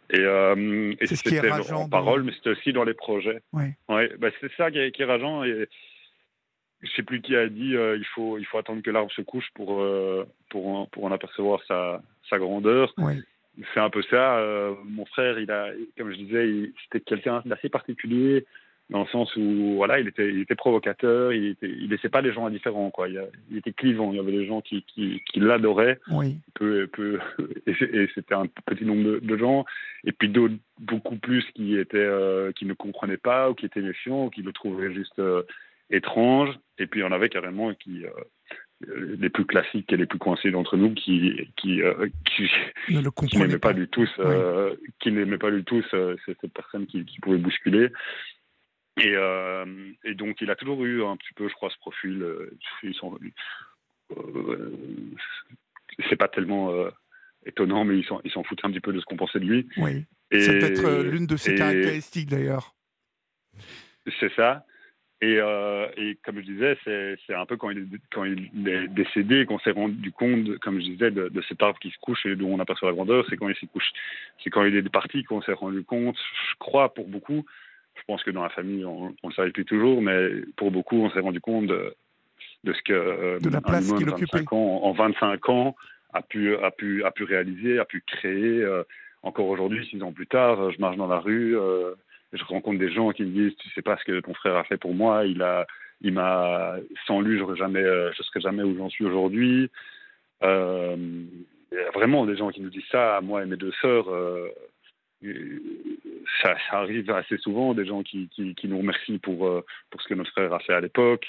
Et, 0.09 0.19
euh, 0.19 0.93
et 0.99 1.07
c'était 1.07 1.49
en 1.71 1.87
parole, 1.87 2.23
mais 2.23 2.33
c'était 2.33 2.51
aussi 2.51 2.73
dans 2.73 2.83
les 2.83 2.93
projets. 2.93 3.41
Ouais. 3.53 3.75
Bah, 4.19 4.29
c'est 4.41 4.51
ça 4.57 4.69
qui 4.69 4.79
est, 4.79 4.91
qui 4.91 5.01
est, 5.01 5.05
rageant. 5.05 5.43
Et 5.43 5.67
je 6.83 6.91
sais 6.95 7.03
plus 7.03 7.21
qui 7.21 7.35
a 7.35 7.47
dit 7.47 7.75
euh, 7.75 7.97
il 7.97 8.05
faut 8.05 8.37
il 8.37 8.45
faut 8.45 8.57
attendre 8.57 8.81
que 8.81 8.91
l'arbre 8.91 9.11
se 9.11 9.21
couche 9.21 9.49
pour 9.55 9.83
pour 10.49 10.89
pour 10.89 11.05
en 11.05 11.11
apercevoir 11.11 11.61
sa, 11.67 12.01
sa 12.29 12.37
grandeur. 12.37 12.93
c'est 13.73 13.79
un 13.79 13.89
peu 13.89 14.03
ça. 14.03 14.39
mon 14.85 15.05
frère, 15.05 15.39
il 15.39 15.51
a, 15.51 15.69
comme 15.97 16.11
je 16.11 16.17
disais, 16.17 16.71
c'était 16.83 17.01
quelqu'un 17.01 17.41
d'assez 17.45 17.69
particulier 17.69 18.45
dans 18.89 19.01
le 19.01 19.07
sens 19.07 19.35
où 19.35 19.73
voilà, 19.75 19.99
il 19.99 20.07
était, 20.07 20.29
il 20.29 20.41
était 20.41 20.55
provocateur, 20.55 21.33
il 21.33 21.47
était, 21.47 21.69
il 21.69 21.89
laissait 21.89 22.09
pas 22.09 22.21
les 22.21 22.33
gens 22.33 22.45
indifférents 22.45 22.91
quoi. 22.91 23.07
Il, 23.07 23.57
était 23.57 23.71
clivant. 23.71 24.11
Il 24.11 24.17
y 24.17 24.19
avait 24.19 24.31
des 24.31 24.45
gens 24.45 24.61
qui, 24.61 24.83
qui, 24.83 25.21
qui 25.31 25.39
l'adoraient, 25.39 25.99
oui. 26.11 26.37
peu, 26.53 26.87
peu, 26.87 27.19
et, 27.67 28.07
c'était 28.13 28.35
un 28.35 28.45
petit 28.65 28.85
nombre 28.85 29.19
de, 29.19 29.37
gens, 29.37 29.65
et 30.03 30.11
puis 30.11 30.29
d'autres 30.29 30.55
beaucoup 30.79 31.15
plus 31.15 31.43
qui 31.55 31.77
étaient, 31.77 31.97
euh, 31.97 32.51
qui 32.51 32.65
ne 32.65 32.73
comprenaient 32.73 33.17
pas 33.17 33.49
ou 33.49 33.53
qui 33.53 33.65
étaient 33.65 33.81
méfiants, 33.81 34.25
ou 34.25 34.29
qui 34.29 34.41
le 34.41 34.51
trouvaient 34.51 34.93
juste 34.93 35.17
euh, 35.19 35.43
étrange. 35.93 36.49
Et 36.77 36.87
puis 36.87 36.99
il 36.99 37.03
y 37.03 37.05
en 37.05 37.11
avait 37.11 37.29
carrément 37.29 37.73
qui 37.73 38.05
euh, 38.05 39.15
les 39.17 39.29
plus 39.29 39.45
classiques 39.45 39.93
et 39.93 39.97
les 39.97 40.05
plus 40.05 40.19
coincés 40.19 40.51
d'entre 40.51 40.75
nous 40.75 40.93
qui 40.93 41.49
qui, 41.55 41.81
qui, 42.25 42.49
qui 42.87 43.37
n'aimaient 43.37 43.57
pas. 43.57 43.73
du 43.73 43.87
tout 43.87 44.05
qui 44.99 45.11
n'aimaient 45.11 45.37
pas 45.37 45.51
du 45.51 45.63
tout 45.63 45.81
cette 45.91 46.53
personne 46.53 46.85
qui, 46.87 47.05
qui 47.05 47.19
pouvait 47.19 47.37
bousculer 47.37 47.91
et, 48.97 49.13
euh, 49.15 49.65
et, 50.03 50.13
donc, 50.13 50.41
il 50.41 50.51
a 50.51 50.55
toujours 50.55 50.83
eu 50.85 51.03
un 51.03 51.17
petit 51.17 51.33
peu, 51.35 51.47
je 51.49 51.53
crois, 51.53 51.69
ce 51.69 51.77
profil. 51.77 52.21
Euh, 52.21 52.57
euh, 54.17 54.71
c'est 56.09 56.15
pas 56.15 56.27
tellement 56.27 56.71
euh, 56.71 56.89
étonnant, 57.45 57.85
mais 57.85 57.97
il 57.97 58.05
s'en 58.31 58.43
foutait 58.43 58.65
un 58.65 58.71
petit 58.71 58.79
peu 58.79 58.93
de 58.93 58.99
ce 58.99 59.05
qu'on 59.05 59.17
pensait 59.17 59.39
de 59.39 59.45
lui. 59.45 59.67
Oui. 59.77 60.05
C'est 60.31 60.59
peut-être 60.59 61.03
l'une 61.03 61.27
de 61.27 61.37
ses 61.37 61.55
caractéristiques, 61.55 62.29
d'ailleurs. 62.29 62.75
C'est 64.19 64.33
ça. 64.35 64.65
Et, 65.23 65.37
et, 65.97 66.17
comme 66.25 66.37
je 66.37 66.41
disais, 66.41 66.77
c'est 66.85 67.33
un 67.33 67.45
peu 67.45 67.55
quand 67.55 67.69
il 67.69 67.79
est, 67.79 67.99
quand 68.11 68.25
il 68.25 68.67
est 68.67 68.87
décédé 68.89 69.45
qu'on 69.45 69.59
s'est 69.59 69.71
rendu 69.71 70.11
compte, 70.11 70.57
comme 70.59 70.79
je 70.79 70.85
disais, 70.85 71.11
de, 71.11 71.29
de, 71.29 71.41
cet 71.43 71.63
arbre 71.63 71.79
qui 71.79 71.91
se 71.91 71.97
couche 71.99 72.25
et 72.25 72.35
dont 72.35 72.53
on 72.53 72.59
aperçoit 72.59 72.89
la 72.89 72.95
grandeur. 72.95 73.25
C'est 73.29 73.37
quand 73.37 73.47
il 73.47 73.55
s'est 73.55 73.67
couché, 73.67 73.89
c'est 74.43 74.49
quand 74.49 74.65
il 74.65 74.75
est 74.75 74.89
parti 74.89 75.23
qu'on 75.23 75.41
s'est 75.41 75.53
rendu 75.53 75.83
compte, 75.83 76.17
je 76.17 76.55
crois 76.59 76.93
pour 76.93 77.07
beaucoup, 77.07 77.45
je 77.95 78.01
pense 78.05 78.23
que 78.23 78.31
dans 78.31 78.43
la 78.43 78.49
famille, 78.49 78.85
on 78.85 79.09
ne 79.09 79.13
le 79.23 79.33
savait 79.33 79.51
plus 79.51 79.65
toujours, 79.65 80.01
mais 80.01 80.29
pour 80.57 80.71
beaucoup, 80.71 80.97
on 80.97 81.09
s'est 81.11 81.19
rendu 81.19 81.39
compte 81.39 81.67
de, 81.67 81.95
ce 82.65 82.81
que 82.81 82.93
euh, 82.93 83.39
de 83.39 83.49
la 83.49 83.61
place 83.61 83.91
qu'il 83.93 84.09
occupait. 84.09 84.43
en 84.51 84.91
25 84.91 85.49
ans 85.49 85.75
a 86.13 86.21
pu, 86.21 86.55
a 86.55 86.71
pu, 86.71 87.03
a 87.03 87.11
pu 87.11 87.23
réaliser, 87.23 87.79
a 87.79 87.85
pu 87.85 88.03
créer. 88.05 88.61
Euh, 88.61 88.83
encore 89.21 89.47
aujourd'hui, 89.47 89.87
six 89.87 90.01
ans 90.03 90.11
plus 90.11 90.27
tard, 90.27 90.71
je 90.71 90.79
marche 90.79 90.97
dans 90.97 91.07
la 91.07 91.19
rue, 91.19 91.57
euh, 91.57 91.95
je 92.33 92.43
rencontre 92.45 92.79
des 92.79 92.91
gens 92.91 93.11
qui 93.11 93.23
me 93.23 93.31
disent 93.31 93.55
Tu 93.57 93.69
sais 93.71 93.81
pas 93.81 93.97
ce 93.97 94.03
que 94.03 94.19
ton 94.19 94.33
frère 94.33 94.57
a 94.57 94.63
fait 94.63 94.77
pour 94.77 94.93
moi, 94.93 95.25
il 95.25 95.41
a, 95.41 95.65
il 96.01 96.13
m'a, 96.13 96.75
sans 97.07 97.21
lui, 97.21 97.37
j'aurais 97.37 97.57
jamais, 97.57 97.83
je 97.83 98.23
serais 98.23 98.41
jamais 98.41 98.63
où 98.63 98.77
j'en 98.77 98.89
suis 98.89 99.05
aujourd'hui. 99.05 99.69
il 100.41 100.47
y 101.71 101.77
a 101.77 101.91
vraiment 101.93 102.25
des 102.25 102.35
gens 102.35 102.49
qui 102.49 102.61
nous 102.61 102.69
disent 102.69 102.83
ça, 102.91 103.19
moi 103.21 103.43
et 103.43 103.45
mes 103.45 103.57
deux 103.57 103.71
sœurs 103.81 104.09
ça, 106.41 106.55
arrive 106.71 107.09
assez 107.11 107.37
souvent, 107.37 107.73
des 107.73 107.85
gens 107.85 108.03
qui, 108.03 108.29
qui, 108.29 108.67
nous 108.67 108.77
remercient 108.77 109.19
pour, 109.19 109.47
euh, 109.47 109.65
pour 109.89 110.01
ce 110.01 110.07
que 110.07 110.13
notre 110.13 110.31
frère 110.31 110.53
a 110.53 110.59
fait 110.59 110.73
à 110.73 110.81
l'époque, 110.81 111.27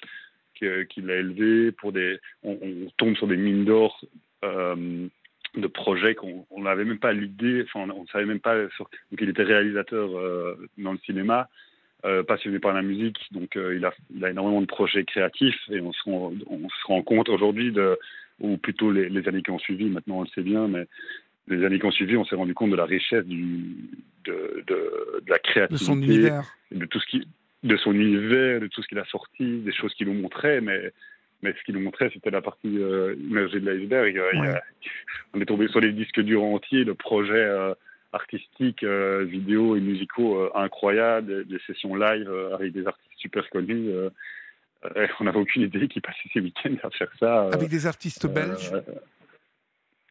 qu'il 0.54 1.10
a 1.10 1.16
élevé, 1.16 1.72
pour 1.72 1.92
des, 1.92 2.18
on, 2.42 2.56
tombe 2.96 3.16
sur 3.16 3.26
des 3.26 3.36
mines 3.36 3.64
d'or 3.64 4.00
euh, 4.44 5.08
de 5.56 5.66
projets 5.66 6.14
qu'on 6.14 6.44
n'avait 6.58 6.84
même 6.84 6.98
pas 6.98 7.12
l'idée, 7.12 7.64
enfin 7.64 7.88
on 7.90 8.02
ne 8.02 8.08
savait 8.08 8.26
même 8.26 8.40
pas, 8.40 8.68
sur, 8.70 8.88
donc 9.10 9.20
il 9.20 9.28
était 9.28 9.42
réalisateur 9.42 10.16
euh, 10.16 10.68
dans 10.78 10.92
le 10.92 10.98
cinéma, 10.98 11.48
passionné 12.26 12.58
par 12.58 12.74
la 12.74 12.82
musique, 12.82 13.16
donc 13.30 13.56
il, 13.56 13.82
a, 13.82 13.94
il 14.14 14.22
a 14.22 14.28
énormément 14.28 14.60
de 14.60 14.66
projets 14.66 15.04
créatifs 15.04 15.58
et 15.70 15.80
on 15.80 15.90
se 15.90 16.02
rend, 16.02 16.34
on 16.48 16.68
se 16.68 16.86
rend 16.86 17.00
compte 17.00 17.30
aujourd'hui 17.30 17.72
de, 17.72 17.98
ou 18.40 18.58
plutôt 18.58 18.90
les, 18.90 19.08
les, 19.08 19.26
années 19.26 19.42
qui 19.42 19.50
ont 19.50 19.58
suivi, 19.58 19.86
maintenant 19.86 20.18
on 20.18 20.22
le 20.22 20.28
sait 20.34 20.42
bien, 20.42 20.68
mais 20.68 20.86
les 21.48 21.64
années 21.64 21.78
qui 21.78 21.86
ont 21.86 21.90
suivi, 21.90 22.16
on 22.16 22.24
s'est 22.24 22.36
rendu 22.36 22.54
compte 22.54 22.70
de 22.70 22.76
la 22.76 22.84
richesse 22.84 23.24
du, 23.24 23.76
de, 24.24 24.64
de, 24.66 25.22
la 25.28 25.38
créativité, 25.38 25.82
de 25.82 25.86
son 25.86 26.02
univers, 26.02 26.44
de 26.72 26.86
tout 26.86 27.00
ce 27.00 27.06
qui, 27.06 27.28
de 27.62 27.76
son 27.76 27.92
univers, 27.92 28.60
de 28.60 28.66
tout 28.66 28.82
ce 28.82 28.88
qu'il 28.88 28.98
a 28.98 29.04
sorti, 29.06 29.58
des 29.58 29.72
choses 29.72 29.92
qu'il 29.94 30.06
nous 30.06 30.20
montrait, 30.20 30.60
mais 30.60 30.92
mais 31.44 31.54
ce 31.58 31.62
qu'il 31.64 31.74
nous 31.74 31.80
montrait, 31.80 32.10
c'était 32.12 32.30
la 32.30 32.40
partie 32.40 32.78
euh, 32.78 33.14
immergée 33.20 33.60
de 33.60 33.70
l'iceberg. 33.70 34.20
on 35.34 35.40
est 35.40 35.46
tombé 35.46 35.68
sur 35.68 35.80
les 35.80 35.92
disques 35.92 36.20
durs 36.20 36.42
entiers, 36.42 36.84
de 36.84 36.92
projets 36.92 37.34
euh, 37.34 37.74
artistiques, 38.12 38.82
euh, 38.82 39.24
vidéo 39.24 39.76
et 39.76 39.80
musicaux 39.80 40.50
incroyables, 40.56 41.44
des, 41.46 41.58
sessions 41.66 41.94
live 41.94 42.30
avec 42.52 42.72
des 42.72 42.86
artistes 42.86 43.18
super 43.18 43.48
connus. 43.50 43.90
on 45.20 45.24
n'avait 45.24 45.38
aucune 45.38 45.62
idée 45.62 45.86
qu'ils 45.88 46.02
passaient 46.02 46.28
ces 46.32 46.40
week-ends 46.40 46.76
à 46.82 46.90
faire 46.90 47.10
ça. 47.20 47.48
Avec 47.52 47.68
des 47.68 47.86
artistes 47.86 48.26
belges? 48.26 48.72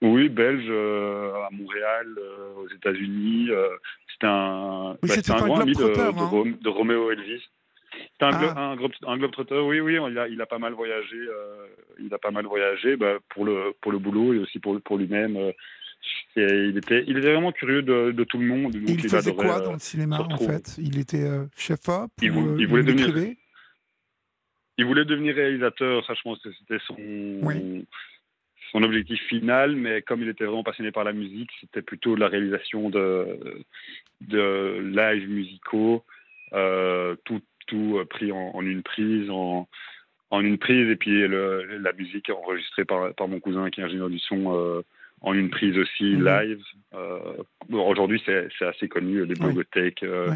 oui, 0.04 0.30
belge, 0.30 0.66
euh, 0.70 1.34
à 1.46 1.50
Montréal, 1.52 2.08
euh, 2.18 2.56
aux 2.58 2.70
États-Unis. 2.70 3.48
Euh, 3.50 3.70
c'était 4.12 4.28
un, 4.28 4.98
oui, 5.02 5.10
bah, 5.10 5.16
un, 5.30 5.48
grand 5.48 5.60
ami 5.62 5.74
de, 5.74 5.84
hein? 5.84 6.58
de, 6.62 6.70
Roméo 6.70 7.12
Elvis. 7.12 7.42
C'était 8.14 8.26
un, 8.26 8.54
ah. 8.56 8.76
un, 8.76 9.12
un 9.12 9.18
globetrotter, 9.18 9.60
oui, 9.60 9.80
oui, 9.80 9.98
il 10.10 10.18
a, 10.18 10.28
il 10.28 10.42
a 10.42 10.46
pas 10.46 10.60
mal 10.60 10.74
voyagé. 10.74 11.18
il 12.00 12.14
a 12.14 12.18
pas 12.18 12.32
mal 12.32 12.46
voyagé 12.46 12.96
bah, 12.96 13.20
pour, 13.30 13.46
le, 13.46 13.74
pour 13.82 13.92
le 13.92 14.00
boulot 14.00 14.34
et 14.34 14.40
aussi 14.40 14.60
pour, 14.60 14.80
pour 14.82 14.98
lui-même. 14.98 15.38
il, 16.36 16.78
était, 16.78 17.04
il 17.08 17.18
était 17.18 17.32
vraiment 17.32 17.52
curieux 17.52 17.82
de, 17.82 18.12
de 18.12 18.24
tout 18.24 18.38
le 18.38 18.48
monde. 18.48 18.76
il, 18.76 19.10
faisait 19.10 19.34
quoi 19.34 19.60
dans 19.62 19.74
le 19.74 19.80
cinéma, 19.80 20.20
en 20.20 20.38
fait? 20.38 20.78
Il 20.78 21.00
était 21.00 21.28
chef-op 21.56 22.12
il, 22.22 22.28
il, 22.60 22.68
voulait 22.68 22.84
devenir... 22.84 23.34
Il 24.80 24.86
voulait 24.86 25.06
devenir 25.06 25.36
réalisateur, 25.36 26.04
ça 26.06 26.16
je 26.16 26.22
pense 26.24 26.42
que 26.42 26.50
c'était 26.52 26.84
son, 26.88 26.96
oui 26.98 27.86
son 28.74 28.82
objectif 28.82 29.22
final, 29.28 29.76
mais 29.76 30.02
comme 30.02 30.24
il 30.24 30.30
était 30.30 30.46
vraiment 30.46 30.64
passionné 30.64 30.92
par 30.92 31.04
la 31.04 31.14
musique, 31.14 31.52
c'était 31.62 31.84
plutôt 31.84 32.16
de 32.16 32.20
la 32.20 32.28
réalisation 32.28 32.90
de, 32.90 33.64
de 34.22 34.80
live 34.82 35.30
musicaux, 35.30 36.04
euh, 36.54 37.16
tout, 37.24 37.42
tout 37.68 38.00
pris 38.10 38.32
en, 38.32 38.62
une 38.62 38.84
prise, 38.84 39.30
en, 39.30 39.68
en, 40.30 40.42
une 40.42 40.58
prise, 40.58 40.90
et 40.90 40.96
puis 40.96 41.28
le, 41.28 41.78
la 41.80 41.94
musique 41.94 42.30
enregistrée 42.30 42.86
par, 42.86 43.14
par 43.14 43.28
mon 43.28 43.40
cousin 43.40 43.70
qui 43.70 43.82
est 43.82 43.84
ingénieur 43.84 44.10
du 44.10 44.20
son 44.20 44.56
euh, 44.56 44.82
en 45.22 45.34
une 45.34 45.50
prise 45.50 45.78
aussi 45.78 46.16
mhm. 46.16 46.26
live. 46.26 46.64
Euh, 46.94 47.20
Aujourd'hui, 47.72 48.22
c'est 48.26 48.66
assez 48.66 48.88
connu, 48.90 49.26
les 49.26 49.36
blogothèques. 49.36 50.04
Euh, 50.04 50.30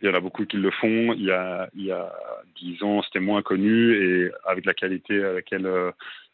il 0.00 0.08
y 0.08 0.10
en 0.10 0.14
a 0.14 0.20
beaucoup 0.20 0.46
qui 0.46 0.56
le 0.56 0.70
font. 0.70 1.12
Il 1.12 1.24
y 1.24 1.32
a, 1.32 1.68
il 1.74 1.84
y 1.84 1.92
a 1.92 2.12
10 2.60 2.82
ans, 2.82 3.02
c'était 3.02 3.20
moins 3.20 3.42
connu, 3.42 3.94
et 3.96 4.30
avec 4.46 4.64
la 4.64 4.72
qualité 4.72 5.22
à 5.22 5.32
laquelle 5.34 5.66
euh, 5.66 5.90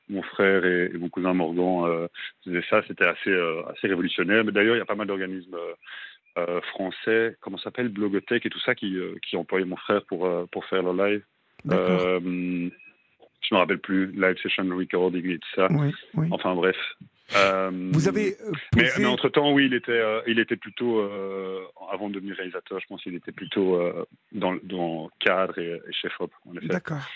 mon 0.09 0.22
frère 0.22 0.64
et, 0.64 0.90
mon 0.94 1.09
cousin 1.09 1.33
Morgan 1.33 1.85
euh, 1.87 2.09
faisaient 2.44 2.64
ça. 2.68 2.83
C'était 2.87 3.07
assez, 3.07 3.31
euh, 3.31 3.62
assez 3.70 3.88
révolutionnaire. 3.88 4.44
Mais 4.44 4.53
d'ailleurs, 4.53 4.77
il 4.77 4.79
y 4.79 4.83
a 4.83 4.87
pas 4.87 4.94
mal 4.94 5.07
d'organismes 5.07 5.57
euh, 6.37 6.46
euh 6.49 6.61
français, 6.62 7.37
comment 7.40 7.59
s'appelle, 7.59 7.88
Blogotech 7.88 8.44
et 8.46 8.51
tout 8.51 8.61
ça, 8.61 8.75
qui, 8.75 8.96
euh, 8.96 9.16
qui 9.27 9.37
employaient 9.37 9.66
mon 9.66 9.77
frère 9.77 10.05
pour, 10.05 10.29
pour 10.51 10.64
faire 10.66 10.83
leur 10.83 10.94
live. 10.94 11.22
je 11.64 11.70
ne 11.70 12.70
me 13.53 13.57
rappelle 13.57 13.79
plus, 13.79 14.12
live 14.12 14.37
session 14.42 14.64
recording 14.77 15.31
et 15.31 15.38
tout 15.38 15.49
ça. 15.55 15.68
Oui, 15.70 15.92
oui. 16.14 16.29
Enfin 16.31 16.55
bref. 16.55 16.77
Vous 17.92 18.07
avez 18.09 18.37
posé... 18.70 18.87
mais, 18.99 19.07
entre 19.07 19.29
temps, 19.29 19.53
oui, 19.53 19.66
il 19.66 19.75
était, 19.75 20.01
il 20.29 20.38
était 20.38 20.57
plutôt 20.57 21.01
avant 21.90 22.09
de 22.09 22.14
devenir 22.14 22.37
réalisateur. 22.37 22.79
Je 22.81 22.87
pense 22.87 23.03
qu'il 23.03 23.14
était 23.14 23.33
plutôt 23.33 23.81
dans, 24.33 24.57
dans 24.62 25.11
cadre 25.18 25.59
et, 25.59 25.81
chef 25.90 26.12
op. 26.20 26.33
D'accord. 26.62 27.09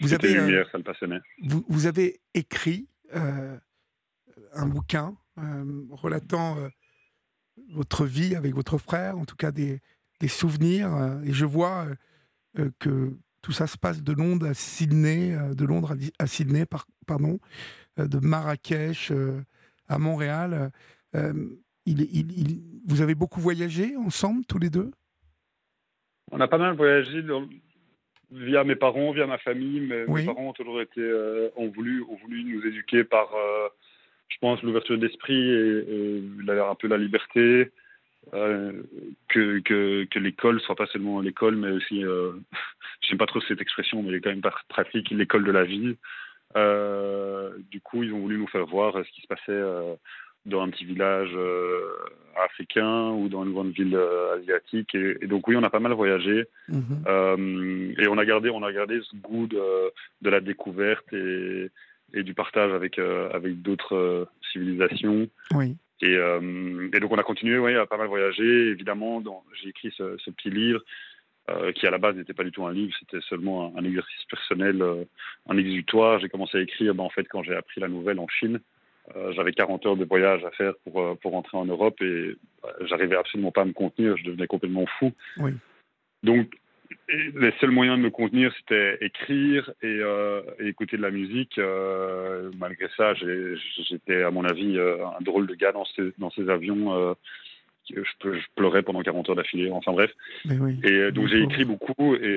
Vous 0.00 0.12
avez, 0.12 0.34
lumière, 0.34 0.68
ça 0.70 0.78
le 0.78 0.84
passionnait. 0.84 1.20
Vous, 1.42 1.64
vous 1.68 1.86
avez 1.86 2.20
écrit 2.34 2.88
un 3.12 4.66
bouquin 4.66 5.16
relatant 5.90 6.56
votre 7.70 8.04
vie 8.04 8.34
avec 8.34 8.54
votre 8.54 8.78
frère, 8.78 9.18
en 9.18 9.24
tout 9.24 9.36
cas 9.36 9.50
des, 9.50 9.80
des 10.20 10.28
souvenirs. 10.28 10.90
et 11.24 11.32
je 11.32 11.44
vois 11.44 11.86
que 12.78 13.16
tout 13.42 13.52
ça 13.52 13.66
se 13.66 13.76
passe 13.76 14.02
de 14.02 14.12
Londres 14.12 14.46
à 14.46 14.54
Sydney, 14.54 15.36
de 15.54 15.64
Londres 15.64 15.94
à, 16.18 16.26
Sydney, 16.26 16.66
par, 16.66 16.86
pardon, 17.06 17.38
de 17.96 18.18
Marrakech 18.18 19.12
à 19.88 19.98
Montréal. 19.98 20.72
Il, 21.86 22.02
il, 22.02 22.62
vous 22.86 23.00
avez 23.00 23.14
beaucoup 23.14 23.40
voyagé 23.40 23.96
ensemble, 23.96 24.44
tous 24.44 24.58
les 24.58 24.70
deux? 24.70 24.90
On 26.30 26.40
a 26.40 26.48
pas 26.48 26.58
mal 26.58 26.76
voyagé 26.76 27.22
via 28.30 28.64
mes 28.64 28.76
parents, 28.76 29.12
via 29.12 29.26
ma 29.26 29.38
famille. 29.38 29.80
Mais 29.80 30.06
Mes 30.06 30.26
parents 30.26 30.48
ont 30.48 30.52
toujours 30.52 30.80
été, 30.80 31.00
euh, 31.00 31.48
ont, 31.56 31.68
voulu, 31.68 32.02
ont 32.02 32.16
voulu 32.16 32.44
nous 32.44 32.66
éduquer 32.66 33.04
par, 33.04 33.34
euh, 33.34 33.68
je 34.28 34.36
pense, 34.40 34.62
l'ouverture 34.62 34.98
d'esprit 34.98 35.50
et, 35.50 36.22
un 36.48 36.74
peu 36.74 36.88
la 36.88 36.98
liberté. 36.98 37.70
Euh, 38.34 38.72
que, 39.28 39.60
que, 39.60 40.04
que 40.04 40.18
l'école 40.18 40.60
soit 40.60 40.74
pas 40.74 40.86
seulement 40.88 41.20
l'école, 41.20 41.56
mais 41.56 41.70
aussi, 41.70 42.04
euh, 42.04 42.32
je 43.00 43.08
n'aime 43.08 43.18
pas 43.18 43.26
trop 43.26 43.40
cette 43.40 43.62
expression, 43.62 44.02
mais 44.02 44.10
elle 44.10 44.16
est 44.16 44.20
quand 44.20 44.30
même 44.30 44.42
pratique, 44.68 45.08
l'école 45.10 45.44
de 45.44 45.52
la 45.52 45.64
vie. 45.64 45.96
du 47.70 47.80
coup, 47.80 48.02
ils 48.02 48.12
ont 48.12 48.18
voulu 48.18 48.38
nous 48.38 48.48
faire 48.48 48.66
voir 48.66 48.92
ce 48.94 49.10
qui 49.12 49.22
se 49.22 49.26
passait 49.26 49.96
dans 50.48 50.62
un 50.62 50.70
petit 50.70 50.84
village 50.84 51.30
euh, 51.34 51.94
africain 52.44 53.10
ou 53.10 53.28
dans 53.28 53.44
une 53.44 53.52
grande 53.52 53.72
ville 53.72 53.94
euh, 53.94 54.38
asiatique. 54.38 54.94
Et, 54.94 55.26
donc 55.26 55.46
oui, 55.48 55.56
on 55.56 55.62
a 55.62 55.70
pas 55.70 55.80
mal 55.80 55.92
voyagé 55.92 56.46
mhm. 56.68 57.04
euh, 57.06 57.94
et 57.98 58.08
on 58.08 58.18
a 58.18 58.24
gardé, 58.24 58.50
on 58.50 58.62
a 58.62 58.72
gardé 58.72 59.00
ce 59.02 59.16
goût 59.16 59.46
de, 59.46 59.62
de 60.22 60.30
la 60.30 60.40
découverte 60.40 61.12
et, 61.12 61.70
et, 62.14 62.22
du 62.22 62.34
partage 62.34 62.72
avec 62.72 62.98
avec 62.98 63.62
d'autres 63.62 64.28
civilisations. 64.52 65.28
Oui. 65.54 65.76
Et, 66.00 66.14
et, 66.14 67.00
donc 67.00 67.10
on 67.10 67.18
a 67.18 67.22
continué 67.22 67.58
ouais, 67.58 67.74
à 67.76 67.86
pas 67.86 67.96
mal 67.96 68.06
voyager. 68.06 68.68
Évidemment, 68.70 69.22
j'ai 69.60 69.70
écrit 69.70 69.92
ce, 69.96 70.16
ce, 70.18 70.30
petit 70.30 70.50
livre 70.50 70.80
qui 71.74 71.86
à 71.86 71.90
la 71.90 71.98
base 71.98 72.14
n'était 72.14 72.34
pas 72.34 72.44
du 72.44 72.52
tout 72.52 72.66
un 72.66 72.72
livre, 72.72 72.94
c'était 73.00 73.24
seulement 73.28 73.74
un, 73.76 73.82
exercice 73.84 74.24
personnel, 74.30 74.84
un 75.48 75.56
exutoire. 75.56 76.20
J'ai 76.20 76.28
commencé 76.28 76.58
à 76.58 76.60
écrire 76.60 76.94
ben, 76.94 77.04
en 77.04 77.10
fait 77.10 77.24
quand 77.24 77.42
j'ai 77.42 77.54
appris 77.54 77.80
la 77.80 77.88
nouvelle 77.88 78.20
en 78.20 78.28
Chine. 78.28 78.60
J'avais 79.30 79.52
40 79.52 79.86
heures 79.86 79.96
de 79.96 80.04
voyage 80.04 80.44
à 80.44 80.50
faire 80.50 80.74
pour, 80.84 81.18
pour 81.18 81.32
rentrer 81.32 81.56
en 81.56 81.64
Europe 81.64 82.00
et 82.02 82.36
j'arrivais 82.82 83.16
absolument 83.16 83.50
pas 83.50 83.62
à 83.62 83.64
me 83.64 83.72
contenir, 83.72 84.16
je 84.18 84.24
devenais 84.24 84.46
complètement 84.46 84.84
fou. 84.98 85.12
Oui. 85.38 85.52
Donc 86.22 86.48
les 87.08 87.52
seuls 87.60 87.70
moyens 87.70 87.98
de 87.98 88.02
me 88.02 88.10
contenir, 88.10 88.52
c'était 88.58 88.98
écrire 89.00 89.70
et, 89.82 89.86
euh, 89.86 90.42
écouter 90.60 90.96
de 90.96 91.02
la 91.02 91.10
musique. 91.10 91.58
Euh, 91.58 92.50
malgré 92.58 92.88
ça, 92.96 93.14
j'étais, 93.14 94.22
à 94.22 94.30
mon 94.30 94.44
avis, 94.44 94.78
euh, 94.78 95.04
un 95.06 95.22
drôle 95.22 95.46
de 95.46 95.54
gars 95.54 95.72
dans 95.72 95.84
ces, 95.84 96.12
dans 96.18 96.30
ces 96.30 96.48
avions. 96.48 97.14
Je, 97.90 98.02
je, 98.02 98.46
pleurais 98.54 98.82
pendant 98.82 99.02
40 99.02 99.30
heures 99.30 99.36
d'affilée. 99.36 99.70
Enfin 99.70 99.92
bref. 99.92 100.10
Et 100.84 101.10
donc 101.10 101.28
j'ai 101.28 101.42
écrit 101.42 101.64
beaucoup 101.64 102.14
et, 102.16 102.34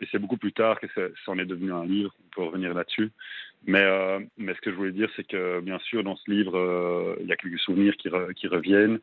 et, 0.00 0.06
c'est 0.12 0.20
beaucoup 0.20 0.36
plus 0.36 0.52
tard 0.52 0.78
que 0.78 0.86
ça, 0.94 1.02
en 1.26 1.38
est 1.38 1.46
devenu 1.46 1.72
un 1.72 1.84
livre. 1.84 2.14
On 2.24 2.34
peut 2.36 2.42
revenir 2.46 2.72
là-dessus. 2.72 3.10
Mais, 3.66 3.84
mais 4.38 4.54
ce 4.54 4.60
que 4.60 4.70
je 4.70 4.76
voulais 4.76 4.92
dire, 4.92 5.10
c'est 5.16 5.26
que 5.26 5.60
bien 5.60 5.80
sûr, 5.80 6.04
dans 6.04 6.14
ce 6.14 6.30
livre, 6.30 7.16
il 7.20 7.26
y 7.26 7.32
a 7.32 7.36
quelques 7.36 7.58
souvenirs 7.58 7.96
qui, 7.96 8.08
qui 8.36 8.46
reviennent. 8.46 9.00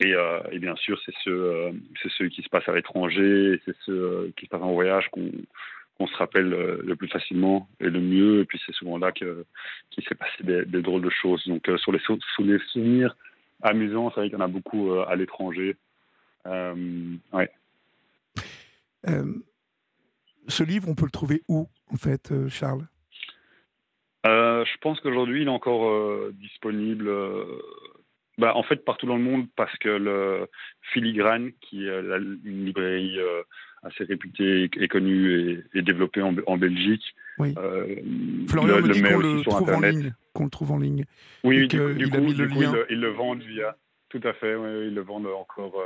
Et, 0.00 0.12
euh, 0.12 0.40
et, 0.50 0.58
bien 0.58 0.74
sûr, 0.76 1.00
c'est 1.04 1.14
ceux, 1.22 1.44
euh, 1.44 1.72
ceux 2.18 2.28
qui 2.28 2.42
se 2.42 2.48
passent 2.48 2.68
à 2.68 2.74
l'étranger, 2.74 3.60
c'est 3.64 3.76
ceux 3.84 3.92
euh, 3.92 4.32
qui 4.36 4.46
se 4.46 4.50
passent 4.50 4.62
en 4.62 4.72
voyage 4.72 5.08
qu'on, 5.10 6.06
se 6.06 6.16
rappelle 6.16 6.50
le 6.50 6.96
plus 6.96 7.08
facilement 7.08 7.68
et 7.80 7.88
le 7.88 8.00
mieux. 8.00 8.40
Et 8.40 8.44
puis 8.44 8.60
c'est 8.66 8.74
souvent 8.74 8.98
là 8.98 9.10
que, 9.12 9.46
qu'il 9.90 10.04
s'est 10.04 10.14
passé 10.14 10.42
des, 10.42 10.66
des, 10.66 10.82
drôles 10.82 11.00
de 11.00 11.10
choses. 11.10 11.42
Donc 11.46 11.66
sur, 11.78 11.92
les, 11.92 12.00
sur 12.00 12.18
les 12.40 12.58
souvenirs 12.72 13.16
amusants, 13.62 14.10
c'est 14.10 14.20
vrai 14.20 14.28
qu'il 14.28 14.38
y 14.38 14.42
en 14.42 14.44
a 14.44 14.48
beaucoup 14.48 14.92
à 14.92 15.16
l'étranger. 15.16 15.76
ouais. 16.44 17.50
ce 20.48 20.62
livre, 20.62 20.88
on 20.90 20.94
peut 20.94 21.06
le 21.06 21.10
trouver 21.10 21.42
où, 21.48 21.68
en 21.90 21.96
fait, 21.96 22.34
Charles? 22.48 22.86
Je 24.24 24.76
pense 24.82 25.00
qu'aujourd'hui, 25.00 25.42
il 25.42 25.48
est 25.48 25.50
encore 25.50 26.30
disponible 26.32 27.08
bah, 28.38 28.56
en 28.56 28.62
fait, 28.62 28.84
partout 28.84 29.06
dans 29.06 29.16
le 29.16 29.22
monde, 29.22 29.46
parce 29.56 29.76
que 29.78 29.88
le 29.88 30.48
Filigrane, 30.92 31.52
qui 31.60 31.86
est 31.86 32.00
une 32.44 32.64
librairie 32.64 33.18
euh, 33.18 33.42
assez 33.82 34.04
réputée 34.04 34.70
et 34.76 34.88
connue 34.88 35.64
et, 35.74 35.82
développée 35.82 36.22
en, 36.22 36.56
Belgique. 36.56 37.14
Oui. 37.38 37.54
Euh, 37.58 37.96
Florian 38.48 38.80
me 38.80 38.92
dit 38.92 39.02
qu'on 39.02 39.18
le, 39.18 39.42
trouve 39.42 39.70
en 39.70 39.80
ligne. 39.80 40.14
Qu'on 40.32 40.44
le 40.44 40.50
trouve 40.50 40.72
en 40.72 40.78
ligne. 40.78 41.04
Oui, 41.44 41.68
du, 41.68 41.78
coup, 41.78 41.88
il 41.96 42.14
a 42.14 42.20
mis 42.20 42.34
le 42.34 42.46
lien. 42.46 42.74
Ils, 42.90 43.00
le 43.00 43.10
vendent 43.10 43.42
via. 43.42 43.76
Tout 44.08 44.20
à 44.24 44.32
fait, 44.32 44.54
oui, 44.54 44.88
ils 44.88 44.94
le 44.94 45.02
vendent 45.02 45.26
encore 45.26 45.80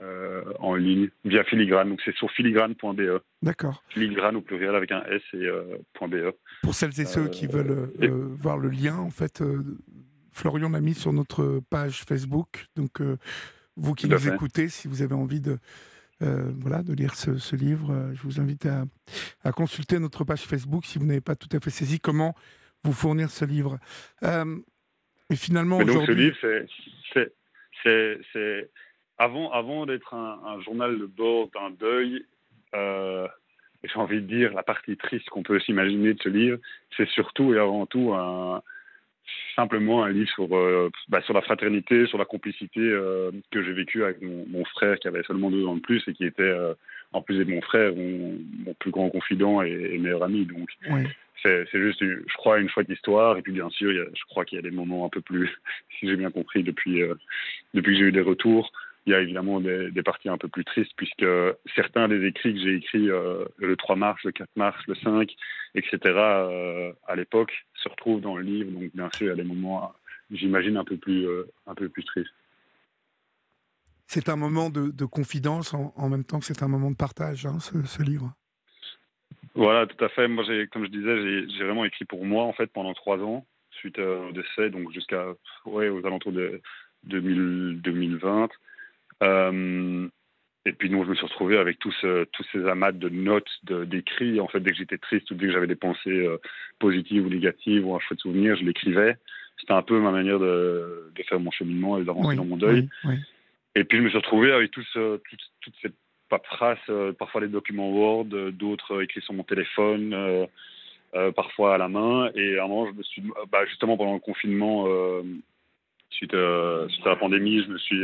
euh, 0.00 0.42
en 0.60 0.74
ligne 0.74 1.08
via 1.24 1.44
Filigrane. 1.44 1.90
Donc 1.90 2.00
c'est 2.04 2.14
sur 2.16 2.30
filigrane.be. 2.30 3.20
D'accord. 3.42 3.82
Filigrane 3.90 4.36
au 4.36 4.40
pluriel 4.40 4.74
avec 4.74 4.92
un 4.92 5.02
S 5.04 5.22
et 5.34 5.46
.be. 5.46 6.32
Pour 6.62 6.74
celles 6.74 7.00
et 7.00 7.04
ceux 7.04 7.28
qui 7.28 7.46
veulent 7.46 7.90
voir 8.38 8.56
le 8.56 8.70
lien, 8.70 8.96
en 8.96 9.10
fait 9.10 9.42
Florian 10.32 10.70
l'a 10.70 10.80
mis 10.80 10.94
sur 10.94 11.12
notre 11.12 11.60
page 11.70 12.02
Facebook. 12.02 12.66
Donc, 12.74 13.00
euh, 13.00 13.16
vous 13.76 13.94
qui 13.94 14.08
nous 14.08 14.28
écoutez, 14.28 14.68
si 14.68 14.88
vous 14.88 15.02
avez 15.02 15.14
envie 15.14 15.40
de, 15.40 15.58
euh, 16.22 16.50
voilà, 16.58 16.82
de 16.82 16.92
lire 16.94 17.14
ce, 17.14 17.56
livre, 17.56 17.92
euh, 17.92 18.14
je 18.14 18.22
vous 18.22 18.40
invite 18.40 18.66
à, 18.66 19.52
consulter 19.52 19.98
notre 19.98 20.24
page 20.24 20.42
Facebook 20.42 20.84
si 20.86 20.98
vous 20.98 21.06
n'avez 21.06 21.20
pas 21.20 21.36
tout 21.36 21.48
à 21.52 21.60
fait 21.60 21.70
saisi 21.70 22.00
comment 22.00 22.34
vous 22.82 22.92
fournir 22.92 23.30
ce 23.30 23.44
livre. 23.44 23.78
et 24.22 25.36
finalement, 25.36 25.78
aujourd'hui. 25.78 26.32
Ce 26.40 27.18
livre, 27.18 27.32
c'est. 27.82 28.70
Avant, 29.18 29.52
avant 29.52 29.86
d'être 29.86 30.14
un, 30.14 30.40
un, 30.44 30.60
journal 30.62 30.98
de 30.98 31.06
bord 31.06 31.48
d'un 31.54 31.70
deuil, 31.70 32.26
j'ai 32.72 33.96
envie 33.96 34.20
de 34.20 34.26
dire, 34.26 34.52
la 34.52 34.62
partie 34.62 34.96
triste 34.96 35.28
qu'on 35.28 35.42
peut 35.42 35.60
s'imaginer 35.60 36.14
de 36.14 36.22
ce 36.22 36.28
livre, 36.28 36.58
c'est 36.96 37.08
surtout 37.08 37.54
et 37.54 37.58
avant 37.58 37.86
tout 37.86 38.14
un, 38.14 38.62
simplement 39.56 40.04
un 40.04 40.10
livre 40.10 40.30
sur, 40.30 40.56
euh, 40.56 40.90
bah, 41.08 41.22
sur 41.22 41.34
la 41.34 41.42
fraternité, 41.42 42.06
sur 42.06 42.18
la 42.18 42.24
complicité 42.24 42.80
euh, 42.80 43.30
que 43.50 43.62
j'ai 43.62 43.72
vécu 43.72 44.04
avec 44.04 44.22
mon, 44.22 44.64
frère 44.64 44.98
qui 44.98 45.08
avait 45.08 45.22
seulement 45.24 45.50
deux 45.50 45.66
ans 45.66 45.76
de 45.76 45.80
plus 45.80 46.02
et 46.06 46.14
qui 46.14 46.24
était, 46.24 46.42
euh, 46.42 46.74
en 47.12 47.22
plus 47.22 47.38
de 47.38 47.44
mon 47.44 47.60
frère, 47.60 47.92
mon, 47.94 48.38
plus 48.78 48.90
grand 48.90 49.10
confident 49.10 49.62
et, 49.62 49.98
meilleur 49.98 50.22
ami. 50.22 50.46
Donc, 50.46 50.68
c'est 51.42 51.66
juste, 51.72 52.00
je 52.00 52.36
crois, 52.36 52.58
une 52.58 52.68
chouette 52.68 52.88
histoire. 52.88 53.36
Et 53.36 53.42
puis, 53.42 53.52
bien 53.52 53.68
sûr, 53.70 53.90
je 53.92 54.24
crois 54.30 54.44
qu'il 54.44 54.56
y 54.56 54.58
a 54.58 54.62
des 54.62 54.70
moments 54.70 55.04
un 55.04 55.08
peu 55.08 55.20
plus, 55.20 55.50
si 55.98 56.08
j'ai 56.08 56.16
bien 56.16 56.30
compris, 56.30 56.62
depuis, 56.62 57.02
depuis 57.74 57.92
que 57.92 57.98
j'ai 57.98 58.06
eu 58.06 58.12
des 58.12 58.20
retours, 58.20 58.72
il 59.06 59.12
y 59.12 59.14
a 59.14 59.20
évidemment 59.20 59.60
des, 59.60 60.02
parties 60.04 60.28
un 60.28 60.38
peu 60.38 60.48
plus 60.48 60.64
tristes, 60.64 60.92
puisque 60.96 61.26
certains 61.74 62.08
des 62.08 62.24
écrits 62.24 62.54
que 62.54 62.60
j'ai 62.60 62.76
écrits 62.76 63.10
euh, 63.10 63.44
le 63.56 63.76
3 63.76 63.96
mars, 63.96 64.22
le 64.24 64.30
4 64.30 64.48
mars, 64.56 64.78
le 64.86 64.94
5, 64.94 65.34
etc., 65.74 65.98
euh, 66.04 66.92
à 67.08 67.16
l'époque, 67.16 67.52
se 67.74 67.88
retrouvent 67.88 68.20
dans 68.20 68.36
le 68.36 68.44
livre. 68.44 68.70
Donc, 68.70 68.92
bien 68.94 69.08
sûr, 69.14 69.26
il 69.26 69.30
y 69.30 69.32
a 69.32 69.34
des 69.34 69.42
moments, 69.42 69.92
j'imagine, 70.30 70.76
un, 70.76 70.84
peu 70.84 70.96
plus, 70.96 71.26
euh, 71.26 71.50
un 71.66 71.74
peu 71.74 71.88
plus 71.88 72.04
tristes. 72.04 72.30
C'est 74.06 74.28
un 74.28 74.36
moment 74.36 74.70
de, 74.70 75.04
confidence 75.04 75.74
en, 75.74 76.08
même 76.08 76.24
temps 76.24 76.38
que 76.38 76.44
c'est 76.44 76.62
un 76.62 76.68
moment 76.68 76.90
de 76.90 76.96
partage, 76.96 77.46
hein, 77.46 77.58
ce, 77.60 78.02
livre. 78.02 78.32
Voilà, 79.54 79.86
tout 79.86 80.04
à 80.04 80.10
fait. 80.10 80.28
Moi, 80.28 80.44
comme 80.70 80.84
je 80.84 80.90
disais, 80.90 81.48
j'ai 81.48 81.64
vraiment 81.64 81.84
écrit 81.84 82.04
pour 82.04 82.24
moi, 82.24 82.44
en 82.44 82.52
fait, 82.52 82.66
pendant 82.66 82.94
trois 82.94 83.18
ans, 83.18 83.46
suite 83.70 83.98
au 83.98 84.30
décès, 84.32 84.70
donc 84.70 84.92
jusqu'à 84.92 85.26
ouais, 85.64 85.88
aux 85.88 86.06
alentours 86.06 86.32
de 86.32 86.60
2020. 87.04 88.48
Euh, 89.22 90.08
et 90.64 90.72
puis 90.72 90.90
nous, 90.90 91.02
je 91.04 91.10
me 91.10 91.14
suis 91.14 91.26
retrouvé 91.26 91.58
avec 91.58 91.78
tous, 91.78 91.94
tous 92.32 92.46
ces 92.52 92.66
amas 92.66 92.92
de 92.92 93.08
notes, 93.08 93.50
d'écrits. 93.64 94.40
En 94.40 94.46
fait, 94.46 94.60
dès 94.60 94.70
que 94.70 94.76
j'étais 94.76 94.98
triste 94.98 95.30
ou 95.30 95.34
dès 95.34 95.46
que 95.46 95.52
j'avais 95.52 95.66
des 95.66 95.76
pensées 95.76 96.10
euh, 96.10 96.38
positives 96.78 97.26
ou 97.26 97.30
négatives 97.30 97.86
ou 97.86 97.96
un 97.96 98.00
chouette 98.00 98.20
souvenir, 98.20 98.56
je 98.56 98.64
l'écrivais. 98.64 99.16
C'était 99.58 99.72
un 99.72 99.82
peu 99.82 99.98
ma 99.98 100.12
manière 100.12 100.38
de, 100.38 101.10
de 101.14 101.22
faire 101.24 101.40
mon 101.40 101.50
cheminement 101.50 101.98
et 101.98 102.04
d'avancer 102.04 102.36
dans 102.36 102.44
mon 102.44 102.56
deuil. 102.56 102.88
Et 103.74 103.84
puis 103.84 103.98
je 103.98 104.02
me 104.02 104.08
suis 104.08 104.18
retrouvé 104.18 104.52
avec 104.52 104.70
tous, 104.70 104.86
euh, 104.96 105.18
toutes, 105.28 105.50
toutes, 105.62 105.74
ces 105.82 105.90
paperasses, 106.28 106.90
parfois 107.18 107.42
des 107.42 107.48
documents 107.48 107.90
Word, 107.90 108.26
d'autres 108.52 109.02
écrits 109.02 109.20
sur 109.20 109.34
mon 109.34 109.42
téléphone, 109.42 110.16
parfois 111.36 111.74
à 111.74 111.78
la 111.78 111.88
main. 111.88 112.30
Et 112.34 112.58
à 112.58 112.64
un 112.64 112.68
moment, 112.68 112.86
je 112.90 112.96
me 112.96 113.02
suis, 113.02 113.22
bah, 113.50 113.66
justement 113.66 113.98
pendant 113.98 114.14
le 114.14 114.18
confinement, 114.18 114.86
suite, 116.08 116.30
suite, 116.30 117.06
à 117.06 117.10
la 117.10 117.16
pandémie, 117.16 117.62
je 117.62 117.68
me 117.68 117.76
suis 117.76 118.02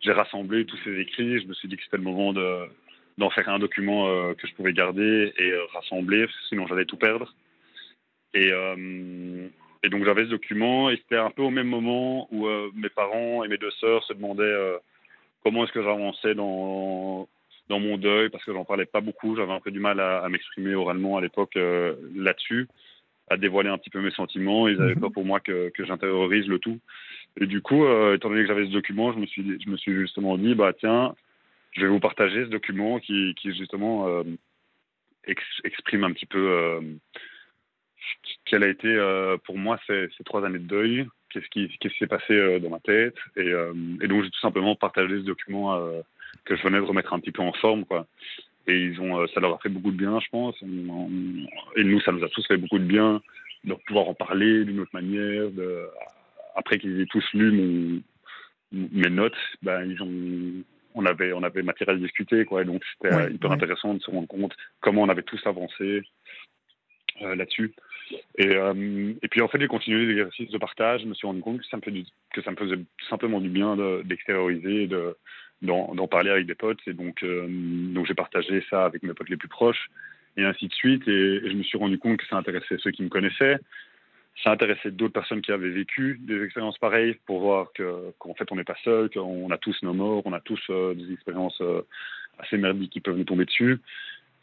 j'ai 0.00 0.12
rassemblé 0.12 0.64
tous 0.66 0.78
ces 0.84 0.98
écrits. 0.98 1.40
Je 1.40 1.46
me 1.46 1.54
suis 1.54 1.68
dit 1.68 1.76
que 1.76 1.82
c'était 1.84 1.96
le 1.96 2.02
moment 2.02 2.32
de, 2.32 2.68
d'en 3.18 3.30
faire 3.30 3.48
un 3.48 3.58
document 3.58 4.08
euh, 4.08 4.34
que 4.34 4.46
je 4.46 4.54
pouvais 4.54 4.72
garder 4.72 5.32
et 5.38 5.52
euh, 5.52 5.64
rassembler, 5.72 6.26
sinon 6.48 6.66
j'allais 6.66 6.84
tout 6.84 6.96
perdre. 6.96 7.34
Et, 8.32 8.50
euh, 8.50 9.48
et 9.82 9.88
donc 9.88 10.04
j'avais 10.04 10.24
ce 10.24 10.30
document 10.30 10.90
et 10.90 10.96
c'était 10.96 11.16
un 11.16 11.30
peu 11.30 11.42
au 11.42 11.50
même 11.50 11.68
moment 11.68 12.26
où 12.32 12.48
mes 12.74 12.88
parents 12.88 13.44
et 13.44 13.48
mes 13.48 13.58
deux 13.58 13.70
sœurs 13.72 14.02
se 14.04 14.12
demandaient 14.12 14.56
comment 15.44 15.64
est-ce 15.64 15.72
que 15.72 15.82
j'avançais 15.82 16.34
dans, 16.34 17.28
dans 17.68 17.78
mon 17.78 17.96
deuil 17.96 18.30
parce 18.30 18.42
que 18.44 18.52
j'en 18.52 18.64
parlais 18.64 18.86
pas 18.86 19.00
beaucoup. 19.00 19.36
J'avais 19.36 19.52
un 19.52 19.60
peu 19.60 19.70
du 19.70 19.78
mal 19.78 20.00
à, 20.00 20.26
m'exprimer 20.28 20.74
oralement 20.74 21.18
à 21.18 21.20
l'époque 21.20 21.56
là-dessus, 22.16 22.66
à 23.28 23.36
dévoiler 23.36 23.68
un 23.68 23.78
petit 23.78 23.90
peu 23.90 24.00
mes 24.00 24.10
sentiments. 24.10 24.66
Ils 24.66 24.78
n'avaient 24.78 24.94
mhm. 24.94 25.02
pas 25.02 25.10
pour 25.10 25.24
moi 25.24 25.38
que, 25.38 25.68
que 25.68 25.84
j'intériorise 25.84 26.48
le 26.48 26.58
tout. 26.58 26.80
Et 27.40 27.46
du 27.46 27.60
coup, 27.60 27.84
euh, 27.84 28.14
étant 28.14 28.28
donné 28.28 28.42
que 28.42 28.48
j'avais 28.48 28.66
ce 28.66 28.70
document, 28.70 29.12
je 29.12 29.18
me 29.18 29.26
suis, 29.26 29.60
je 29.60 29.68
me 29.68 29.76
suis 29.76 29.92
justement 29.92 30.38
dit, 30.38 30.54
bah 30.54 30.72
tiens, 30.72 31.14
je 31.72 31.82
vais 31.82 31.88
vous 31.88 32.00
partager 32.00 32.44
ce 32.44 32.50
document 32.50 33.00
qui, 33.00 33.34
qui 33.34 33.54
justement 33.54 34.06
euh, 34.08 34.22
exprime 35.64 36.04
un 36.04 36.12
petit 36.12 36.26
peu 36.26 36.38
euh, 36.38 36.80
quelle 38.44 38.62
a 38.62 38.68
été 38.68 38.94
pour 39.44 39.56
moi 39.58 39.80
ces, 39.86 40.08
ces, 40.16 40.24
trois 40.24 40.44
années 40.44 40.58
de 40.58 40.66
deuil, 40.66 41.06
qu'est-ce 41.30 41.48
qui, 41.48 41.68
qui 41.78 41.90
s'est 41.98 42.06
passé 42.06 42.60
dans 42.60 42.70
ma 42.70 42.78
tête, 42.78 43.16
et, 43.36 43.48
et 43.48 44.06
donc 44.06 44.22
j'ai 44.22 44.30
tout 44.30 44.40
simplement 44.40 44.76
partagé 44.76 45.16
ce 45.16 45.24
document 45.24 45.80
que 46.44 46.54
je 46.54 46.62
venais 46.62 46.78
de 46.78 46.84
remettre 46.84 47.14
un 47.14 47.18
petit 47.18 47.32
peu 47.32 47.42
en 47.42 47.52
forme, 47.54 47.86
quoi. 47.86 48.06
Et 48.66 48.78
ils 48.78 49.00
ont, 49.00 49.26
ça 49.28 49.40
leur 49.40 49.54
a 49.54 49.58
fait 49.58 49.70
beaucoup 49.70 49.90
de 49.90 49.96
bien, 49.96 50.20
je 50.20 50.28
pense. 50.30 50.54
Et 50.62 51.84
nous, 51.84 52.00
ça 52.02 52.12
nous 52.12 52.22
a 52.22 52.28
tous 52.28 52.46
fait 52.46 52.58
beaucoup 52.58 52.78
de 52.78 52.84
bien 52.84 53.22
de 53.64 53.74
pouvoir 53.86 54.08
en 54.08 54.14
parler 54.14 54.64
d'une 54.64 54.80
autre 54.80 54.94
manière, 54.94 55.50
de, 55.50 55.88
après 56.54 56.78
qu'ils 56.78 57.00
aient 57.00 57.06
tous 57.06 57.24
lu 57.32 58.02
mes 58.72 59.10
notes, 59.10 59.36
ben, 59.62 59.84
ils 59.84 60.02
ont, 60.02 60.64
on, 60.94 61.06
avait, 61.06 61.32
on 61.32 61.42
avait 61.42 61.62
matière 61.62 61.90
à 61.90 61.94
discuter. 61.94 62.44
Quoi, 62.44 62.64
donc 62.64 62.82
c'était 62.92 63.32
hyper 63.32 63.52
intéressant 63.52 63.94
de 63.94 64.00
se 64.00 64.10
rendre 64.10 64.28
compte 64.28 64.54
comment 64.80 65.02
on 65.02 65.08
avait 65.08 65.22
tous 65.22 65.40
avancé 65.46 66.02
euh, 67.22 67.36
là-dessus. 67.36 67.72
Et, 68.38 68.54
euh, 68.56 69.12
et, 69.22 69.28
puis 69.28 69.40
en 69.40 69.48
fait, 69.48 69.60
j'ai 69.60 69.68
continué 69.68 70.06
l'exercice 70.06 70.50
de 70.50 70.58
partage. 70.58 71.02
Je 71.02 71.06
me 71.06 71.14
suis 71.14 71.26
rendu 71.26 71.40
compte 71.40 71.60
que 71.60 71.66
ça 71.66 71.76
me, 71.76 71.82
fait 71.82 71.92
que 72.32 72.42
ça 72.42 72.50
me 72.50 72.56
faisait 72.56 72.78
simplement 73.08 73.40
du 73.40 73.48
bien 73.48 73.76
d'extérioriser, 74.04 74.86
de, 74.88 75.16
d'en, 75.62 76.08
parler 76.08 76.30
avec 76.30 76.46
des 76.46 76.54
potes. 76.54 76.80
Et 76.86 76.92
donc, 76.92 77.22
euh, 77.22 77.46
donc 77.48 78.06
j'ai 78.06 78.14
partagé 78.14 78.64
ça 78.68 78.84
avec 78.84 79.02
mes 79.02 79.14
potes 79.14 79.30
les 79.30 79.36
plus 79.36 79.48
proches, 79.48 79.90
et 80.36 80.44
ainsi 80.44 80.66
de 80.66 80.74
suite. 80.74 81.06
Et, 81.06 81.36
et, 81.36 81.50
je 81.50 81.56
me 81.56 81.62
suis 81.62 81.78
rendu 81.78 81.98
compte 81.98 82.18
que 82.18 82.26
ça 82.26 82.36
intéressait 82.36 82.76
ceux 82.78 82.90
qui 82.90 83.02
me 83.02 83.08
connaissaient, 83.08 83.58
ça 84.42 84.50
intéressait 84.50 84.90
d'autres 84.90 85.12
personnes 85.12 85.40
qui 85.40 85.52
avaient 85.52 85.70
vécu 85.70 86.18
des 86.22 86.42
expériences 86.42 86.78
pareilles 86.78 87.16
pour 87.26 87.40
voir 87.40 87.68
qu'en 88.18 88.34
fait 88.34 88.50
on 88.50 88.56
n'est 88.56 88.64
pas 88.64 88.76
seul, 88.82 89.10
qu'on 89.10 89.50
a 89.50 89.58
tous 89.58 89.76
nos 89.82 89.94
morts, 89.94 90.22
on 90.24 90.32
a 90.32 90.40
tous 90.40 90.60
des 90.68 91.12
expériences 91.12 91.62
assez 92.38 92.58
merdiques 92.58 92.92
qui 92.92 93.00
peuvent 93.00 93.16
nous 93.16 93.24
tomber 93.24 93.44
dessus. 93.44 93.80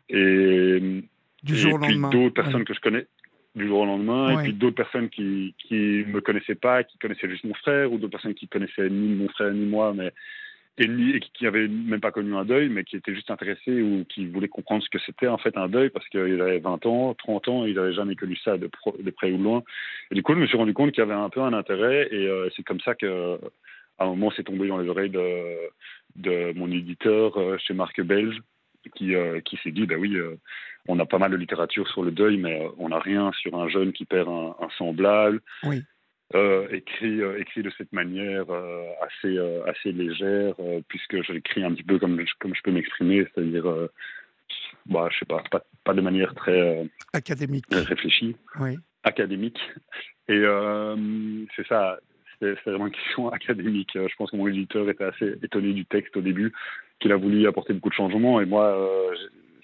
Et, 0.09 1.03
du 1.43 1.55
jour 1.55 1.73
au 1.73 1.79
puis 1.79 1.97
d'autres 1.97 2.29
personnes 2.29 2.63
que 2.63 2.73
je 2.73 2.79
connais 2.79 3.07
du 3.55 3.67
jour 3.67 3.81
au 3.81 3.85
lendemain, 3.85 4.39
et 4.39 4.43
puis 4.43 4.53
d'autres 4.53 4.75
personnes 4.75 5.09
qui 5.09 5.53
qui 5.57 6.05
me 6.07 6.21
connaissaient 6.21 6.55
pas, 6.55 6.83
qui 6.83 6.97
connaissaient 6.97 7.29
juste 7.29 7.43
mon 7.43 7.53
frère, 7.55 7.91
ou 7.91 7.97
d'autres 7.97 8.11
personnes 8.11 8.33
qui 8.33 8.47
connaissaient 8.47 8.89
ni 8.89 9.13
mon 9.15 9.27
frère 9.29 9.51
ni 9.51 9.65
moi, 9.65 9.93
mais 9.93 10.13
et, 10.77 11.19
qui 11.19 11.43
n'avaient 11.43 11.67
même 11.67 11.99
pas 11.99 12.11
connu 12.11 12.35
un 12.35 12.45
deuil, 12.45 12.69
mais 12.69 12.83
qui 12.83 12.95
étaient 12.95 13.13
juste 13.13 13.29
intéressés 13.29 13.81
ou 13.81 14.05
qui 14.05 14.25
voulaient 14.27 14.47
comprendre 14.47 14.83
ce 14.83 14.89
que 14.89 14.99
c'était 15.05 15.27
en 15.27 15.37
fait 15.37 15.57
un 15.57 15.67
deuil, 15.67 15.89
parce 15.89 16.07
qu'ils 16.09 16.41
avaient 16.41 16.59
20 16.59 16.85
ans, 16.85 17.13
30 17.13 17.47
ans, 17.49 17.65
ils 17.65 17.75
n'avaient 17.75 17.93
jamais 17.93 18.15
connu 18.15 18.35
ça 18.37 18.57
de, 18.57 18.67
près 18.67 19.31
ou 19.31 19.37
de 19.37 19.43
loin. 19.43 19.63
Et 20.11 20.15
du 20.15 20.23
coup, 20.23 20.33
je 20.33 20.39
me 20.39 20.47
suis 20.47 20.57
rendu 20.57 20.73
compte 20.73 20.91
qu'il 20.91 21.03
y 21.03 21.05
avait 21.05 21.13
un 21.13 21.29
peu 21.29 21.41
un 21.41 21.53
intérêt, 21.53 22.07
et 22.11 22.27
euh, 22.27 22.49
c'est 22.55 22.63
comme 22.63 22.79
ça 22.79 22.95
que 22.95 23.39
à 23.99 24.05
un 24.05 24.07
moment, 24.07 24.31
c'est 24.35 24.43
tombé 24.43 24.67
dans 24.67 24.77
les 24.77 24.89
oreilles 24.89 25.11
de, 25.11 26.53
mon 26.53 26.71
éditeur 26.71 27.37
euh, 27.37 27.57
chez 27.59 27.73
Marc 27.73 28.01
Belge, 28.01 28.41
qui, 28.95 29.13
euh, 29.13 29.41
qui 29.41 29.57
s'est 29.57 29.71
dit, 29.71 29.85
bah 29.85 29.95
oui, 29.99 30.17
on 30.87 30.97
a 30.99 31.05
pas 31.05 31.19
mal 31.19 31.31
de 31.31 31.37
littérature 31.37 31.87
sur 31.89 32.01
le 32.01 32.11
deuil, 32.11 32.37
mais 32.37 32.67
on 32.79 32.89
n'a 32.89 32.99
rien 32.99 33.31
sur 33.33 33.59
un 33.59 33.69
jeune 33.69 33.93
qui 33.93 34.05
perd 34.05 34.27
un, 34.27 34.55
un 34.59 34.69
semblable. 34.77 35.41
Oui. 35.63 35.83
Euh, 36.33 36.67
écrit, 36.71 37.19
écrit 37.39 37.61
de 37.61 37.71
cette 37.77 37.91
manière 37.91 38.45
assez, 39.01 39.37
assez 39.65 39.91
légère, 39.91 40.55
puisque 40.87 41.21
je 41.21 41.33
l'écris 41.33 41.63
un 41.63 41.73
petit 41.73 41.83
peu 41.83 41.99
comme, 41.99 42.23
comme 42.39 42.55
je 42.55 42.61
peux 42.61 42.71
m'exprimer, 42.71 43.27
c'est-à-dire, 43.33 43.65
bah, 44.85 45.09
je 45.11 45.19
sais 45.19 45.25
pas, 45.25 45.43
pas, 45.51 45.63
pas 45.83 45.93
de 45.93 46.01
manière 46.01 46.33
très 46.35 46.87
académique, 47.13 47.65
réfléchie, 47.69 48.35
oui. 48.59 48.77
académique. 49.03 49.59
Et 50.29 50.41
c'est 51.55 51.67
ça, 51.67 51.99
c'est 52.41 52.65
vraiment 52.65 52.87
une 52.87 52.93
question 52.93 53.29
académique. 53.33 53.91
Je 53.93 54.15
pense 54.17 54.31
que 54.31 54.35
mon 54.35 54.47
éditeur 54.47 54.89
était 54.89 55.03
assez 55.03 55.35
étonné 55.43 55.73
du 55.73 55.85
texte 55.85 56.15
au 56.17 56.21
début, 56.21 56.51
qu'il 56.99 57.11
a 57.11 57.17
voulu 57.17 57.47
apporter 57.47 57.73
beaucoup 57.73 57.89
de 57.89 57.95
changements, 57.95 58.41
et 58.41 58.45
moi, 58.45 58.65
euh, 58.65 59.15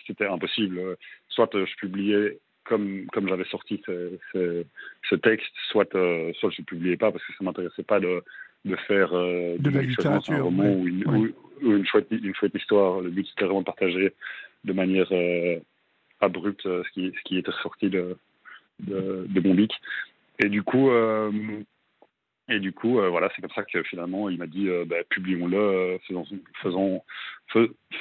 c'était 0.06 0.28
impossible. 0.28 0.98
Soit 1.30 1.54
euh, 1.56 1.66
je 1.66 1.76
publiais 1.76 2.40
comme, 2.64 3.06
comme 3.14 3.28
j'avais 3.28 3.46
sorti 3.46 3.82
ce, 3.86 4.18
ce, 4.34 4.66
ce, 5.10 5.16
texte, 5.16 5.54
soit, 5.72 5.94
euh, 5.96 6.32
soit 6.34 6.50
je 6.52 6.62
ne 6.62 6.66
publiais 6.66 6.98
pas 6.98 7.12
parce 7.12 7.24
que 7.24 7.34
ça 7.34 7.38
ne 7.42 7.46
m'intéressait 7.46 7.84
pas 7.84 8.00
de, 8.00 8.24
de 8.66 8.76
faire 8.88 9.14
euh, 9.14 9.58
de 9.58 9.70
la 9.70 9.82
littérature, 9.82 10.34
un 10.34 10.42
roman 10.42 10.64
ouais, 10.64 10.76
ou, 10.76 10.88
une, 10.88 11.08
ouais. 11.08 11.34
ou, 11.62 11.68
ou, 11.68 11.72
une, 11.78 11.86
chouette, 11.86 12.08
une 12.12 12.36
chouette 12.36 12.56
histoire. 12.56 13.02
Le 13.02 13.10
but, 13.10 13.28
c'était 13.28 13.46
vraiment 13.46 13.62
de 13.62 13.66
partager 13.66 14.14
de 14.64 14.74
manière 14.74 15.08
euh, 15.12 15.60
abrupte 16.22 16.64
ce, 16.64 16.92
qui, 16.92 17.12
ce 17.18 17.24
qui 17.24 17.38
était 17.38 17.52
sorti 17.64 17.90
de, 17.90 18.18
de, 18.80 19.26
de 19.28 19.40
mon 19.42 19.54
bic. 19.54 19.74
Et 20.40 20.50
du 20.50 20.64
coup, 20.64 20.90
euh, 20.90 21.32
et 22.50 22.60
du 22.60 22.72
coup, 22.72 23.00
euh, 23.00 23.10
voilà, 23.10 23.30
c'est 23.36 23.42
comme 23.42 23.52
ça 23.52 23.64
que 23.64 23.84
finalement, 23.84 24.30
il 24.30 24.38
m'a 24.38 24.48
dit, 24.48 24.70
euh, 24.70 24.86
bah, 24.86 25.04
publions-le, 25.10 25.58
euh, 25.58 25.98
faisons, 26.08 26.26
faisons, 26.62 27.04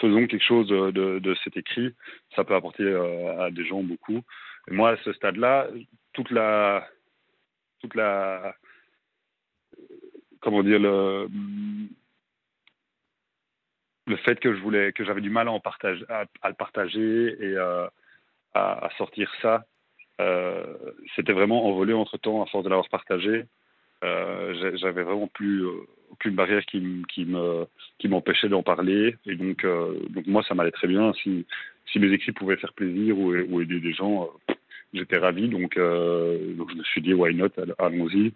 faisons 0.00 0.26
quelque 0.26 0.44
chose 0.44 0.68
de, 0.68 1.18
de, 1.18 1.34
cet 1.42 1.56
écrit. 1.56 1.94
Ça 2.36 2.44
peut 2.44 2.54
apporter 2.54 2.84
euh, 2.84 3.40
à 3.40 3.50
des 3.50 3.64
gens 3.64 3.82
beaucoup. 3.82 4.22
Et 4.70 4.74
moi, 4.74 4.90
à 4.90 4.96
ce 4.98 5.12
stade-là, 5.14 5.68
toute 6.12 6.30
la, 6.30 6.86
toute 7.80 7.94
la, 7.94 8.54
comment 10.40 10.62
dire, 10.62 10.78
le, 10.78 11.28
le 14.06 14.16
fait 14.18 14.38
que 14.40 14.54
je 14.54 14.60
voulais, 14.60 14.92
que 14.92 15.04
j'avais 15.04 15.20
du 15.20 15.30
mal 15.30 15.48
à 15.48 15.52
en 15.52 15.60
partager, 15.60 16.04
à, 16.08 16.48
le 16.48 16.54
partager 16.54 17.36
et 17.40 17.56
à, 17.56 17.92
à, 18.54 18.88
sortir 18.96 19.30
ça, 19.42 19.64
euh, 20.20 20.64
c'était 21.14 21.32
vraiment 21.32 21.66
envolé 21.66 21.92
entre 21.92 22.16
temps 22.16 22.42
à 22.42 22.46
force 22.46 22.64
de 22.64 22.70
l'avoir 22.70 22.88
partagé. 22.88 23.44
Euh, 24.04 24.74
j'avais 24.76 25.02
vraiment 25.02 25.26
plus 25.26 25.64
euh, 25.64 25.72
aucune 26.10 26.34
barrière 26.34 26.64
qui, 26.66 27.02
qui 27.08 27.24
me 27.24 27.66
qui 27.98 28.08
m'empêchait 28.08 28.48
d'en 28.50 28.62
parler 28.62 29.16
et 29.24 29.36
donc 29.36 29.64
euh, 29.64 29.98
donc 30.10 30.26
moi 30.26 30.42
ça 30.46 30.54
m'allait 30.54 30.70
très 30.70 30.86
bien 30.86 31.14
si 31.14 31.46
mes 31.96 32.12
écrits 32.12 32.32
pouvaient 32.32 32.58
faire 32.58 32.74
plaisir 32.74 33.18
ou 33.18 33.60
aider 33.62 33.80
des 33.80 33.94
gens 33.94 34.28
j'étais 34.92 35.18
ravi 35.18 35.48
donc 35.48 35.76
donc 35.76 36.70
je 36.70 36.76
me 36.76 36.82
suis 36.84 37.02
dit 37.02 37.14
why 37.14 37.34
not 37.34 37.48
allons-y. 37.78 38.32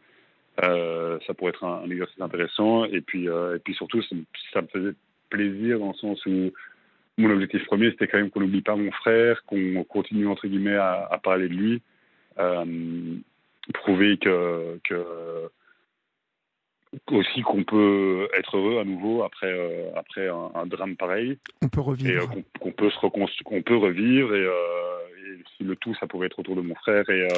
Ça 0.59 1.35
pourrait 1.37 1.51
être 1.51 1.65
un, 1.65 1.83
un, 1.85 1.91
exercice 1.91 2.21
intéressant. 2.21 2.85
Et 2.85 3.01
puis 3.01 3.27
et 3.27 3.59
puis 3.65 3.75
surtout 3.75 4.03
ça, 4.03 4.63
me 4.63 4.67
faisait 4.69 4.95
plaisir 5.31 5.79
dans 5.79 5.89
le 5.89 5.95
sens 5.95 6.25
où 6.27 6.51
mon 7.19 7.31
objectif 7.31 7.65
premier 7.67 7.91
c'était 7.91 8.09
quand 8.09 8.19
même 8.19 8.31
qu'on 8.31 8.41
n'oublie 8.41 8.63
pas 8.63 8.77
mon 8.77 8.91
frère 8.93 9.45
qu'on 9.45 9.85
continue 9.85 10.27
entre 10.27 10.49
guillemets 10.49 10.77
à, 10.77 11.21
parler 11.23 11.49
de 11.49 11.55
lui 11.55 11.83
prouver 13.75 14.19
que 14.19 14.79
aussi 17.11 17.43
qu'on 17.43 17.65
peut 17.65 18.29
être 18.39 18.57
heureux 18.57 18.81
à 18.81 18.85
nouveau 18.85 19.23
après 19.23 19.47
euh, 19.53 19.91
après 19.97 20.29
un, 20.29 20.51
un, 20.55 20.67
drame 20.67 20.97
pareil. 20.97 21.39
On 21.63 21.69
peut 21.69 21.81
revivre. 21.81 22.11
Et 22.11 22.17
euh, 22.17 22.27
qu'on 22.27 22.71
qu 22.71 22.73
peut 22.73 22.91
se 22.91 22.99
reconstruire, 22.99 23.45
qu'on 23.45 23.63
peut 23.63 23.77
revivre 23.77 24.35
et, 24.35 24.45
euh, 24.45 24.53
et, 25.19 25.43
si 25.57 25.65
le 25.65 25.77
tout 25.77 25.95
ça 26.01 26.07
pouvait 26.07 26.27
être 26.27 26.39
autour 26.39 26.57
de 26.57 26.63
mon 26.63 26.75
frère 26.75 27.09
et 27.11 27.29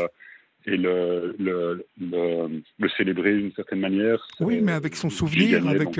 et 0.64 0.76
le, 0.76 1.34
le, 1.40 1.84
le, 2.00 2.62
le 2.78 2.88
célébrer 2.90 3.34
d'une 3.34 3.52
certaine 3.52 3.80
manière. 3.80 4.24
Oui, 4.38 4.60
mais 4.60 4.70
avec 4.70 4.94
son 4.94 5.10
souvenir, 5.10 5.66
avec 5.66 5.98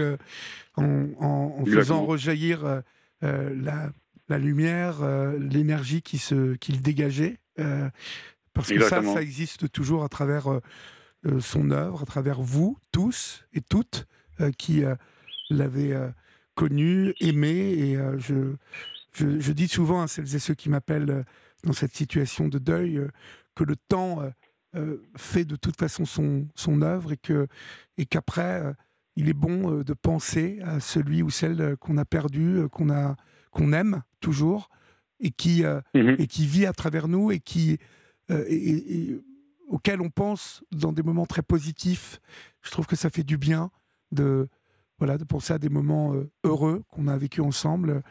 en, 0.77 1.09
en, 1.19 1.57
en 1.59 1.65
faisant 1.65 2.05
rejaillir 2.05 2.83
la, 3.23 3.91
la 4.29 4.39
lumière, 4.39 4.99
l'énergie 5.37 6.01
qui 6.01 6.19
se 6.19 6.55
qu'il 6.55 6.81
dégageait. 6.81 7.39
Parce 8.55 8.71
que 8.71 8.81
ça, 8.83 9.03
ça 9.03 9.21
existe 9.21 9.73
toujours 9.73 10.05
à 10.05 10.09
travers 10.09 10.61
son 11.41 11.71
œuvre, 11.71 12.03
à 12.03 12.07
travers 12.07 12.41
vous 12.41 12.79
tous 12.91 13.45
et 13.53 13.61
toutes 13.61 14.07
euh, 14.41 14.51
qui 14.51 14.85
euh, 14.85 14.95
l'avez 15.51 15.97
connu, 16.55 17.15
aimé. 17.21 17.51
Et 17.51 17.99
je, 18.19 18.55
je, 19.13 19.39
je, 19.39 19.53
dis 19.53 19.69
souvent 19.69 20.03
à 20.03 20.09
celles 20.09 20.35
et 20.35 20.39
ceux 20.39 20.55
qui 20.55 20.69
m'appellent 20.69 21.25
dans 21.65 21.73
cette 21.73 21.95
situation 21.95 22.49
de 22.49 22.59
deuil 22.59 23.01
que 23.55 23.65
le 23.65 23.77
temps 23.77 24.23
fait 25.17 25.45
de 25.45 25.57
toute 25.57 25.77
façon 25.77 26.07
son, 26.07 26.49
son 26.55 26.81
œuvre 26.81 27.13
et 27.13 27.19
que 27.19 27.47
et 27.99 28.07
qu'après 28.07 28.63
il 29.17 29.29
est 29.29 29.35
bon 29.35 29.83
de 29.83 29.93
penser 29.93 30.61
à 30.63 30.81
celui 30.81 31.23
ou 31.23 31.29
celle 31.29 31.77
qu'on 31.79 31.99
a 31.99 32.07
perdu, 32.07 32.63
qu'on 32.73 32.89
a 32.89 33.17
qu'on 33.51 33.75
aime 33.75 34.03
toujours 34.21 34.71
et 35.21 35.31
qui 35.31 35.65
mmh 35.65 36.17
et 36.19 36.27
qui 36.27 36.47
vit 36.47 36.65
à 36.65 36.73
travers 36.73 37.09
nous 37.09 37.31
et 37.31 37.41
qui 37.41 37.79
euh, 38.33 38.45
et, 38.49 39.11
et, 39.11 39.23
auquel 39.73 40.03
on 40.03 40.11
pense 40.11 40.63
dans 40.71 40.93
des 40.93 41.03
moments 41.03 41.27
très 41.27 41.43
positifs. 41.43 42.21
Je 42.61 42.71
trouve 42.71 42.87
que 42.87 42.95
ça 42.95 43.09
fait 43.09 43.25
du 43.25 43.39
bien 43.39 43.71
de, 44.13 44.49
voilà, 44.99 45.17
de 45.17 45.25
penser 45.25 45.55
à 45.55 45.59
des 45.59 45.71
moments 45.71 46.15
euh, 46.15 46.31
heureux 46.45 46.83
qu'on 46.91 47.09
a 47.09 47.17
vécu 47.17 47.41
ensemble. 47.41 48.03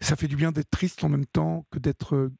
Ça 0.00 0.14
fait 0.14 0.28
du 0.28 0.36
bien 0.36 0.52
d'être 0.52 0.70
triste 0.70 1.02
en 1.02 1.08
même 1.08 1.26
temps 1.26 1.66
que 1.72 1.80
d'être 1.80 2.30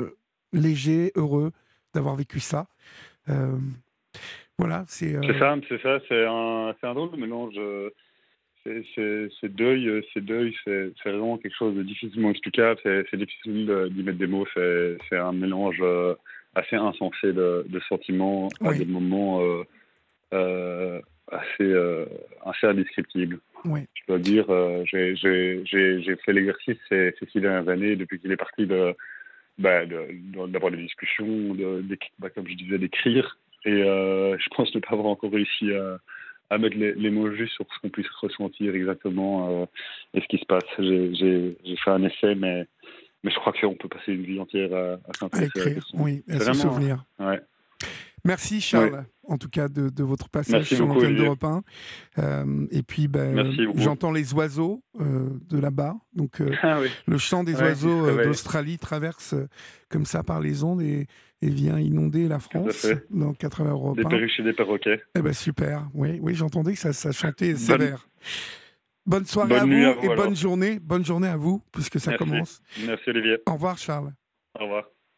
euh, 0.00 0.16
léger, 0.52 1.12
heureux, 1.14 1.52
d'avoir 1.94 2.16
vécu 2.16 2.40
ça. 2.40 2.66
Euh, 3.28 3.56
voilà, 4.58 4.84
c'est. 4.88 5.14
C'est 5.22 5.38
ça, 5.38 5.56
c'est 5.68 5.80
ça, 5.80 6.00
c'est 6.08 6.24
un 6.26 6.94
drôle 6.94 7.12
de 7.12 7.16
mélange. 7.16 7.54
C'est 8.64 9.48
deuil, 9.48 10.04
c'est 10.12 10.24
deuil, 10.24 10.54
c'est 10.64 10.92
vraiment 11.04 11.38
quelque 11.38 11.56
chose 11.56 11.76
de 11.76 11.82
difficilement 11.82 12.30
explicable. 12.30 12.80
C'est 12.84 13.16
difficile 13.16 13.88
d'y 13.92 14.02
mettre 14.02 14.18
des 14.18 14.26
mots. 14.26 14.46
C'est 14.54 15.16
un 15.16 15.32
mélange 15.32 15.82
assez 16.54 16.76
insensé 16.76 17.32
de, 17.32 17.64
de 17.68 17.80
sentiments 17.88 18.48
oui. 18.60 18.68
à 18.68 18.78
des 18.78 18.84
moments 18.84 19.40
euh, 19.40 19.64
euh, 20.34 21.00
assez, 21.30 21.62
euh, 21.62 22.06
assez 22.44 22.66
indescriptibles. 22.66 23.38
Oui. 23.64 23.80
Je 23.94 24.02
dois 24.08 24.18
dire, 24.18 24.46
j'ai 24.84 26.16
fait 26.24 26.32
l'exercice 26.32 26.76
ces, 26.88 27.14
ces, 27.18 27.26
six 27.26 27.40
dernières 27.40 27.68
années, 27.68 27.96
depuis 27.96 28.18
qu'il 28.18 28.32
est 28.32 28.36
parti 28.36 28.66
de, 28.66 28.94
bah, 29.58 29.86
d'avoir 29.86 30.72
de, 30.72 30.76
des 30.76 30.82
discussions, 30.82 31.54
de, 31.54 31.84
bah, 32.18 32.28
comme 32.30 32.48
je 32.48 32.54
disais, 32.54 32.78
d'écrire. 32.78 33.38
Et 33.64 33.70
je 33.70 34.54
pense 34.56 34.74
ne 34.74 34.80
pas 34.80 34.92
avoir 34.92 35.06
encore 35.06 35.30
réussi 35.30 35.72
à, 35.72 35.98
à 36.50 36.58
mettre 36.58 36.76
les, 36.76 36.92
les, 36.94 37.10
mots 37.10 37.30
justes 37.30 37.54
sur 37.54 37.64
ce 37.72 37.78
qu'on 37.80 37.88
puisse 37.88 38.10
ressentir 38.20 38.74
exactement 38.74 39.68
et 40.12 40.20
ce 40.20 40.26
qui 40.26 40.38
se 40.38 40.44
passe. 40.46 40.64
J'ai 40.80 41.76
fait 41.84 41.90
un 41.90 42.02
essai, 42.02 42.34
mais 42.34 42.66
mais 43.22 43.30
je 43.30 43.36
crois 43.36 43.52
qu'on 43.52 43.74
peut 43.74 43.88
passer 43.88 44.12
une 44.12 44.24
vie 44.24 44.40
entière 44.40 44.72
à, 44.74 44.92
à 44.94 45.12
s'intéresser. 45.18 45.60
À 45.60 45.62
écrire, 45.68 45.86
oui, 45.94 46.24
à 46.28 46.40
se 46.40 46.52
souvenir. 46.54 47.04
Ouais. 47.18 47.40
Merci 48.24 48.60
Charles, 48.60 48.92
ouais. 48.92 49.00
en 49.24 49.36
tout 49.36 49.48
cas 49.48 49.68
de, 49.68 49.88
de 49.88 50.02
votre 50.04 50.28
passage 50.28 50.52
Merci 50.52 50.76
sur 50.76 50.86
l'antenne 50.86 51.16
d'Europe 51.16 51.42
1. 51.42 51.62
Euh, 52.18 52.66
et 52.70 52.82
puis, 52.82 53.08
ben, 53.08 53.52
j'entends 53.74 54.12
les 54.12 54.32
oiseaux 54.32 54.82
euh, 55.00 55.28
de 55.48 55.58
là-bas. 55.58 55.96
Donc, 56.14 56.40
euh, 56.40 56.54
ah, 56.62 56.78
oui. 56.80 56.88
le 57.06 57.18
chant 57.18 57.42
des 57.42 57.56
ouais, 57.56 57.62
oiseaux 57.62 58.06
euh, 58.06 58.24
d'Australie 58.24 58.78
traverse 58.78 59.34
euh, 59.34 59.48
comme 59.88 60.04
ça 60.04 60.22
par 60.22 60.40
les 60.40 60.62
ondes 60.62 60.82
et, 60.82 61.08
et 61.40 61.48
vient 61.48 61.80
inonder 61.80 62.28
la 62.28 62.38
France 62.38 62.86
dans 63.10 63.32
80 63.32 63.70
Europe 63.70 63.98
1. 63.98 64.02
Des 64.02 64.08
perruches 64.08 64.38
et 64.38 64.44
des 64.44 64.52
perroquets. 64.52 65.02
Eh 65.16 65.22
ben, 65.22 65.32
super. 65.32 65.88
Oui, 65.92 66.20
oui 66.22 66.34
j'entendais 66.36 66.74
que 66.74 66.78
ça, 66.78 66.92
ça 66.92 67.10
chantait 67.10 67.56
sévère. 67.56 68.06
Bonne 69.04 69.24
soirée 69.26 69.48
bonne 69.48 69.72
à, 69.72 69.76
vous 69.76 69.84
à 69.84 69.92
vous 69.94 70.00
et 70.06 70.12
alors. 70.12 70.24
bonne 70.26 70.36
journée. 70.36 70.78
Bonne 70.78 71.04
journée 71.04 71.28
à 71.28 71.36
vous, 71.36 71.62
puisque 71.72 71.98
ça 71.98 72.12
Merci. 72.12 72.24
commence. 72.24 72.62
Merci 72.86 73.10
Olivier. 73.10 73.38
Au 73.46 73.54
revoir 73.54 73.78
Charles. 73.78 74.12
Au 74.58 74.64
revoir. 74.64 74.84